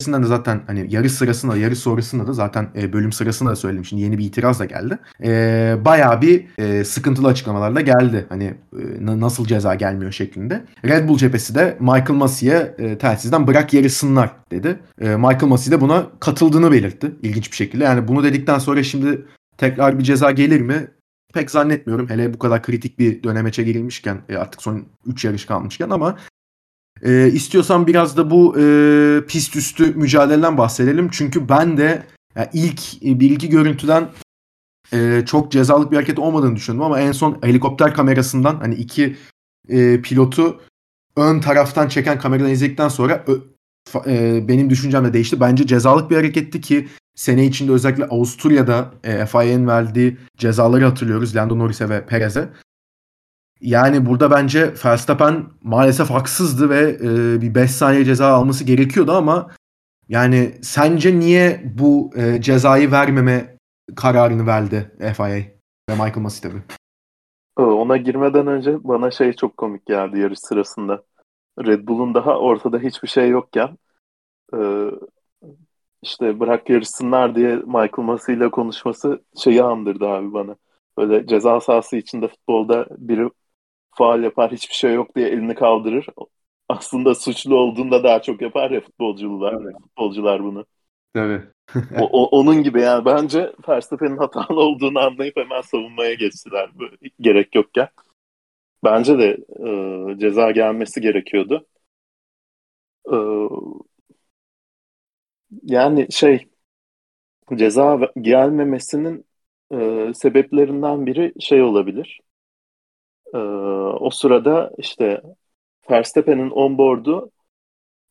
[0.00, 3.84] cephesinden de zaten hani yarış sırasında yarış sonrasında da zaten e, bölüm sırasında da söyledim.
[3.84, 4.98] Şimdi yeni bir itiraz da geldi.
[5.24, 8.26] E, bayağı bir e, sıkıntılı açıklamalarla geldi.
[8.28, 10.64] Hani e, nasıl ceza gelmiyor şeklinde.
[10.84, 14.78] Red Bull cephesi de Michael Massey'e e, telsizden bırak yarışsınlar dedi.
[15.00, 17.12] E, Michael Massey de buna katıldığını belirtti.
[17.22, 17.84] İlginç bir şekilde.
[17.84, 19.24] Yani bunu dedikten sonra şimdi
[19.58, 20.86] tekrar bir ceza gelir mi?
[21.34, 22.08] pek zannetmiyorum.
[22.08, 26.16] Hele bu kadar kritik bir dönemeçe girilmişken e, artık son 3 yarış kalmışken ama
[27.02, 28.64] e, istiyorsan biraz da bu e,
[29.28, 31.08] pist üstü mücadeleden bahsedelim.
[31.12, 34.08] Çünkü ben de yani ilk bir iki görüntüden
[34.92, 39.16] e, çok cezalık bir hareket olmadığını düşündüm ama en son helikopter kamerasından hani iki
[39.68, 40.60] e, pilotu
[41.16, 43.34] ön taraftan çeken kameradan izledikten sonra ö,
[44.06, 45.40] e, benim düşüncem de değişti.
[45.40, 51.58] Bence cezalık bir hareketti ki sene içinde özellikle Avusturya'da e, FIA'nın verdiği cezaları hatırlıyoruz Lando
[51.58, 52.48] Norris'e ve Perez'e.
[53.60, 59.50] Yani burada bence Verstappen maalesef haksızdı ve e, bir 5 saniye ceza alması gerekiyordu ama
[60.08, 63.56] yani sence niye bu e, cezayı vermeme
[63.96, 65.26] kararını verdi FIA
[65.90, 66.62] ve Michael Masi tabii?
[67.56, 71.02] Ona girmeden önce bana şey çok komik geldi yarış sırasında.
[71.66, 73.78] Red Bull'un daha ortada hiçbir şey yokken
[74.54, 74.90] e,
[76.02, 80.56] işte bırak yarışsınlar diye Michael Massey ile konuşması şeyi andırdı abi bana.
[80.98, 83.30] Böyle ceza sahası içinde futbolda biri
[83.98, 86.06] faal yapar hiçbir şey yok diye elini kaldırır.
[86.68, 89.76] Aslında suçlu olduğunda daha çok yapar ya futbolcular, evet.
[89.82, 90.66] futbolcular bunu.
[91.14, 91.42] Tabii.
[92.00, 96.70] o, o, onun gibi yani bence Verstappen'in hatalı olduğunu anlayıp hemen savunmaya geçtiler
[97.20, 97.88] gerek yokken.
[98.84, 101.66] Bence de e, ceza gelmesi gerekiyordu.
[103.12, 103.16] E,
[105.62, 106.46] yani şey
[107.56, 109.24] ceza gelmemesinin
[109.72, 112.20] e, sebeplerinden biri şey olabilir.
[113.34, 113.38] E,
[114.00, 115.22] o sırada işte
[115.90, 117.30] Verstappen'in onboard'u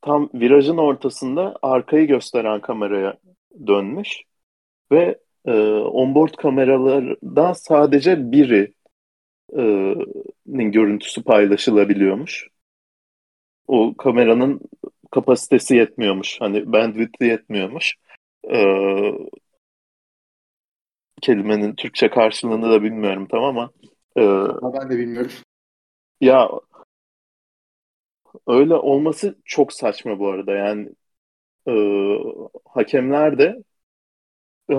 [0.02, 3.18] tam virajın ortasında arkayı gösteren kameraya
[3.68, 4.22] dönmüş
[4.92, 8.74] ve e, onboard kameralardan sadece biri
[9.58, 9.94] e,
[10.46, 12.48] görüntüsü paylaşılabiliyormuş.
[13.68, 14.62] O kameranın
[15.12, 16.42] kapasitesi yetmiyormuş.
[16.42, 17.96] Hani bandwidth'i yetmiyormuş.
[18.52, 19.12] Ee,
[21.22, 23.72] kelimenin Türkçe karşılığını da bilmiyorum tamam ama
[24.18, 24.22] e,
[24.74, 25.32] ben de bilmiyorum.
[26.22, 26.50] Ya
[28.48, 30.52] öyle olması çok saçma bu arada.
[30.52, 30.90] Yani
[31.68, 31.74] e,
[32.66, 33.64] hakemler de
[34.72, 34.76] e,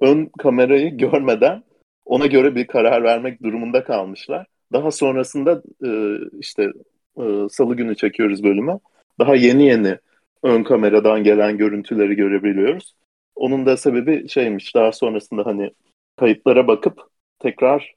[0.00, 1.62] ön kamerayı görmeden
[2.04, 4.46] ona göre bir karar vermek durumunda kalmışlar.
[4.72, 6.72] Daha sonrasında e, işte
[7.16, 8.78] e, salı günü çekiyoruz bölümü
[9.18, 9.98] daha yeni yeni
[10.42, 12.94] ön kameradan gelen görüntüleri görebiliyoruz.
[13.34, 15.70] Onun da sebebi şeymiş daha sonrasında hani
[16.16, 17.00] kayıtlara bakıp
[17.38, 17.94] tekrar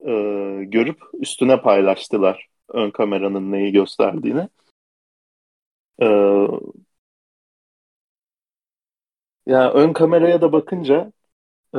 [0.00, 0.12] e,
[0.64, 4.48] görüp üstüne paylaştılar ön kameranın neyi gösterdiğini.
[6.00, 6.06] E,
[9.46, 11.12] yani ön kameraya da bakınca
[11.74, 11.78] e,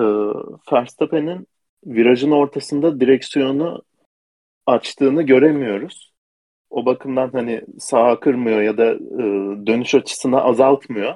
[0.74, 1.48] Verstappen'in
[1.86, 3.84] virajın ortasında direksiyonu
[4.66, 6.14] açtığını göremiyoruz
[6.70, 9.24] o bakımdan hani sağa kırmıyor ya da e,
[9.68, 11.16] dönüş açısını azaltmıyor.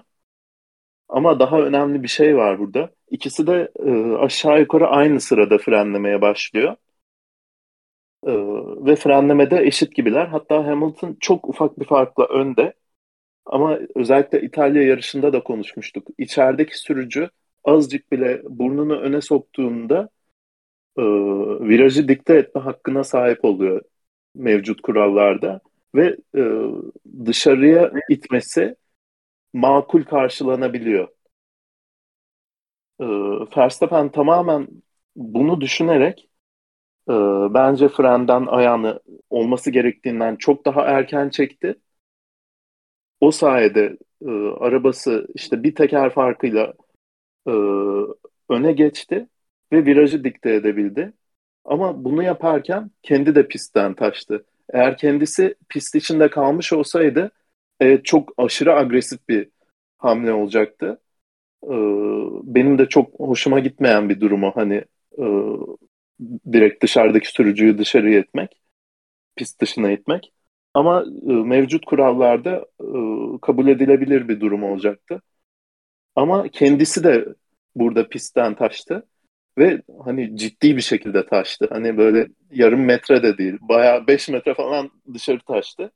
[1.10, 2.90] Ama daha önemli bir şey var burada.
[3.12, 6.76] İkisi de e, aşağı yukarı aynı sırada frenlemeye başlıyor.
[8.28, 8.32] E,
[8.86, 10.26] ve frenlemede eşit gibiler.
[10.28, 12.74] Hatta Hamilton çok ufak bir farkla önde.
[13.46, 16.08] Ama özellikle İtalya yarışında da konuşmuştuk.
[16.18, 17.30] İçerideki sürücü
[17.64, 20.10] azıcık bile burnunu öne soktuğunda
[20.98, 21.04] e,
[21.70, 23.82] virajı dikte etme hakkına sahip oluyor
[24.36, 25.62] mevcut kurallarda
[25.96, 26.42] ve e,
[27.26, 28.76] dışarıya itmesi
[29.54, 31.08] makul karşılanabiliyor.
[33.00, 33.06] E,
[33.58, 34.68] Verstappen tamamen
[35.16, 36.30] bunu düşünerek
[37.10, 37.14] e,
[37.54, 39.00] bence frenden ayağını
[39.30, 41.76] olması gerektiğinden çok daha erken çekti.
[43.20, 44.30] O sayede e,
[44.60, 46.74] arabası işte bir teker farkıyla
[47.48, 47.52] e,
[48.50, 49.28] öne geçti
[49.72, 51.14] ve virajı dikte edebildi.
[51.66, 54.46] Ama bunu yaparken kendi de pistten taştı.
[54.74, 57.32] Eğer kendisi pist içinde kalmış olsaydı
[57.80, 59.50] evet, çok aşırı agresif bir
[59.98, 61.00] hamle olacaktı.
[61.64, 61.70] Ee,
[62.44, 64.86] benim de çok hoşuma gitmeyen bir durumu hani
[65.18, 65.26] e,
[66.54, 68.62] direkt dışarıdaki sürücüyü dışarıya etmek,
[69.36, 70.34] pist dışına itmek.
[70.74, 72.88] Ama e, mevcut kurallarda e,
[73.42, 75.22] kabul edilebilir bir durum olacaktı.
[76.16, 77.26] Ama kendisi de
[77.76, 79.08] burada pistten taştı
[79.58, 81.68] ve hani ciddi bir şekilde taştı.
[81.72, 85.92] Hani böyle yarım metre de değil, bayağı 5 metre falan dışarı taştı.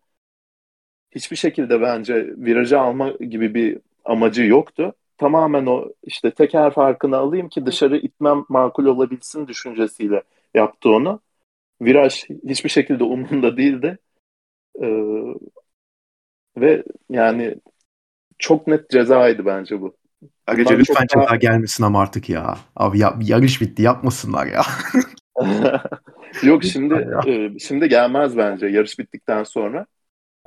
[1.11, 4.95] Hiçbir şekilde bence virajı alma gibi bir amacı yoktu.
[5.18, 11.20] Tamamen o işte teker farkını alayım ki dışarı itmem makul olabilsin düşüncesiyle yaptı onu.
[11.82, 13.97] Viraj hiçbir şekilde umurunda değildi.
[14.82, 14.88] Ee,
[16.57, 17.55] ve yani
[18.39, 19.95] çok net cezaydı bence bu.
[20.47, 21.26] Agaca lütfen daha...
[21.26, 22.57] ceza gelmesin ama artık ya.
[22.76, 24.61] Abi ya, yarış bitti yapmasınlar ya.
[26.43, 29.86] Yok şimdi e, şimdi gelmez bence yarış bittikten sonra.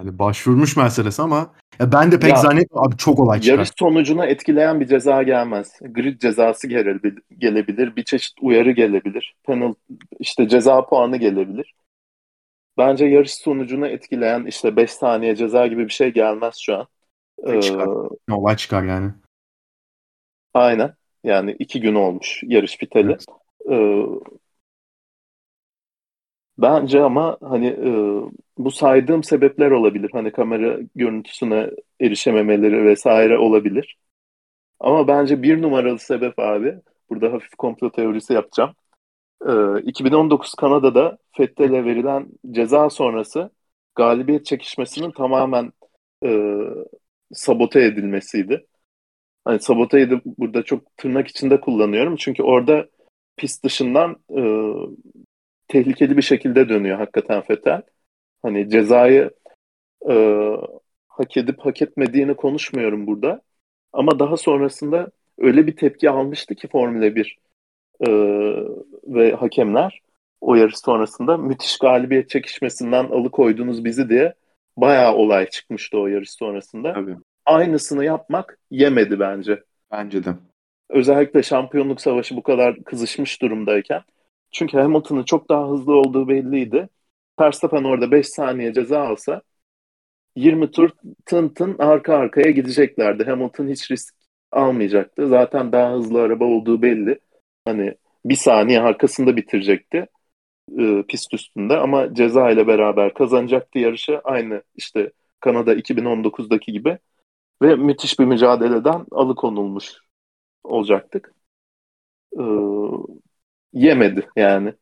[0.01, 3.57] Yani başvurmuş Mercedes ama ya ben de pek ya, zannetmiyorum abi çok olay çıkar.
[3.57, 5.79] Yarış sonucuna etkileyen bir ceza gelmez.
[5.81, 6.69] Grid cezası
[7.39, 9.35] gelebilir, bir çeşit uyarı gelebilir.
[9.47, 11.75] Penalty işte ceza puanı gelebilir.
[12.79, 16.87] Bence yarış sonucuna etkileyen işte 5 saniye ceza gibi bir şey gelmez şu an.
[17.47, 17.89] Ee, çıkar.
[18.31, 19.11] Olay çıkar yani.
[20.55, 20.95] Aynen.
[21.25, 23.11] Yani iki gün olmuş yarış biteli.
[23.11, 23.25] Evet.
[23.71, 24.05] Ee,
[26.63, 27.91] bence ama hani e,
[28.59, 30.11] bu saydığım sebepler olabilir.
[30.13, 33.97] Hani kamera görüntüsüne erişememeleri vesaire olabilir.
[34.81, 36.75] Ama bence bir numaralı sebep abi,
[37.11, 38.75] burada hafif komplo teorisi yapacağım.
[39.49, 43.51] Ee, 2019 Kanada'da Fettel'e verilen ceza sonrası
[43.95, 45.73] galibiyet çekişmesinin tamamen
[46.25, 46.59] e,
[47.33, 48.67] sabote edilmesiydi.
[49.45, 52.17] Hani saboteyi de burada çok tırnak içinde kullanıyorum.
[52.17, 52.89] Çünkü orada
[53.37, 54.43] pist dışından e,
[55.71, 57.83] tehlikeli bir şekilde dönüyor hakikaten Fetel.
[58.43, 59.31] Hani cezayı
[60.11, 60.15] e,
[61.09, 63.41] hak edip hak etmediğini konuşmuyorum burada.
[63.93, 67.39] Ama daha sonrasında öyle bir tepki almıştı ki Formula 1
[68.01, 68.11] e,
[69.07, 70.01] ve hakemler
[70.41, 74.35] o yarış sonrasında müthiş galibiyet çekişmesinden alıkoydunuz bizi diye
[74.77, 76.93] bayağı olay çıkmıştı o yarış sonrasında.
[76.93, 77.17] Tabii
[77.47, 79.63] aynısını yapmak yemedi bence.
[79.93, 80.35] Bence de.
[80.89, 84.03] Özellikle şampiyonluk savaşı bu kadar kızışmış durumdayken.
[84.53, 86.89] Çünkü Hamilton'ın çok daha hızlı olduğu belliydi.
[87.41, 89.43] Verstappen orada 5 saniye ceza alsa
[90.37, 90.91] 20 tur
[91.27, 93.25] tın tın arka arkaya gideceklerdi.
[93.25, 94.15] Hamilton hiç risk
[94.53, 95.29] almayacaktı.
[95.29, 97.19] Zaten daha hızlı araba olduğu belli.
[97.65, 97.95] Hani
[98.25, 100.07] bir saniye arkasında bitirecekti
[100.79, 104.21] e, pist üstünde ama ceza ile beraber kazanacaktı yarışı.
[104.25, 106.99] Aynı işte Kanada 2019'daki gibi
[107.63, 109.93] ve müthiş bir mücadeleden alıkonulmuş
[110.65, 111.35] olacaktık.
[112.39, 113.20] Ee,
[113.73, 114.75] yemedi yani.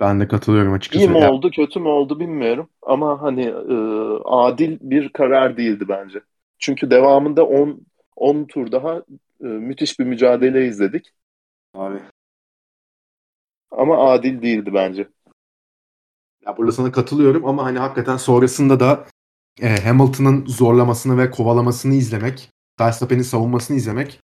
[0.00, 1.04] Ben de katılıyorum açıkçası.
[1.04, 2.68] İyi mi oldu, kötü mü oldu bilmiyorum.
[2.82, 3.74] Ama hani e,
[4.24, 6.20] adil bir karar değildi bence.
[6.58, 8.96] Çünkü devamında 10 10 tur daha
[9.40, 11.12] e, müthiş bir mücadele izledik.
[11.74, 11.98] Abi.
[13.70, 15.08] Ama adil değildi bence.
[16.46, 19.06] Ya burada sana katılıyorum ama hani hakikaten sonrasında da
[19.62, 22.50] e, Hamilton'ın zorlamasını ve kovalamasını izlemek,
[22.80, 24.20] Verstappen'in savunmasını izlemek.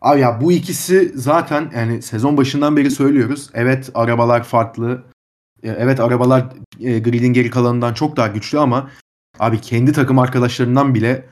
[0.00, 3.50] Abi ya bu ikisi zaten yani sezon başından beri söylüyoruz.
[3.54, 5.02] Evet arabalar farklı.
[5.62, 6.46] E, evet arabalar
[6.80, 8.90] e, gridin geri kalanından çok daha güçlü ama
[9.38, 11.24] abi kendi takım arkadaşlarından bile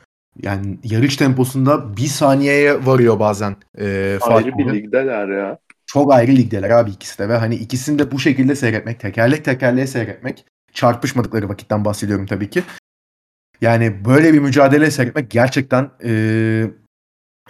[0.43, 3.57] yani yarış temposunda bir saniyeye varıyor bazen.
[3.79, 5.59] E, ayrı bir ligdeler ya.
[5.87, 9.87] Çok ayrı ligdeler abi ikisi de ve hani ikisini de bu şekilde seyretmek, tekerlek tekerleğe
[9.87, 12.63] seyretmek çarpışmadıkları vakitten bahsediyorum tabii ki.
[13.61, 16.11] Yani böyle bir mücadele seyretmek gerçekten e,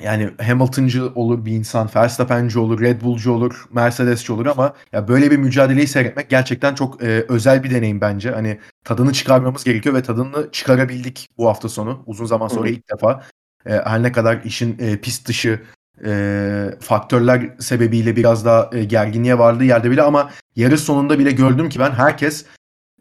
[0.01, 5.31] yani Hamilton'cı olur bir insan, Verstappen'ci olur, Red Bull'cu olur, Mercedes'ci olur ama ya böyle
[5.31, 8.31] bir mücadeleyi seyretmek gerçekten çok e, özel bir deneyim bence.
[8.31, 12.03] Hani tadını çıkarmamız gerekiyor ve tadını çıkarabildik bu hafta sonu.
[12.07, 13.23] Uzun zaman sonra ilk defa.
[13.67, 15.63] E, her ne kadar işin e, pist dışı
[16.05, 21.69] e, faktörler sebebiyle biraz daha e, gerginliğe vardığı yerde bile ama yarış sonunda bile gördüm
[21.69, 22.45] ki ben herkes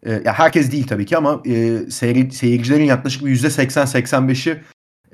[0.02, 4.62] e, ya herkes değil tabii ki ama e, seyir, seyircilerin yaklaşık bir %80-85'i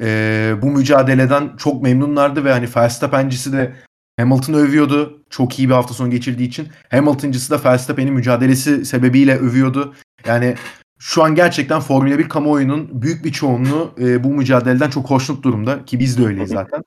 [0.01, 3.75] e, bu mücadeleden çok memnunlardı ve hani Verstappen'cisi de
[4.21, 5.25] Hamilton'ı övüyordu.
[5.31, 6.69] Çok iyi bir hafta sonu geçirdiği için.
[6.91, 9.95] Hamilton'cısı da Verstappen'in mücadelesi sebebiyle övüyordu.
[10.27, 10.55] Yani
[10.99, 15.85] şu an gerçekten Formula 1 kamuoyunun büyük bir çoğunluğu e, bu mücadeleden çok hoşnut durumda
[15.85, 16.83] ki biz de öyleyiz zaten.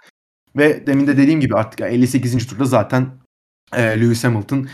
[0.55, 2.47] Ve demin de dediğim gibi artık 58.
[2.47, 3.07] turda zaten
[3.75, 4.67] e, Lewis Hamilton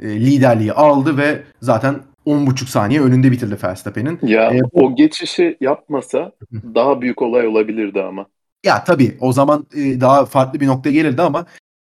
[0.00, 4.18] e, liderliği aldı ve zaten 10,5 saniye önünde bitirdi Verstappen'in.
[4.22, 6.32] Ya ee, o geçişi yapmasa
[6.74, 8.26] daha büyük olay olabilirdi ama.
[8.64, 11.46] Ya tabii o zaman e, daha farklı bir noktaya gelirdi ama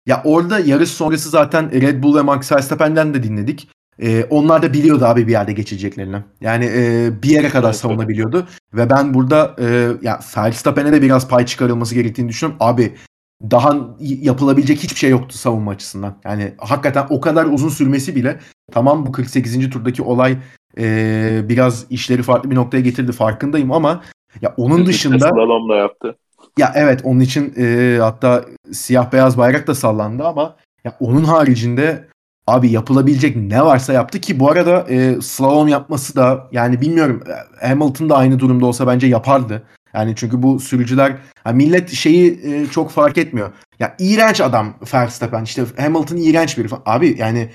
[0.06, 3.68] Ya orada yarış sonrası zaten Red Bull ve Max Verstappen'den de dinledik.
[4.02, 6.16] Ee, onlar da biliyordu abi bir yerde geçeceklerini.
[6.40, 8.46] Yani e, bir yere kadar savunabiliyordu.
[8.74, 12.56] Ve ben burada e, ya Verstappen'e de biraz pay çıkarılması gerektiğini düşünüyorum.
[12.60, 12.94] Abi
[13.42, 16.16] daha yapılabilecek hiçbir şey yoktu savunma açısından.
[16.24, 18.38] Yani hakikaten o kadar uzun sürmesi bile
[18.72, 19.70] tamam bu 48.
[19.70, 20.36] turdaki olay
[20.78, 24.02] e, biraz işleri farklı bir noktaya getirdi farkındayım ama
[24.42, 26.16] ya onun dışında Slalom da yaptı.
[26.58, 32.08] ya evet onun için e, hatta siyah beyaz bayrak da sallandı ama ya onun haricinde
[32.46, 37.22] abi yapılabilecek ne varsa yaptı ki bu arada e, slalom yapması da yani bilmiyorum
[37.60, 39.62] Hamilton da aynı durumda olsa bence yapardı.
[39.94, 43.52] Yani çünkü bu sürücüler ha millet şeyi e, çok fark etmiyor.
[43.78, 46.82] Ya iğrenç adam Verstappen işte Hamilton iğrenç biri falan.
[46.86, 47.50] Abi yani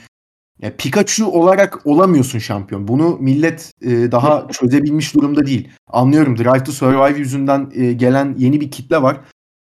[0.62, 2.88] ya Pikachu olarak olamıyorsun şampiyon.
[2.88, 5.70] Bunu millet e, daha çözebilmiş durumda değil.
[5.88, 9.18] Anlıyorum Drive to Survive yüzünden e, gelen yeni bir kitle var.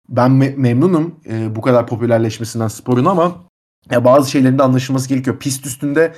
[0.08, 3.44] Ben me- memnunum e, bu kadar popülerleşmesinden sporun ama
[3.90, 5.38] ya bazı şeylerin de anlaşılması gerekiyor.
[5.38, 6.14] Pist üstünde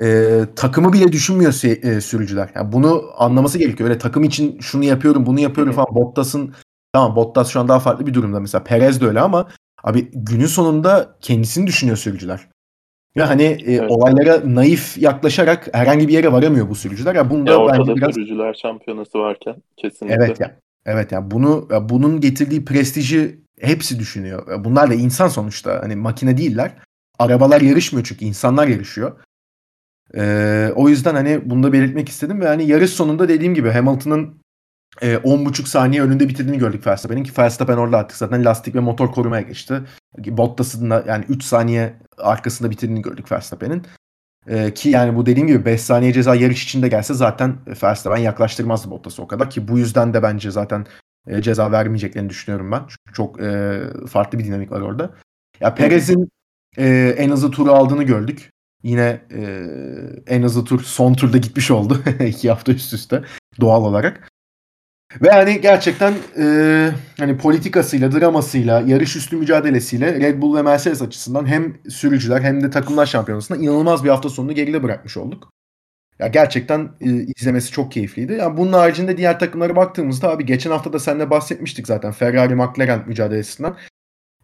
[0.00, 2.50] e, takımı bile düşünmüyor se- e, sürücüler.
[2.54, 3.88] Yani bunu anlaması gerekiyor.
[3.90, 5.94] Öyle takım için şunu yapıyorum, bunu yapıyorum falan.
[5.94, 6.54] Bottas'ın
[6.92, 8.64] tamam Bottas şu an daha farklı bir durumda mesela.
[8.64, 9.48] Perez de öyle ama
[9.84, 12.48] abi günün sonunda kendisini düşünüyor sürücüler.
[13.16, 13.90] Ve hani e, Evet.
[13.90, 17.14] olaylara naif yaklaşarak herhangi bir yere varamıyor bu sürücüler.
[17.14, 20.24] Ya bunu da Ya bence ortada biraz sürücüler şampiyonası varken kesinlikle.
[20.24, 20.56] Evet ya.
[20.86, 24.64] Evet ya bunu ya bunun getirdiği prestiji hepsi düşünüyor.
[24.64, 25.80] Bunlar da insan sonuçta.
[25.82, 26.72] Hani makine değiller.
[27.18, 29.20] Arabalar yarışmıyor çünkü insanlar yarışıyor.
[30.16, 34.34] Ee, o yüzden hani bunu da belirtmek istedim ve hani yarış sonunda dediğim gibi Hamilton'ın
[35.02, 39.12] e, 10.5 saniye önünde bitirdiğini gördük Verstappen'in ki Verstappen orada artık zaten lastik ve motor
[39.12, 39.82] korumaya geçti.
[40.18, 43.82] Bottas'ın da yani 3 saniye arkasında bitirdiğini gördük Verstappen'in.
[44.48, 48.90] Ee, ki yani bu dediğim gibi 5 saniye ceza yarış içinde gelse zaten Verstappen yaklaştırmazdı
[48.90, 50.86] Bottas'ı o kadar ki bu yüzden de bence zaten
[51.26, 52.78] e, ceza vermeyeceklerini düşünüyorum ben.
[52.80, 55.10] Çünkü çok e, farklı bir dinamik var orada.
[55.60, 56.30] Ya Perez'in
[56.78, 58.50] e, en hızlı turu aldığını gördük.
[58.82, 59.42] Yine e,
[60.26, 62.02] en hızlı tur son turda gitmiş oldu.
[62.20, 63.24] iki hafta üst üste
[63.60, 64.28] doğal olarak.
[65.22, 71.46] Ve hani gerçekten e, hani politikasıyla, dramasıyla, yarış üstü mücadelesiyle Red Bull ve Mercedes açısından
[71.46, 75.50] hem sürücüler hem de takımlar şampiyonasında inanılmaz bir hafta sonunu geride bırakmış olduk.
[76.18, 78.32] Ya gerçekten e, izlemesi çok keyifliydi.
[78.32, 83.04] Ya bunun haricinde diğer takımlara baktığımızda abi geçen hafta da seninle bahsetmiştik zaten Ferrari McLaren
[83.06, 83.76] mücadelesinden.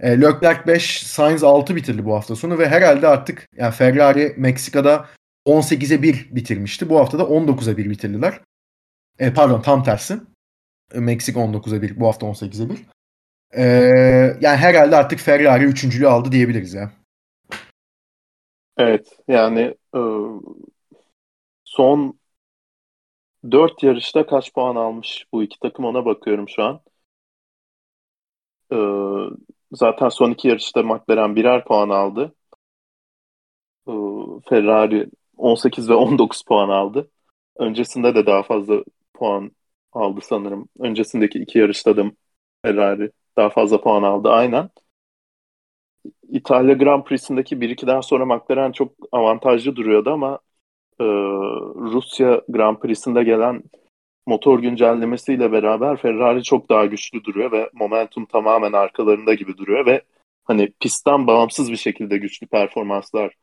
[0.01, 5.07] E, Leclerc 5, Sainz 6 bitirdi bu hafta sonu ve herhalde artık yani Ferrari Meksika'da
[5.47, 6.89] 18'e 1 bitirmişti.
[6.89, 8.41] Bu hafta da 19'a 1 bitirdiler.
[9.19, 10.21] E, pardon tam tersi.
[10.95, 12.87] Meksika 19'a 1, bu hafta 18'e 1.
[13.57, 13.63] E,
[14.41, 16.93] yani herhalde artık Ferrari üçüncülüğü aldı diyebiliriz ya.
[18.77, 20.01] Evet yani e,
[21.65, 22.19] son
[23.51, 26.81] 4 yarışta kaç puan almış bu iki takım ona bakıyorum şu an.
[28.73, 28.79] E,
[29.73, 32.35] zaten son iki yarışta McLaren birer puan aldı.
[33.89, 33.93] E,
[34.49, 37.11] Ferrari 18 ve 19 puan aldı.
[37.57, 38.85] Öncesinde de daha fazla
[39.15, 39.53] puan
[39.93, 40.69] aldı sanırım.
[40.79, 42.05] Öncesindeki iki yarışta da
[42.65, 44.71] Ferrari daha fazla puan aldı aynen.
[46.29, 50.39] İtalya Grand Prix'sindeki 1-2'den sonra McLaren çok avantajlı duruyordu ama
[51.01, 51.05] e,
[51.75, 53.63] Rusya Grand Prix'sinde gelen
[54.27, 60.03] motor güncellemesiyle beraber Ferrari çok daha güçlü duruyor ve momentum tamamen arkalarında gibi duruyor ve
[60.45, 63.35] hani pistten bağımsız bir şekilde güçlü performanslar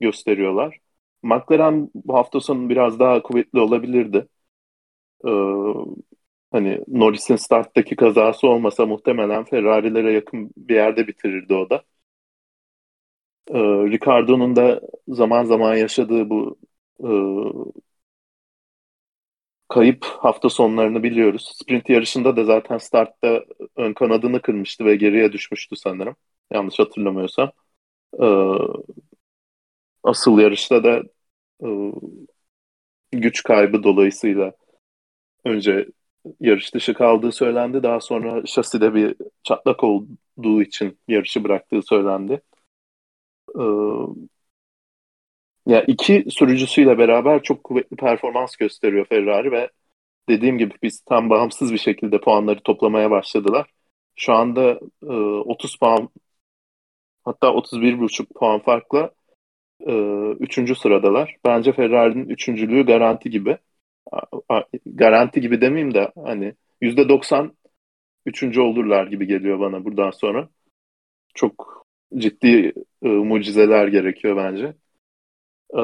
[0.00, 0.78] gösteriyorlar.
[1.22, 4.28] McLaren bu hafta sonu biraz daha kuvvetli olabilirdi.
[5.26, 5.30] Ee,
[6.52, 11.82] hani Norris'in starttaki kazası olmasa muhtemelen Ferrari'lere yakın bir yerde bitirirdi o da.
[13.50, 13.54] Ee,
[13.90, 16.58] Ricardo'nun da zaman zaman yaşadığı bu
[17.04, 17.08] e,
[19.68, 21.52] kayıp hafta sonlarını biliyoruz.
[21.54, 23.44] Sprint yarışında da zaten startta
[23.76, 26.16] ön kanadını kırmıştı ve geriye düşmüştü sanırım.
[26.52, 27.52] Yanlış hatırlamıyorsam.
[28.22, 28.24] Ee,
[30.02, 31.02] asıl yarışta da
[31.64, 31.68] e,
[33.12, 34.52] güç kaybı dolayısıyla
[35.44, 35.88] önce
[36.40, 37.82] yarış dışı kaldığı söylendi.
[37.82, 42.42] Daha sonra şaside bir çatlak olduğu için yarışı bıraktığı söylendi.
[43.58, 43.62] Ee,
[45.66, 49.70] ya iki sürücüsüyle beraber çok kuvvetli performans gösteriyor Ferrari ve
[50.28, 53.70] dediğim gibi biz tam bağımsız bir şekilde puanları toplamaya başladılar.
[54.16, 56.08] Şu anda e, 30 puan
[57.24, 59.10] hatta 31,5 puan farkla
[59.80, 59.92] e,
[60.40, 61.36] üçüncü sıradalar.
[61.44, 63.58] Bence Ferrari'nin üçüncülüğü garanti gibi.
[64.86, 67.56] Garanti gibi demeyeyim de hani %90
[68.26, 70.48] üçüncü olurlar gibi geliyor bana buradan sonra.
[71.34, 71.86] Çok
[72.16, 72.72] ciddi
[73.02, 74.74] e, mucizeler gerekiyor bence.
[75.76, 75.82] E,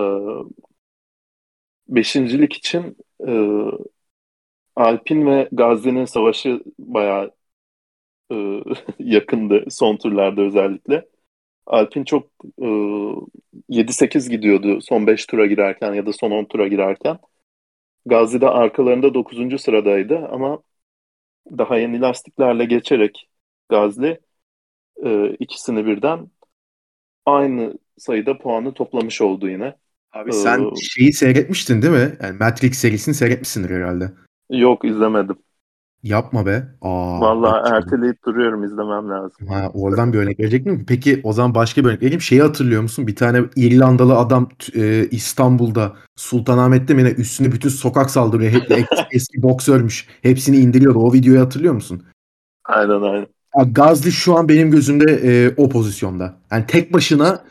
[1.89, 2.97] beşincilik için
[3.29, 3.33] e,
[4.77, 7.31] Alpin ve Gazi'nin savaşı bayağı
[8.33, 8.37] e,
[8.99, 11.07] yakındı son turlarda özellikle.
[11.67, 12.31] Alpin çok
[12.62, 12.67] e,
[13.71, 17.19] 7-8 gidiyordu son 5 tura girerken ya da son 10 tura girerken.
[18.07, 19.59] Gazi de arkalarında 9.
[19.59, 20.63] sıradaydı ama
[21.59, 23.29] daha yeni lastiklerle geçerek
[23.69, 24.21] Gazli
[25.05, 26.31] e, ikisini birden
[27.27, 29.75] aynı sayıda puanı toplamış oldu yine.
[30.13, 32.17] Abi sen ee, şeyi seyretmiştin değil mi?
[32.23, 34.13] Yani Matrix serisini seyretmişsindir herhalde.
[34.51, 35.37] Yok izlemedim.
[36.07, 36.69] Yapma be.
[36.83, 39.47] Aa, Vallahi erteleyip duruyorum izlemem lazım.
[39.49, 40.85] Ha, oradan bir örnek verecek mi?
[40.89, 42.21] Peki o zaman başka bir örnek vereyim.
[42.21, 43.07] Şeyi hatırlıyor musun?
[43.07, 48.53] Bir tane İrlandalı adam e, İstanbul'da Sultanahmet'te mi ne üstüne bütün sokak saldırıyor.
[48.53, 50.07] Hep eski, eski boksörmüş.
[50.23, 50.99] Hepsini indiriyordu.
[50.99, 52.03] O videoyu hatırlıyor musun?
[52.65, 53.27] Aynen aynen.
[53.59, 56.37] Ya Gazli şu an benim gözümde e, o pozisyonda.
[56.53, 57.45] Yani tek başına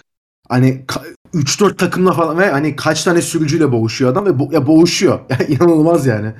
[0.49, 0.85] hani
[1.33, 5.19] 3-4 takımla falan ve hani kaç tane sürücüyle boğuşuyor adam ve bo- ya boğuşuyor.
[5.29, 6.33] Yani inanılmaz yani.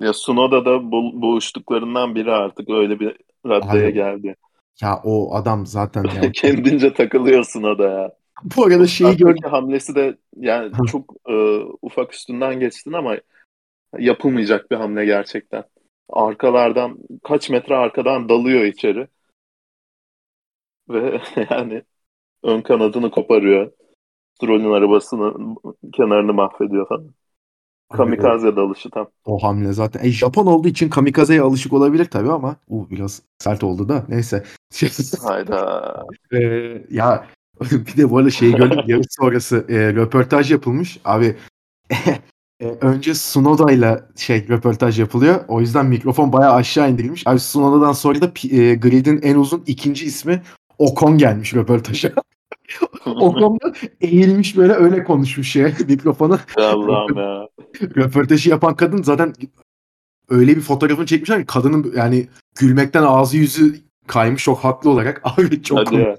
[0.00, 3.16] Ya Sunoda da bo- boğuştuklarından biri artık öyle bir
[3.46, 4.36] raddeye Abi, geldi.
[4.80, 6.32] Ya o adam zaten yani.
[6.32, 8.12] kendince takılıyor Sunoda ya.
[8.56, 9.50] Bu arada şeyi gördüm.
[9.50, 11.34] hamlesi de yani çok e,
[11.82, 13.16] ufak üstünden geçtin ama
[13.98, 15.64] yapılmayacak bir hamle gerçekten.
[16.08, 19.08] Arkalardan kaç metre arkadan dalıyor içeri.
[20.88, 21.20] Ve
[21.50, 21.82] yani
[22.42, 23.72] ön kanadını koparıyor.
[24.34, 25.56] Stroll'ün arabasının
[25.92, 27.14] kenarını mahvediyor falan.
[27.92, 29.06] Kamikaze dalışı tam.
[29.24, 30.04] O hamle zaten.
[30.04, 34.04] E, Japon olduğu için kamikazeye alışık olabilir tabii ama bu biraz sert oldu da.
[34.08, 34.44] Neyse.
[35.22, 36.04] Hayda.
[36.32, 36.38] e,
[36.90, 37.26] ya
[37.60, 38.78] bir de bu arada şeyi gördüm.
[38.86, 41.00] yarış sonrası e, röportaj yapılmış.
[41.04, 41.36] Abi
[42.60, 45.44] e, önce Sunoda'yla şey röportaj yapılıyor.
[45.48, 47.26] O yüzden mikrofon bayağı aşağı indirilmiş.
[47.26, 50.42] Abi Sunoda'dan sonra da e, grid'in en uzun ikinci ismi
[50.78, 52.12] Ocon gelmiş röportaja.
[53.06, 56.38] Da eğilmiş böyle öyle konuşmuş ya mikrofonu.
[56.56, 57.48] Allah'ım ya.
[57.96, 59.34] Röportajı yapan kadın zaten
[60.28, 65.20] öyle bir fotoğrafını çekmişler ki kadının yani gülmekten ağzı yüzü kaymış çok haklı olarak.
[65.24, 66.18] Abi çok Hadi komik.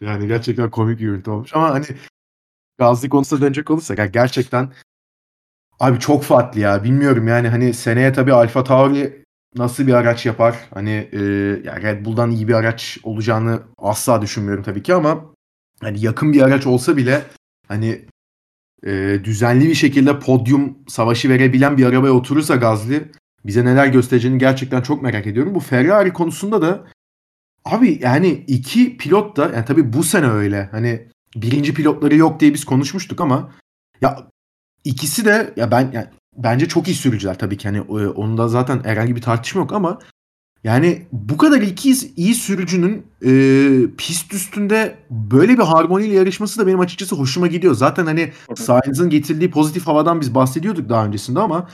[0.00, 1.86] yani gerçekten komik bir görüntü olmuş ama hani
[2.78, 4.72] Gazli konusuna dönecek olursak yani gerçekten
[5.80, 9.25] abi çok farklı ya bilmiyorum yani hani seneye tabii Alfa Tauri
[9.56, 10.56] nasıl bir araç yapar?
[10.74, 11.18] Hani e,
[11.64, 15.24] yani Red Bull'dan iyi bir araç olacağını asla düşünmüyorum tabii ki ama
[15.80, 17.22] hani yakın bir araç olsa bile
[17.68, 18.04] hani
[18.86, 23.12] e, düzenli bir şekilde podyum savaşı verebilen bir arabaya oturursa Gazli
[23.44, 25.54] bize neler göstereceğini gerçekten çok merak ediyorum.
[25.54, 26.86] Bu Ferrari konusunda da
[27.64, 30.68] abi yani iki pilot da yani tabii bu sene öyle.
[30.70, 33.52] Hani birinci pilotları yok diye biz konuşmuştuk ama
[34.00, 34.28] ya
[34.84, 36.06] ikisi de ya ben yani
[36.36, 37.68] bence çok iyi sürücüler tabii ki.
[37.68, 39.98] Hani e, onda zaten herhangi bir tartışma yok ama
[40.64, 43.30] yani bu kadar iki iyi sürücünün e,
[43.98, 47.74] pist üstünde böyle bir harmoniyle yarışması da benim açıkçası hoşuma gidiyor.
[47.74, 51.68] Zaten hani Sainz'ın getirdiği pozitif havadan biz bahsediyorduk daha öncesinde ama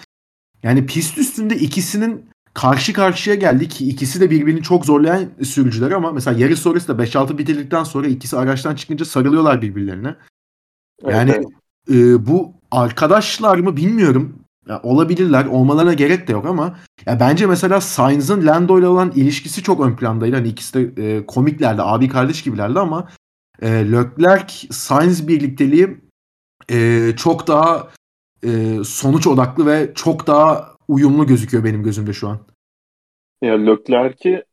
[0.63, 6.13] yani pist üstünde ikisinin karşı karşıya geldi ki ikisi de birbirini çok zorlayan sürücüler ama
[6.13, 10.17] mesela yarış sonrası da 5-6 bitirdikten sonra ikisi araçtan çıkınca sarılıyorlar birbirlerine.
[11.07, 11.47] Yani evet.
[11.91, 14.42] e, bu arkadaşlar mı bilmiyorum.
[14.69, 15.45] Ya olabilirler.
[15.47, 19.97] Olmalarına gerek de yok ama ya bence mesela Sainz'ın Lando ile olan ilişkisi çok ön
[19.97, 20.37] plandaydı.
[20.37, 21.83] Hani ikisi de e, komiklerdi.
[21.83, 23.09] Abi kardeş gibilerdi ama
[23.63, 25.97] e, Leclerc Sainz birlikteliği
[26.71, 27.89] e, çok daha
[28.45, 28.49] e,
[28.85, 32.39] sonuç odaklı ve çok daha uyumlu gözüküyor benim gözümde şu an.
[33.43, 34.45] Ya Leclerc'i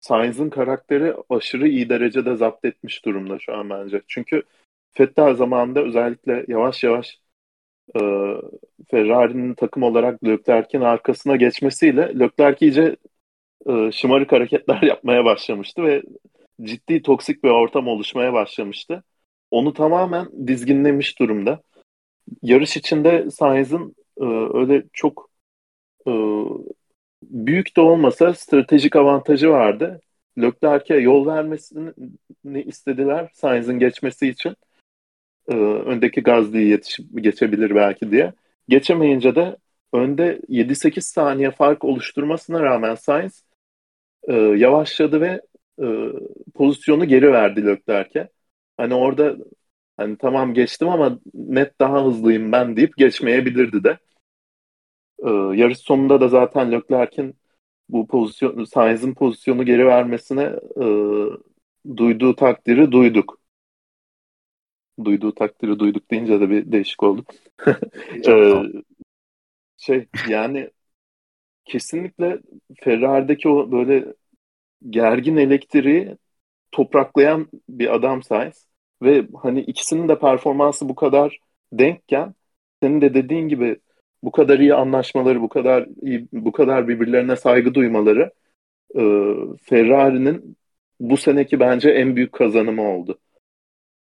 [0.00, 4.02] Sainz'ın karakteri aşırı iyi derecede zapt etmiş durumda şu an bence.
[4.08, 4.42] Çünkü
[5.00, 7.18] Vettel zamanında özellikle yavaş yavaş
[7.96, 8.00] e,
[8.90, 12.96] Ferrari'nin takım olarak Leclerc'in arkasına geçmesiyle Leclerc iyice
[13.66, 16.02] e, şımarık hareketler yapmaya başlamıştı ve
[16.62, 19.04] ciddi toksik bir ortam oluşmaya başlamıştı.
[19.50, 21.62] Onu tamamen dizginlemiş durumda.
[22.42, 24.24] Yarış içinde Sainz'ın e,
[24.54, 25.30] öyle çok
[26.06, 26.12] e,
[27.22, 30.00] büyük de olmasa stratejik avantajı vardı.
[30.38, 31.92] Leclerc'e yol vermesini
[32.66, 34.56] istediler Sainz'ın geçmesi için
[35.48, 36.80] e, öndeki Gazli'yi
[37.14, 38.32] geçebilir belki diye.
[38.68, 39.56] Geçemeyince de
[39.92, 43.44] önde 7-8 saniye fark oluşturmasına rağmen Sainz
[44.28, 45.40] e, yavaşladı ve
[45.82, 45.86] e,
[46.54, 48.28] pozisyonu geri verdi Leclerc'e.
[48.76, 49.36] Hani orada
[49.96, 53.98] hani tamam geçtim ama net daha hızlıyım ben deyip geçmeyebilirdi de.
[55.18, 57.36] E, yarış sonunda da zaten Leclerc'in
[57.88, 60.42] bu pozisyon Sainz'in pozisyonu geri vermesine
[60.76, 60.86] e,
[61.96, 63.43] duyduğu takdiri duyduk
[65.04, 67.24] duyduğu takdiri duyduk deyince de bir değişik oldu.
[68.28, 68.62] ee,
[69.76, 70.70] şey yani
[71.64, 72.38] kesinlikle
[72.80, 74.04] Ferrari'deki o böyle
[74.90, 76.16] gergin elektriği
[76.72, 78.66] topraklayan bir adam Sainz
[79.02, 81.38] ve hani ikisinin de performansı bu kadar
[81.72, 82.34] denkken
[82.82, 83.80] senin de dediğin gibi
[84.22, 88.30] bu kadar iyi anlaşmaları, bu kadar iyi, bu kadar birbirlerine saygı duymaları
[88.94, 89.02] e,
[89.62, 90.56] Ferrari'nin
[91.00, 93.18] bu seneki bence en büyük kazanımı oldu.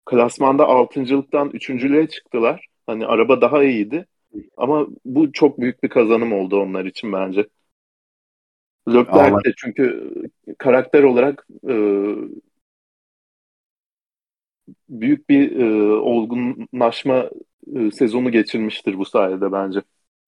[0.05, 2.67] Klasmanda altıncılıktan üçüncülüğe çıktılar.
[2.87, 4.05] Hani araba daha iyiydi.
[4.57, 7.47] Ama bu çok büyük bir kazanım oldu onlar için bence.
[8.87, 10.11] Leclerc de çünkü
[10.57, 11.75] karakter olarak e,
[14.89, 17.29] büyük bir e, olgunlaşma
[17.75, 19.81] e, sezonu geçirmiştir bu sayede bence.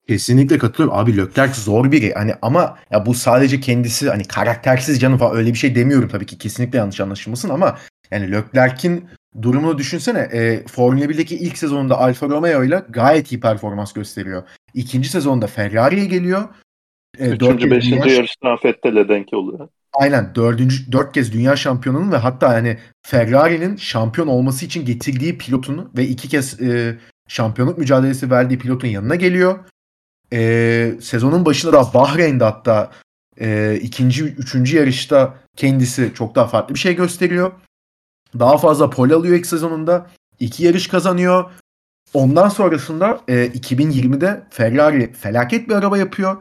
[0.08, 0.98] Kesinlikle katılıyorum.
[0.98, 2.14] Abi Leclerc zor biri.
[2.14, 6.26] Hani ama ya bu sadece kendisi hani karaktersiz canım falan öyle bir şey demiyorum tabii
[6.26, 6.38] ki.
[6.38, 7.78] Kesinlikle yanlış anlaşılmasın ama
[8.10, 9.08] yani Leclerc'in
[9.42, 10.18] durumunu düşünsene.
[10.18, 14.42] E, Formula 1'deki ilk sezonunda Alfa Romeo ile gayet iyi performans gösteriyor.
[14.74, 16.48] İkinci sezonda Ferrari'ye geliyor.
[17.18, 18.14] E, Üçüncü, beşinci dünya...
[18.14, 19.68] yarıştan Fettel'e denk oluyor.
[19.92, 25.90] Aynen dördüncü, dört kez dünya şampiyonunun ve hatta yani Ferrari'nin şampiyon olması için getirdiği pilotunu
[25.96, 29.58] ve iki kez e, şampiyonluk mücadelesi verdiği pilotun yanına geliyor.
[30.32, 32.90] E, sezonun başında da Bahreyn'de hatta
[33.40, 37.52] e, ikinci, üçüncü yarışta kendisi çok daha farklı bir şey gösteriyor.
[38.38, 40.06] Daha fazla pole alıyor ilk sezonunda.
[40.40, 41.50] iki yarış kazanıyor.
[42.14, 46.36] Ondan sonrasında e, 2020'de Ferrari felaket bir araba yapıyor.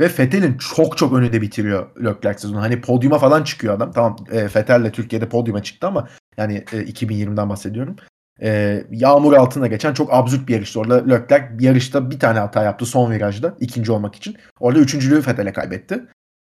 [0.00, 2.60] Ve Fettel'in çok çok önünde bitiriyor Leclerc sezonu.
[2.60, 3.92] Hani podyuma falan çıkıyor adam.
[3.92, 7.96] Tamam e, Fettel'le Türkiye'de podyuma çıktı ama yani e, 2020'den bahsediyorum.
[8.42, 10.80] E, yağmur altında geçen çok absürt bir yarıştı.
[10.80, 14.36] Orada Leclerc yarışta bir tane hata yaptı son virajda ikinci olmak için.
[14.60, 16.04] Orada üçüncülüğü Fettel'e kaybetti.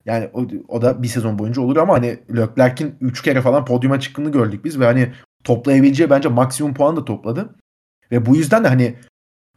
[0.06, 4.00] Yani o, o da bir sezon boyunca olur ama hani Leclerc'in 3 kere falan podyuma
[4.00, 5.12] çıktığını gördük biz ve hani
[5.44, 7.54] toplayabileceği bence maksimum puan da topladı.
[8.12, 8.94] Ve bu yüzden de hani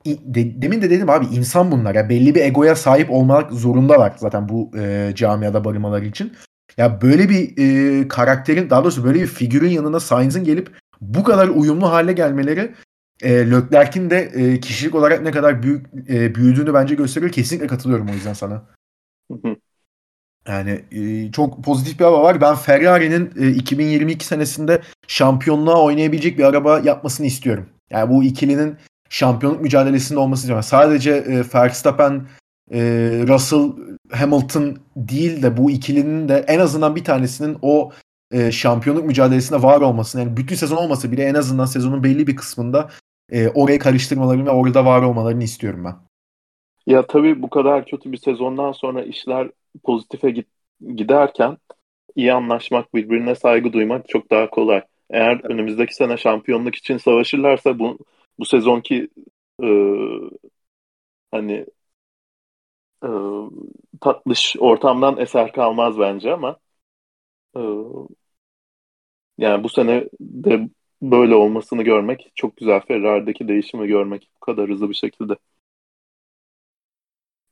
[0.06, 4.50] de, demin de dedim abi insan bunlar ya belli bir egoya sahip olmak zorundalar zaten
[4.50, 6.34] bu e, camiada barınmaları için.
[6.78, 11.48] Ya böyle bir e, karakterin daha doğrusu böyle bir figürün yanına Sainz'in gelip bu kadar
[11.48, 12.76] uyumlu hale gelmeleri
[13.22, 17.32] e, Leclerc'in de e, kişilik olarak ne kadar büyük e, büyüdüğünü bence gösteriyor.
[17.32, 18.77] Kesinlikle katılıyorum o yüzden sana.
[20.48, 20.82] Yani
[21.32, 22.42] çok pozitif bir hava var.
[22.42, 27.70] Ben Ferrari'nin e, 2022 senesinde şampiyonluğa oynayabilecek bir araba yapmasını istiyorum.
[27.90, 28.78] Yani bu ikilinin
[29.10, 30.64] şampiyonluk mücadelesinde olması istiyorum.
[30.64, 32.28] Sadece Verstappen,
[33.28, 33.72] Russell,
[34.12, 37.92] Hamilton değil de bu ikilinin de en azından bir tanesinin o
[38.52, 42.90] şampiyonluk mücadelesinde var olmasını yani bütün sezon olmasa bile en azından sezonun belli bir kısmında
[43.54, 45.96] oraya karıştırmalarını ve orada var olmalarını istiyorum ben.
[46.88, 49.50] Ya tabii bu kadar kötü bir sezondan sonra işler
[49.84, 50.48] pozitife git,
[50.96, 51.58] giderken
[52.16, 54.82] iyi anlaşmak, birbirine saygı duymak çok daha kolay.
[55.10, 58.00] Eğer önümüzdeki sene şampiyonluk için savaşırlarsa bu
[58.40, 59.10] bu sezonki
[59.64, 59.68] e,
[61.32, 61.66] hani
[63.04, 63.08] e,
[64.02, 66.58] tatlış ortamdan eser kalmaz bence ama
[67.56, 67.62] e,
[69.38, 70.70] yani bu sene de
[71.02, 72.82] böyle olmasını görmek çok güzel.
[72.88, 75.34] Ferrari'deki değişimi görmek bu kadar hızlı bir şekilde.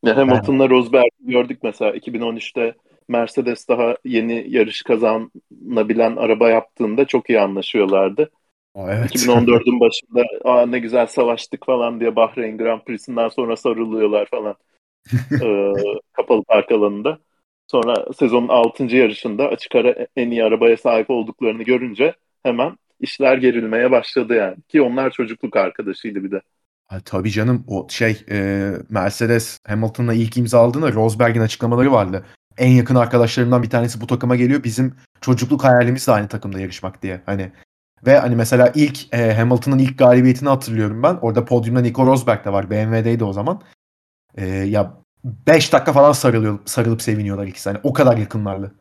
[0.06, 2.76] Ya Hamilton'la Rosberg'i gördük mesela 2013'te
[3.08, 8.30] Mercedes daha yeni yarış kazanabilen araba yaptığında çok iyi anlaşıyorlardı.
[8.76, 9.16] Evet.
[9.16, 14.56] 2014'ün başında Aa, ne güzel savaştık falan diye Bahreyn Grand Prix'sinden sonra sarılıyorlar falan
[15.42, 15.74] ee,
[16.14, 17.20] kapalı park alanında.
[17.68, 18.96] Sonra sezonun 6.
[18.96, 24.58] yarışında açık ara en iyi arabaya sahip olduklarını görünce hemen işler gerilmeye başladı yani.
[24.68, 26.42] Ki onlar çocukluk arkadaşıydı bir de.
[26.88, 32.26] Ha, tabii canım o şey e, Mercedes Hamilton'la ilk imza aldığında Rosberg'in açıklamaları vardı.
[32.58, 34.64] En yakın arkadaşlarımdan bir tanesi bu takıma geliyor.
[34.64, 37.22] Bizim çocukluk hayalimiz de aynı takımda yarışmak diye.
[37.26, 37.52] Hani
[38.06, 41.16] ve hani mesela ilk e, Hamilton'ın ilk galibiyetini hatırlıyorum ben.
[41.16, 42.70] Orada podyumda Nico Rosberg de var.
[42.70, 43.62] BMW'deydi o zaman.
[44.36, 44.94] E, ya
[45.24, 47.70] 5 dakika falan sarılıyor, sarılıp seviniyorlar ikisi.
[47.70, 48.72] Hani o kadar yakınlarlı.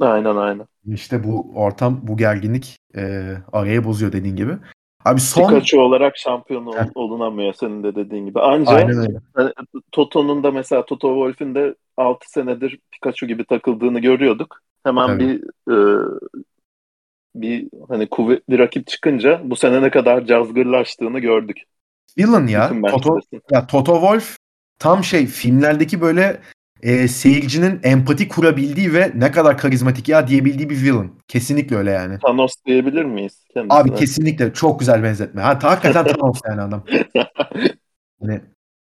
[0.00, 0.66] Aynen aynen.
[0.86, 4.58] İşte bu ortam, bu gerginlik e, araya bozuyor dediğin gibi.
[5.06, 5.48] Abi son...
[5.48, 8.40] Pikachu olarak şampiyon ol, olunamıyor senin de dediğin gibi.
[8.40, 8.90] Ancak
[9.34, 9.52] hani,
[9.92, 14.62] Toto'nun da mesela Toto Wolff'ün de 6 senedir Pikachu gibi takıldığını görüyorduk.
[14.84, 15.20] Hemen Tabii.
[15.20, 16.06] bir e,
[17.34, 21.56] bir hani kuvvetli rakip çıkınca bu sene ne kadar cazgırlaştığını gördük.
[22.18, 22.72] Villain ya.
[22.90, 23.20] Toto,
[23.50, 24.36] ya Toto Wolff
[24.78, 26.40] tam şey filmlerdeki böyle
[26.82, 31.12] e, seyircinin empati kurabildiği ve ne kadar karizmatik ya diyebildiği bir villain.
[31.28, 32.18] Kesinlikle öyle yani.
[32.18, 33.44] Thanos diyebilir miyiz?
[33.54, 33.78] Kendisine?
[33.78, 35.42] Abi kesinlikle çok güzel benzetme.
[35.42, 36.84] Ha, hakikaten Thanos yani adam.
[38.22, 38.40] Yani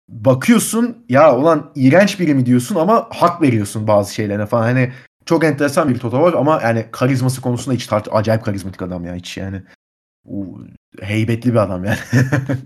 [0.09, 4.63] bakıyorsun ya olan iğrenç biri mi diyorsun ama hak veriyorsun bazı şeylerine falan.
[4.63, 4.93] Hani
[5.27, 9.15] çok enteresan bir Toto var ama yani karizması konusunda hiç tart acayip karizmatik adam ya
[9.15, 9.63] hiç yani.
[11.01, 11.99] heybetli bir adam yani.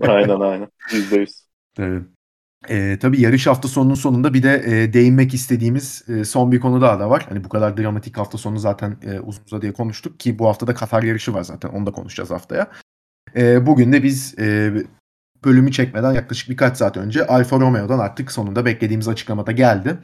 [0.01, 0.67] aynen aynen.
[0.93, 1.45] Yüzde yüz.
[1.79, 2.03] Evet.
[2.69, 6.81] E, tabii yarış hafta sonunun sonunda bir de e, değinmek istediğimiz e, son bir konu
[6.81, 7.25] daha da var.
[7.29, 10.73] Hani bu kadar dramatik hafta sonu zaten e, uzun uzadıya konuştuk ki bu hafta da
[10.73, 11.69] Katar yarışı var zaten.
[11.69, 12.67] Onu da konuşacağız haftaya.
[13.35, 14.73] E, bugün de biz e,
[15.45, 19.97] bölümü çekmeden yaklaşık birkaç saat önce Alfa Romeo'dan artık sonunda beklediğimiz açıklamada geldi.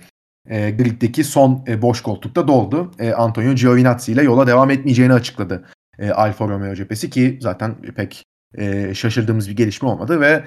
[0.49, 2.91] e, griddeki son e, boş koltukta doldu.
[2.99, 5.65] E, Antonio Giovinazzi ile yola devam etmeyeceğini açıkladı
[5.99, 8.23] e, Alfa Romeo cephesi ki zaten pek
[8.57, 10.45] e, şaşırdığımız bir gelişme olmadı ve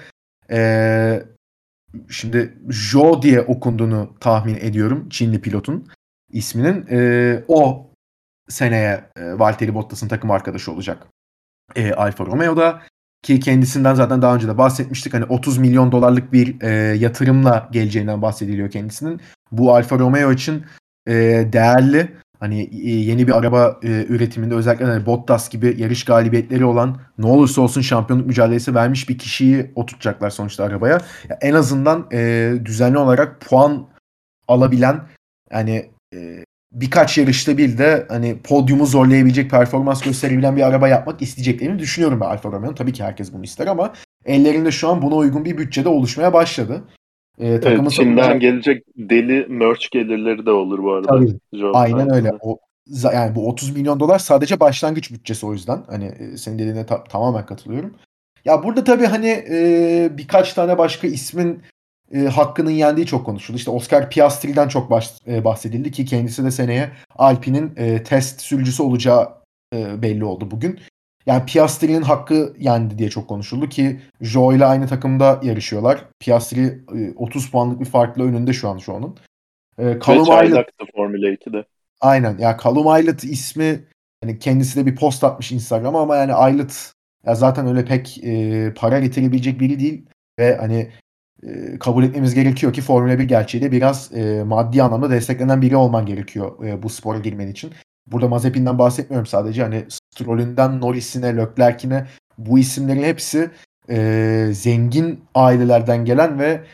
[0.50, 1.22] e,
[2.08, 5.88] şimdi Jo diye okunduğunu tahmin ediyorum Çinli pilotun
[6.32, 6.86] isminin.
[6.90, 7.90] E, o
[8.48, 11.06] seneye e, Valtteri Bottas'ın takım arkadaşı olacak
[11.76, 12.82] e, Alfa Romeo'da
[13.22, 15.14] ki kendisinden zaten daha önce de bahsetmiştik.
[15.14, 19.20] Hani 30 milyon dolarlık bir e, yatırımla geleceğinden bahsediliyor kendisinin.
[19.52, 20.64] Bu Alfa Romeo için
[21.06, 21.12] e,
[21.52, 22.16] değerli.
[22.40, 27.26] Hani e, yeni bir araba e, üretiminde özellikle hani Bottas gibi yarış galibiyetleri olan ne
[27.26, 31.00] olursa olsun şampiyonluk mücadelesi vermiş bir kişiyi oturtacaklar sonuçta arabaya.
[31.28, 33.88] Ya en azından e, düzenli olarak puan
[34.48, 35.00] alabilen
[35.52, 41.78] yani e, birkaç yarışta bir de hani podyumu zorlayabilecek performans gösterebilen bir araba yapmak isteyeceklerini
[41.78, 42.74] düşünüyorum ben Alfa Romeo'nun.
[42.74, 43.92] Tabii ki herkes bunu ister ama
[44.24, 46.84] ellerinde şu an buna uygun bir bütçede oluşmaya başladı.
[47.38, 48.36] Ee, evet, Çin'den satınca...
[48.36, 51.08] gelecek deli merch gelirleri de olur bu arada.
[51.08, 51.38] Tabii.
[51.74, 52.32] Aynen öyle.
[52.40, 52.58] O,
[53.02, 55.82] yani bu 30 milyon dolar sadece başlangıç bütçesi o yüzden.
[55.86, 57.94] Hani e, senin dediğine ta- tamamen katılıyorum.
[58.44, 61.62] Ya burada tabii hani e, birkaç tane başka ismin
[62.14, 63.56] e, hakkının yendiği çok konuşuldu.
[63.56, 68.82] İşte Oscar Piastri'den çok baş, e, bahsedildi ki kendisi de seneye Alpine'in e, test sürücüsü
[68.82, 69.28] olacağı
[69.74, 70.78] e, belli oldu bugün.
[71.26, 76.04] Yani Piastri'nin hakkı yendi diye çok konuşuldu ki Joe ile aynı takımda yarışıyorlar.
[76.20, 79.16] Piastri e, 30 puanlık bir farkla önünde şu an şu anın.
[79.78, 81.64] E, Callum Aylett Formula 2'de.
[82.00, 82.38] Aynen.
[82.38, 83.84] Ya Callum Aylett ismi
[84.24, 86.92] hani kendisi de bir post atmış Instagram'a ama yani Aylett
[87.26, 90.06] ya zaten öyle pek e, para getirebilecek biri değil
[90.38, 90.92] ve hani
[91.42, 95.76] e, kabul etmemiz gerekiyor ki Formula 1 gerçeği de biraz e, maddi anlamda desteklenen biri
[95.76, 97.72] olman gerekiyor e, bu spora girmen için.
[98.06, 99.62] Burada Mazepin'den bahsetmiyorum sadece.
[99.62, 102.06] Hani Stroll'ünden Norris'ine, Leclerc'ine
[102.38, 103.50] bu isimlerin hepsi
[103.90, 106.64] e, zengin ailelerden gelen ve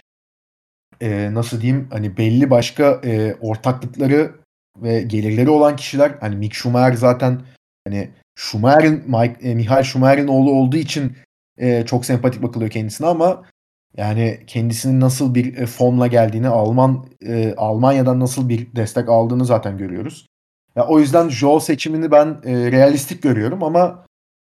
[1.01, 4.33] e, nasıl diyeyim hani belli başka e, ortaklıkları
[4.77, 6.15] ve gelirleri olan kişiler.
[6.21, 7.41] Hani Mick Schumacher zaten
[7.89, 11.17] hani Schumacher'in Mike, e, Michael Schumacher'in oğlu olduğu için
[11.59, 13.45] e, çok sempatik bakılıyor kendisine ama
[13.97, 19.79] yani kendisinin nasıl bir e, formla geldiğini, Alman e, Almanya'dan nasıl bir destek aldığını zaten
[19.79, 20.27] görüyoruz.
[20.77, 24.05] Ya o yüzden Joel seçimini ben e, realistik görüyorum ama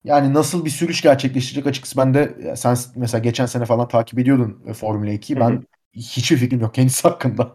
[0.04, 4.64] yani nasıl bir sürüş gerçekleştirecek açıkçası ben de sen mesela geçen sene falan takip ediyordun
[4.68, 5.40] e, Formula 2'yi.
[5.40, 5.64] Ben
[5.94, 7.54] hiçbir fikrim yok kendisi hakkında.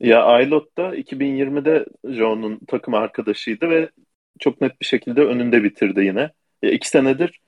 [0.00, 3.90] ya Aylot da 2020'de Joel'un takım arkadaşıydı ve
[4.38, 6.30] çok net bir şekilde önünde bitirdi yine.
[6.62, 7.40] Ya iki senedir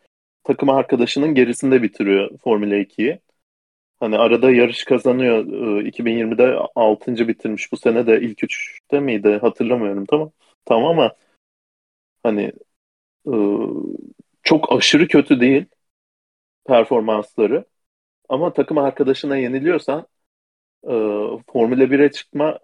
[0.44, 3.20] takım arkadaşının gerisinde bitiriyor Formula 2'yi.
[4.00, 5.44] Hani arada yarış kazanıyor.
[5.82, 7.28] 2020'de ee, 6.
[7.28, 7.72] bitirmiş.
[7.72, 9.38] Bu sene de ilk 3'te miydi?
[9.42, 10.32] Hatırlamıyorum tamam.
[10.64, 11.12] Tamam ama
[12.22, 12.52] hani
[13.26, 13.34] e,
[14.42, 15.66] çok aşırı kötü değil
[16.66, 17.64] performansları.
[18.28, 20.06] Ama takım arkadaşına yeniliyorsan
[20.84, 20.92] e,
[21.52, 22.58] Formula 1'e çıkma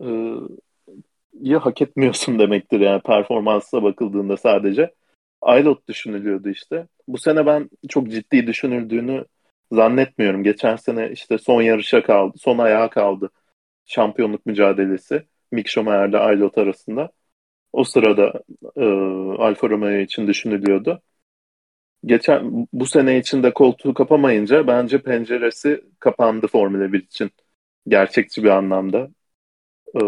[0.00, 4.94] e, hak etmiyorsun demektir yani performansa bakıldığında sadece.
[5.42, 6.86] Aylot düşünülüyordu işte.
[7.08, 9.24] Bu sene ben çok ciddi düşünüldüğünü
[9.72, 10.42] zannetmiyorum.
[10.44, 13.30] Geçen sene işte son yarışa kaldı, son ayağa kaldı
[13.86, 15.22] şampiyonluk mücadelesi
[15.52, 17.10] Mick Schumacher ile Aylot arasında.
[17.74, 18.32] O sırada
[18.76, 18.84] e,
[19.38, 21.02] Alfa Romeo için düşünülüyordu.
[22.04, 27.30] Geçen bu sene içinde koltuğu kapamayınca bence penceresi kapandı Formula 1 için.
[27.88, 29.08] Gerçekçi bir anlamda.
[29.96, 30.00] E,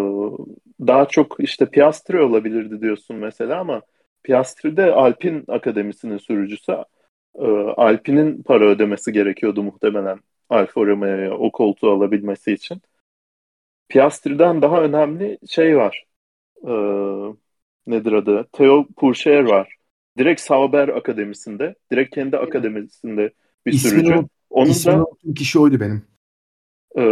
[0.80, 3.82] daha çok işte Piastri olabilirdi diyorsun mesela ama
[4.22, 6.72] Piastri de Alpin Akademisi'nin sürücüsü.
[7.34, 10.20] E, Alpine'in para ödemesi gerekiyordu muhtemelen
[10.50, 12.82] Alfa Romeo'ya o koltuğu alabilmesi için.
[13.88, 16.04] Piastri'den daha önemli şey var.
[16.68, 16.72] E,
[17.86, 18.48] nedir adı?
[18.52, 19.76] Theo Pourchaire var.
[20.18, 21.74] Direkt Sauber Akademisi'nde.
[21.92, 23.32] Direkt kendi akademisinde
[23.66, 24.14] bir ismini sürücü.
[24.14, 25.04] O, onun da
[25.36, 26.06] kişi oydu benim.
[26.96, 27.02] E,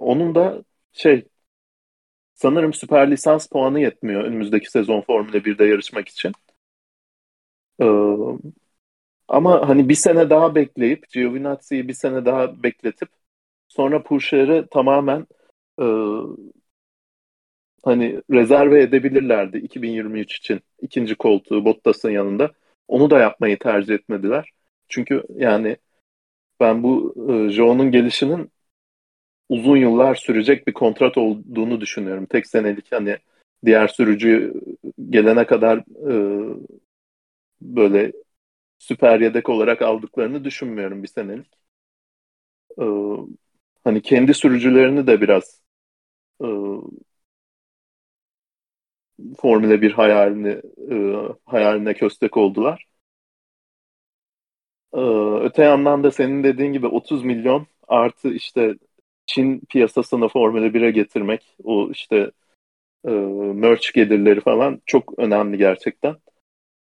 [0.00, 1.24] onun da şey
[2.34, 6.32] sanırım süper lisans puanı yetmiyor önümüzdeki sezon Formula 1'de yarışmak için.
[7.80, 7.86] Ee,
[9.28, 13.08] ama hani bir sene daha bekleyip Giovinazzi'yi bir sene daha bekletip
[13.68, 15.26] sonra Purşer'i tamamen
[15.80, 15.84] e,
[17.84, 22.50] hani rezerve edebilirlerdi 2023 için ikinci koltuğu Bottas'ın yanında.
[22.88, 24.50] Onu da yapmayı tercih etmediler.
[24.88, 25.76] Çünkü yani
[26.60, 28.50] ben bu e, Joe'nun gelişinin
[29.48, 32.26] uzun yıllar sürecek bir kontrat olduğunu düşünüyorum.
[32.26, 33.18] Tek senelik hani
[33.64, 34.54] diğer sürücü
[35.10, 36.14] gelene kadar e,
[37.60, 38.12] böyle
[38.78, 41.48] süper yedek olarak aldıklarını düşünmüyorum bir senelik.
[42.78, 42.84] Ee,
[43.84, 45.62] hani kendi sürücülerini de biraz
[46.44, 46.46] e,
[49.40, 50.62] Formula 1 hayalini
[50.92, 50.96] e,
[51.44, 52.86] hayaline köstek oldular.
[54.94, 54.98] Ee,
[55.42, 58.74] öte yandan da senin dediğin gibi 30 milyon artı işte
[59.26, 62.30] Çin piyasasını Formula 1'e getirmek, o işte
[63.06, 63.10] e,
[63.54, 66.16] merch gelirleri falan çok önemli gerçekten.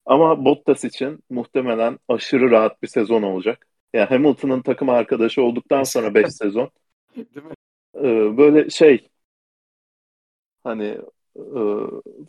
[0.06, 3.68] Ama Bottas için muhtemelen aşırı rahat bir sezon olacak.
[3.94, 6.70] Yani Hamilton'ın takım arkadaşı olduktan sonra 5 sezon.
[7.16, 7.54] Değil mi?
[7.96, 9.09] E, böyle şey
[10.64, 10.98] hani
[11.36, 11.60] e,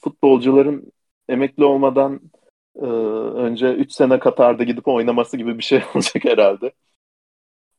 [0.03, 0.91] futbolcuların
[1.29, 2.21] emekli olmadan
[2.75, 2.85] e,
[3.35, 6.71] önce 3 sene Katar'da gidip oynaması gibi bir şey olacak herhalde.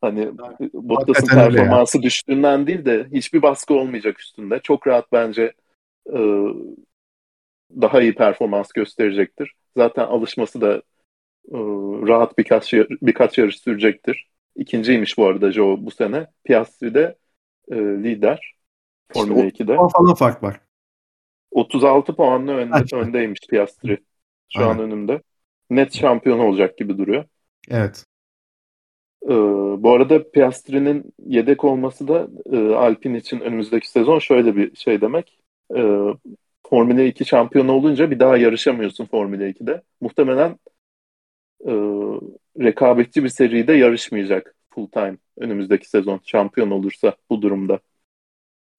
[0.01, 0.31] Hani
[0.75, 4.61] Bottas'ın performansı düştüğünden değil de hiçbir baskı olmayacak üstünde.
[4.63, 5.53] Çok rahat bence
[6.13, 6.19] e,
[7.71, 9.55] daha iyi performans gösterecektir.
[9.77, 10.83] Zaten alışması da
[11.49, 11.59] e,
[12.09, 12.73] rahat birkaç
[13.03, 14.29] birkaç yarış sürecektir.
[14.57, 16.27] İkinciymiş bu arada Joe bu sene.
[16.45, 17.17] Piastri de
[17.71, 18.55] e, lider.
[19.13, 19.77] Formula işte 2'de.
[19.77, 20.61] falan fark var.
[21.55, 23.99] 36 puanla önde, öndeymiş Piastri.
[24.49, 24.71] Şu Aynen.
[24.71, 25.23] an önümde.
[25.71, 27.25] Net şampiyon olacak gibi duruyor.
[27.71, 28.05] Evet.
[29.25, 29.35] Ee,
[29.83, 35.39] bu arada Piastri'nin yedek olması da e, Alpine için önümüzdeki sezon şöyle bir şey demek.
[35.77, 35.99] E,
[36.67, 39.83] Formula 2 şampiyonu olunca bir daha yarışamıyorsun Formula 2'de.
[40.01, 40.59] Muhtemelen
[41.67, 41.73] e,
[42.61, 47.81] rekabetçi bir seride yarışmayacak full time önümüzdeki sezon şampiyon olursa bu durumda.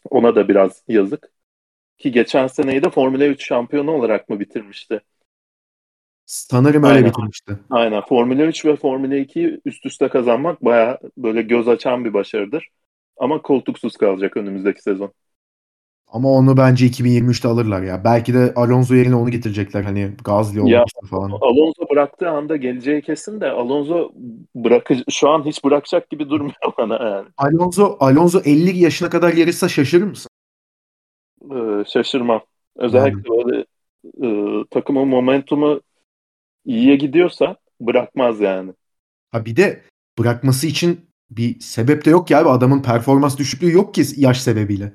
[0.09, 1.34] Ona da biraz yazık.
[1.97, 5.01] Ki geçen seneyi de Formula 3 şampiyonu olarak mı bitirmişti?
[6.25, 7.09] Sanırım öyle Aynen.
[7.09, 7.57] bitirmişti.
[7.69, 8.01] Aynen.
[8.01, 12.69] Formula 3 ve Formula 2'yi üst üste kazanmak baya böyle göz açan bir başarıdır.
[13.17, 15.13] Ama koltuksuz kalacak önümüzdeki sezon.
[16.07, 18.03] Ama onu bence 2023'te alırlar ya.
[18.03, 21.31] Belki de Alonso yerine onu getirecekler hani Gazli olması falan.
[21.41, 24.11] Alonso bıraktığı anda geleceği kesin de Alonso
[24.55, 27.27] bırakı şu an hiç bırakacak gibi durmuyor bana yani.
[27.37, 30.29] Alonso Alonso 50 yaşına kadar yarışsa şaşırır mısın?
[31.51, 32.41] Ee, şaşırmam.
[32.75, 33.45] Özellikle yani.
[33.45, 33.65] böyle
[34.23, 34.27] e,
[34.71, 35.81] takımın momentumu
[36.65, 38.73] iyiye gidiyorsa bırakmaz yani.
[39.31, 39.81] Ha bir de
[40.19, 42.49] bırakması için bir sebep de yok ya abi.
[42.49, 44.93] Adamın performans düşüklüğü yok ki yaş sebebiyle.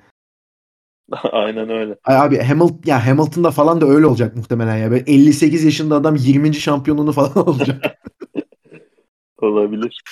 [1.32, 1.97] Aynen öyle.
[2.05, 4.90] Ay abi Hamilton ya Hamilton'da falan da öyle olacak muhtemelen ya.
[4.90, 6.55] Böyle 58 yaşında adam 20.
[6.55, 7.85] şampiyonluğunu falan olacak.
[9.39, 10.02] Olabilir.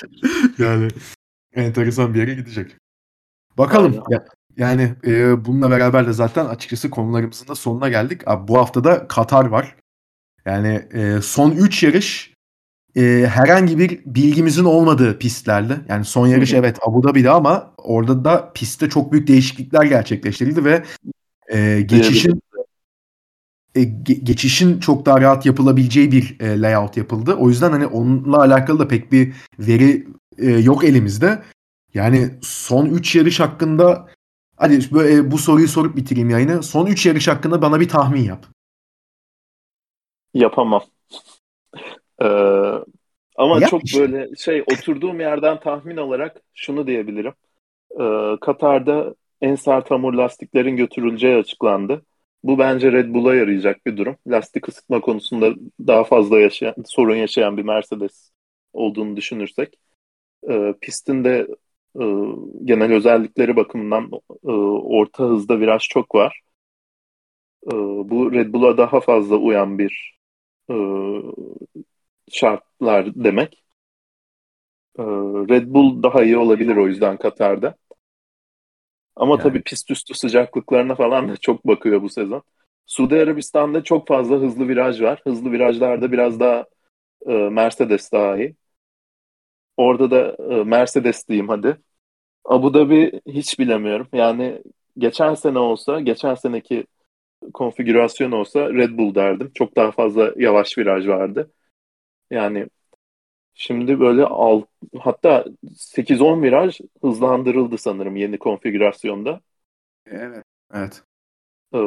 [0.58, 0.88] yani
[1.52, 2.76] enteresan bir yere gidecek.
[3.58, 4.02] Bakalım.
[4.10, 4.24] Ya,
[4.56, 8.28] yani e, bununla beraber de zaten açıkçası konularımızın da sonuna geldik.
[8.28, 9.76] Abi, bu hafta da Katar var.
[10.46, 12.34] Yani e, son 3 yarış
[12.96, 15.76] e, herhangi bir bilgimizin olmadığı pistlerde.
[15.88, 20.84] Yani son yarış evet Abu Dhabi'de ama orada da pistte çok büyük değişiklikler gerçekleştirildi ve
[21.48, 22.42] e, geçişin
[23.74, 23.84] e,
[24.22, 27.34] geçişin çok daha rahat yapılabileceği bir e, layout yapıldı.
[27.34, 30.06] O yüzden hani onunla alakalı da pek bir veri
[30.38, 31.42] e, yok elimizde.
[31.94, 34.08] Yani son 3 yarış hakkında
[34.58, 36.62] hadi böyle bu soruyu sorup bitireyim yayını.
[36.62, 38.46] Son 3 yarış hakkında bana bir tahmin yap.
[40.34, 40.82] Yapamam.
[42.22, 42.26] Ee,
[43.36, 44.00] ama Yap çok işte.
[44.00, 47.32] böyle şey oturduğum yerden tahmin olarak şunu diyebilirim.
[48.00, 52.02] Ee, Katar'da en sert hamur lastiklerin götürüleceği açıklandı.
[52.42, 54.16] Bu bence Red Bull'a yarayacak bir durum.
[54.26, 55.54] Lastik ısıtma konusunda
[55.86, 58.30] daha fazla yaşayan, sorun yaşayan bir Mercedes
[58.72, 59.78] olduğunu düşünürsek.
[60.50, 61.48] E, pistin de
[62.00, 62.04] e,
[62.64, 64.10] genel özellikleri bakımından
[64.44, 66.40] e, orta hızda viraj çok var.
[67.66, 67.72] E,
[68.10, 70.18] bu Red Bull'a daha fazla uyan bir
[70.70, 70.74] e,
[72.30, 73.64] şartlar demek.
[74.98, 75.02] E,
[75.48, 77.74] Red Bull daha iyi olabilir o yüzden Katar'da.
[79.16, 79.42] Ama yani.
[79.42, 82.42] tabii pist üstü sıcaklıklarına falan da çok bakıyor bu sezon.
[82.86, 85.20] Suudi Arabistan'da çok fazla hızlı viraj var.
[85.24, 86.66] Hızlı virajlarda biraz daha
[87.26, 88.56] e, Mercedes daha iyi.
[89.76, 91.76] Orada da e, Mercedes diyeyim hadi.
[92.48, 94.08] Abu Dhabi hiç bilemiyorum.
[94.12, 94.62] Yani
[94.98, 96.86] geçen sene olsa, geçen seneki
[97.54, 99.50] konfigürasyon olsa Red Bull derdim.
[99.54, 101.52] Çok daha fazla yavaş viraj vardı.
[102.30, 102.68] Yani
[103.60, 104.68] Şimdi böyle alt,
[105.00, 105.44] hatta
[105.76, 109.40] 8-10 viraj hızlandırıldı sanırım yeni konfigürasyonda.
[110.06, 110.44] Evet.
[110.74, 111.02] Evet.
[111.74, 111.78] Ee,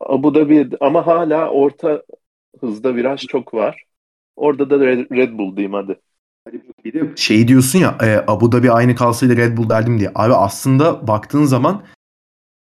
[0.00, 2.02] Abu Dhabi ama hala orta
[2.60, 3.84] hızda viraj çok var.
[4.36, 6.00] Orada da Red, Red Bull diyeyim hadi.
[6.84, 10.12] Bir de şey diyorsun ya e, Abu Dhabi aynı kalsaydı Red Bull derdim diye.
[10.14, 11.82] Abi aslında baktığın zaman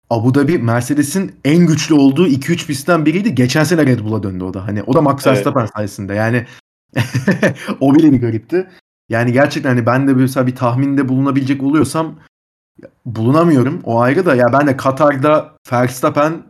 [0.09, 3.35] Abu Dhabi Mercedes'in en güçlü olduğu 2-3 pistten biriydi.
[3.35, 4.67] Geçen sene Red Bull'a döndü o da.
[4.67, 5.71] Hani o da Max Verstappen evet.
[5.75, 6.13] sayesinde.
[6.13, 6.45] Yani
[7.79, 8.67] o bile bir garipti.
[9.09, 12.19] Yani gerçekten hani ben de mesela bir tahminde bulunabilecek oluyorsam
[13.05, 13.81] bulunamıyorum.
[13.83, 16.43] O ayrı da ya ben de Katar'da Verstappen,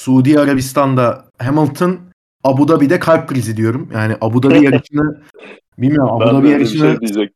[0.00, 2.00] Suudi Arabistan'da Hamilton,
[2.44, 3.90] Abu Dhabi'de kalp krizi diyorum.
[3.94, 5.22] Yani Abu Dhabi yarışını
[5.78, 7.28] bilmiyorum Abu Dhabi yarışını şey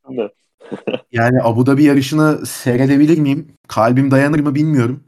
[1.12, 3.48] yani Abu Dhabi yarışını seyredebilir miyim?
[3.69, 5.05] Kalbim dayanır mı bilmiyorum.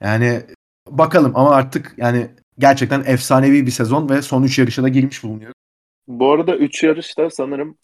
[0.00, 0.40] Yani
[0.88, 5.52] bakalım ama artık yani gerçekten efsanevi bir sezon ve son 3 yarışa da girmiş bulunuyor.
[6.08, 7.76] Bu arada 3 yarışta sanırım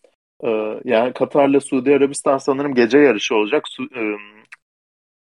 [0.44, 3.68] Ee, yani Katar'la Suudi Arabistan sanırım gece yarışı olacak.
[3.68, 4.02] Su, e,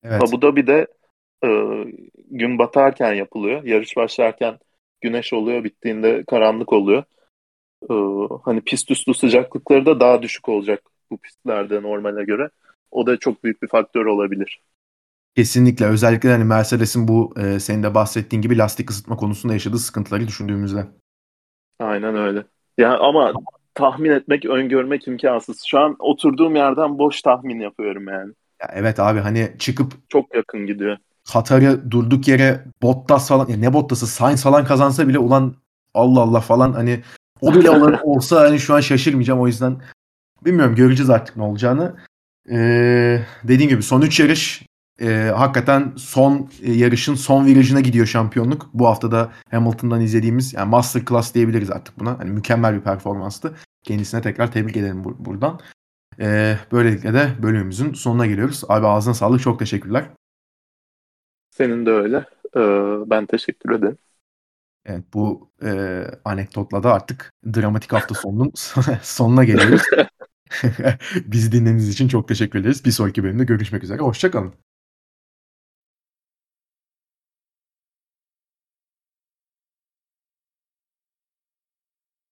[0.04, 0.22] Evet.
[0.22, 0.86] Abu Dhabi'de
[1.44, 1.48] e,
[2.30, 3.64] gün batarken yapılıyor.
[3.64, 4.58] Yarış başlarken
[5.00, 7.04] güneş oluyor, bittiğinde karanlık oluyor.
[7.90, 7.94] Ee,
[8.42, 12.50] hani pist üstü sıcaklıkları da daha düşük olacak bu pistlerde normale göre.
[12.90, 14.60] O da çok büyük bir faktör olabilir.
[15.36, 15.86] Kesinlikle.
[15.86, 20.86] Özellikle hani Mercedes'in bu e, senin de bahsettiğin gibi lastik ısıtma konusunda yaşadığı sıkıntıları düşündüğümüzde.
[21.80, 22.44] Aynen öyle.
[22.78, 23.32] Ya ama
[23.74, 25.62] tahmin etmek, öngörmek imkansız.
[25.66, 28.32] Şu an oturduğum yerden boş tahmin yapıyorum yani.
[28.62, 30.96] Ya evet abi hani çıkıp Çok yakın gidiyor.
[31.32, 35.54] Katar'ı durduk yere Bottas falan ya ne Bottas'ı Sainz falan kazansa bile ulan
[35.94, 37.00] Allah Allah falan hani
[37.40, 39.82] o bile ol- olsa hani şu an şaşırmayacağım o yüzden
[40.44, 41.96] bilmiyorum göreceğiz artık ne olacağını.
[42.50, 44.62] Ee, dediğim gibi son 3 yarış
[45.00, 48.70] e, hakikaten son e, yarışın son virajına gidiyor şampiyonluk.
[48.74, 52.18] Bu hafta da Hamilton'dan izlediğimiz yani masterclass diyebiliriz artık buna.
[52.18, 53.54] Hani mükemmel bir performanstı.
[53.82, 55.60] Kendisine tekrar tebrik edelim bur- buradan.
[56.20, 58.62] Ee, böylelikle de bölümümüzün sonuna geliyoruz.
[58.68, 60.04] Abi ağzına sağlık çok teşekkürler.
[61.50, 62.16] Senin de öyle.
[62.56, 62.60] Ee,
[63.10, 63.98] ben teşekkür ederim.
[64.84, 68.52] Evet bu e, anekdotla da artık dramatik hafta sonunun
[69.02, 69.82] sonuna geliyoruz.
[71.26, 72.84] Bizi dinlediğiniz için çok teşekkür ederiz.
[72.84, 74.02] Bir sonraki bölümde görüşmek üzere.
[74.02, 74.54] Hoşçakalın.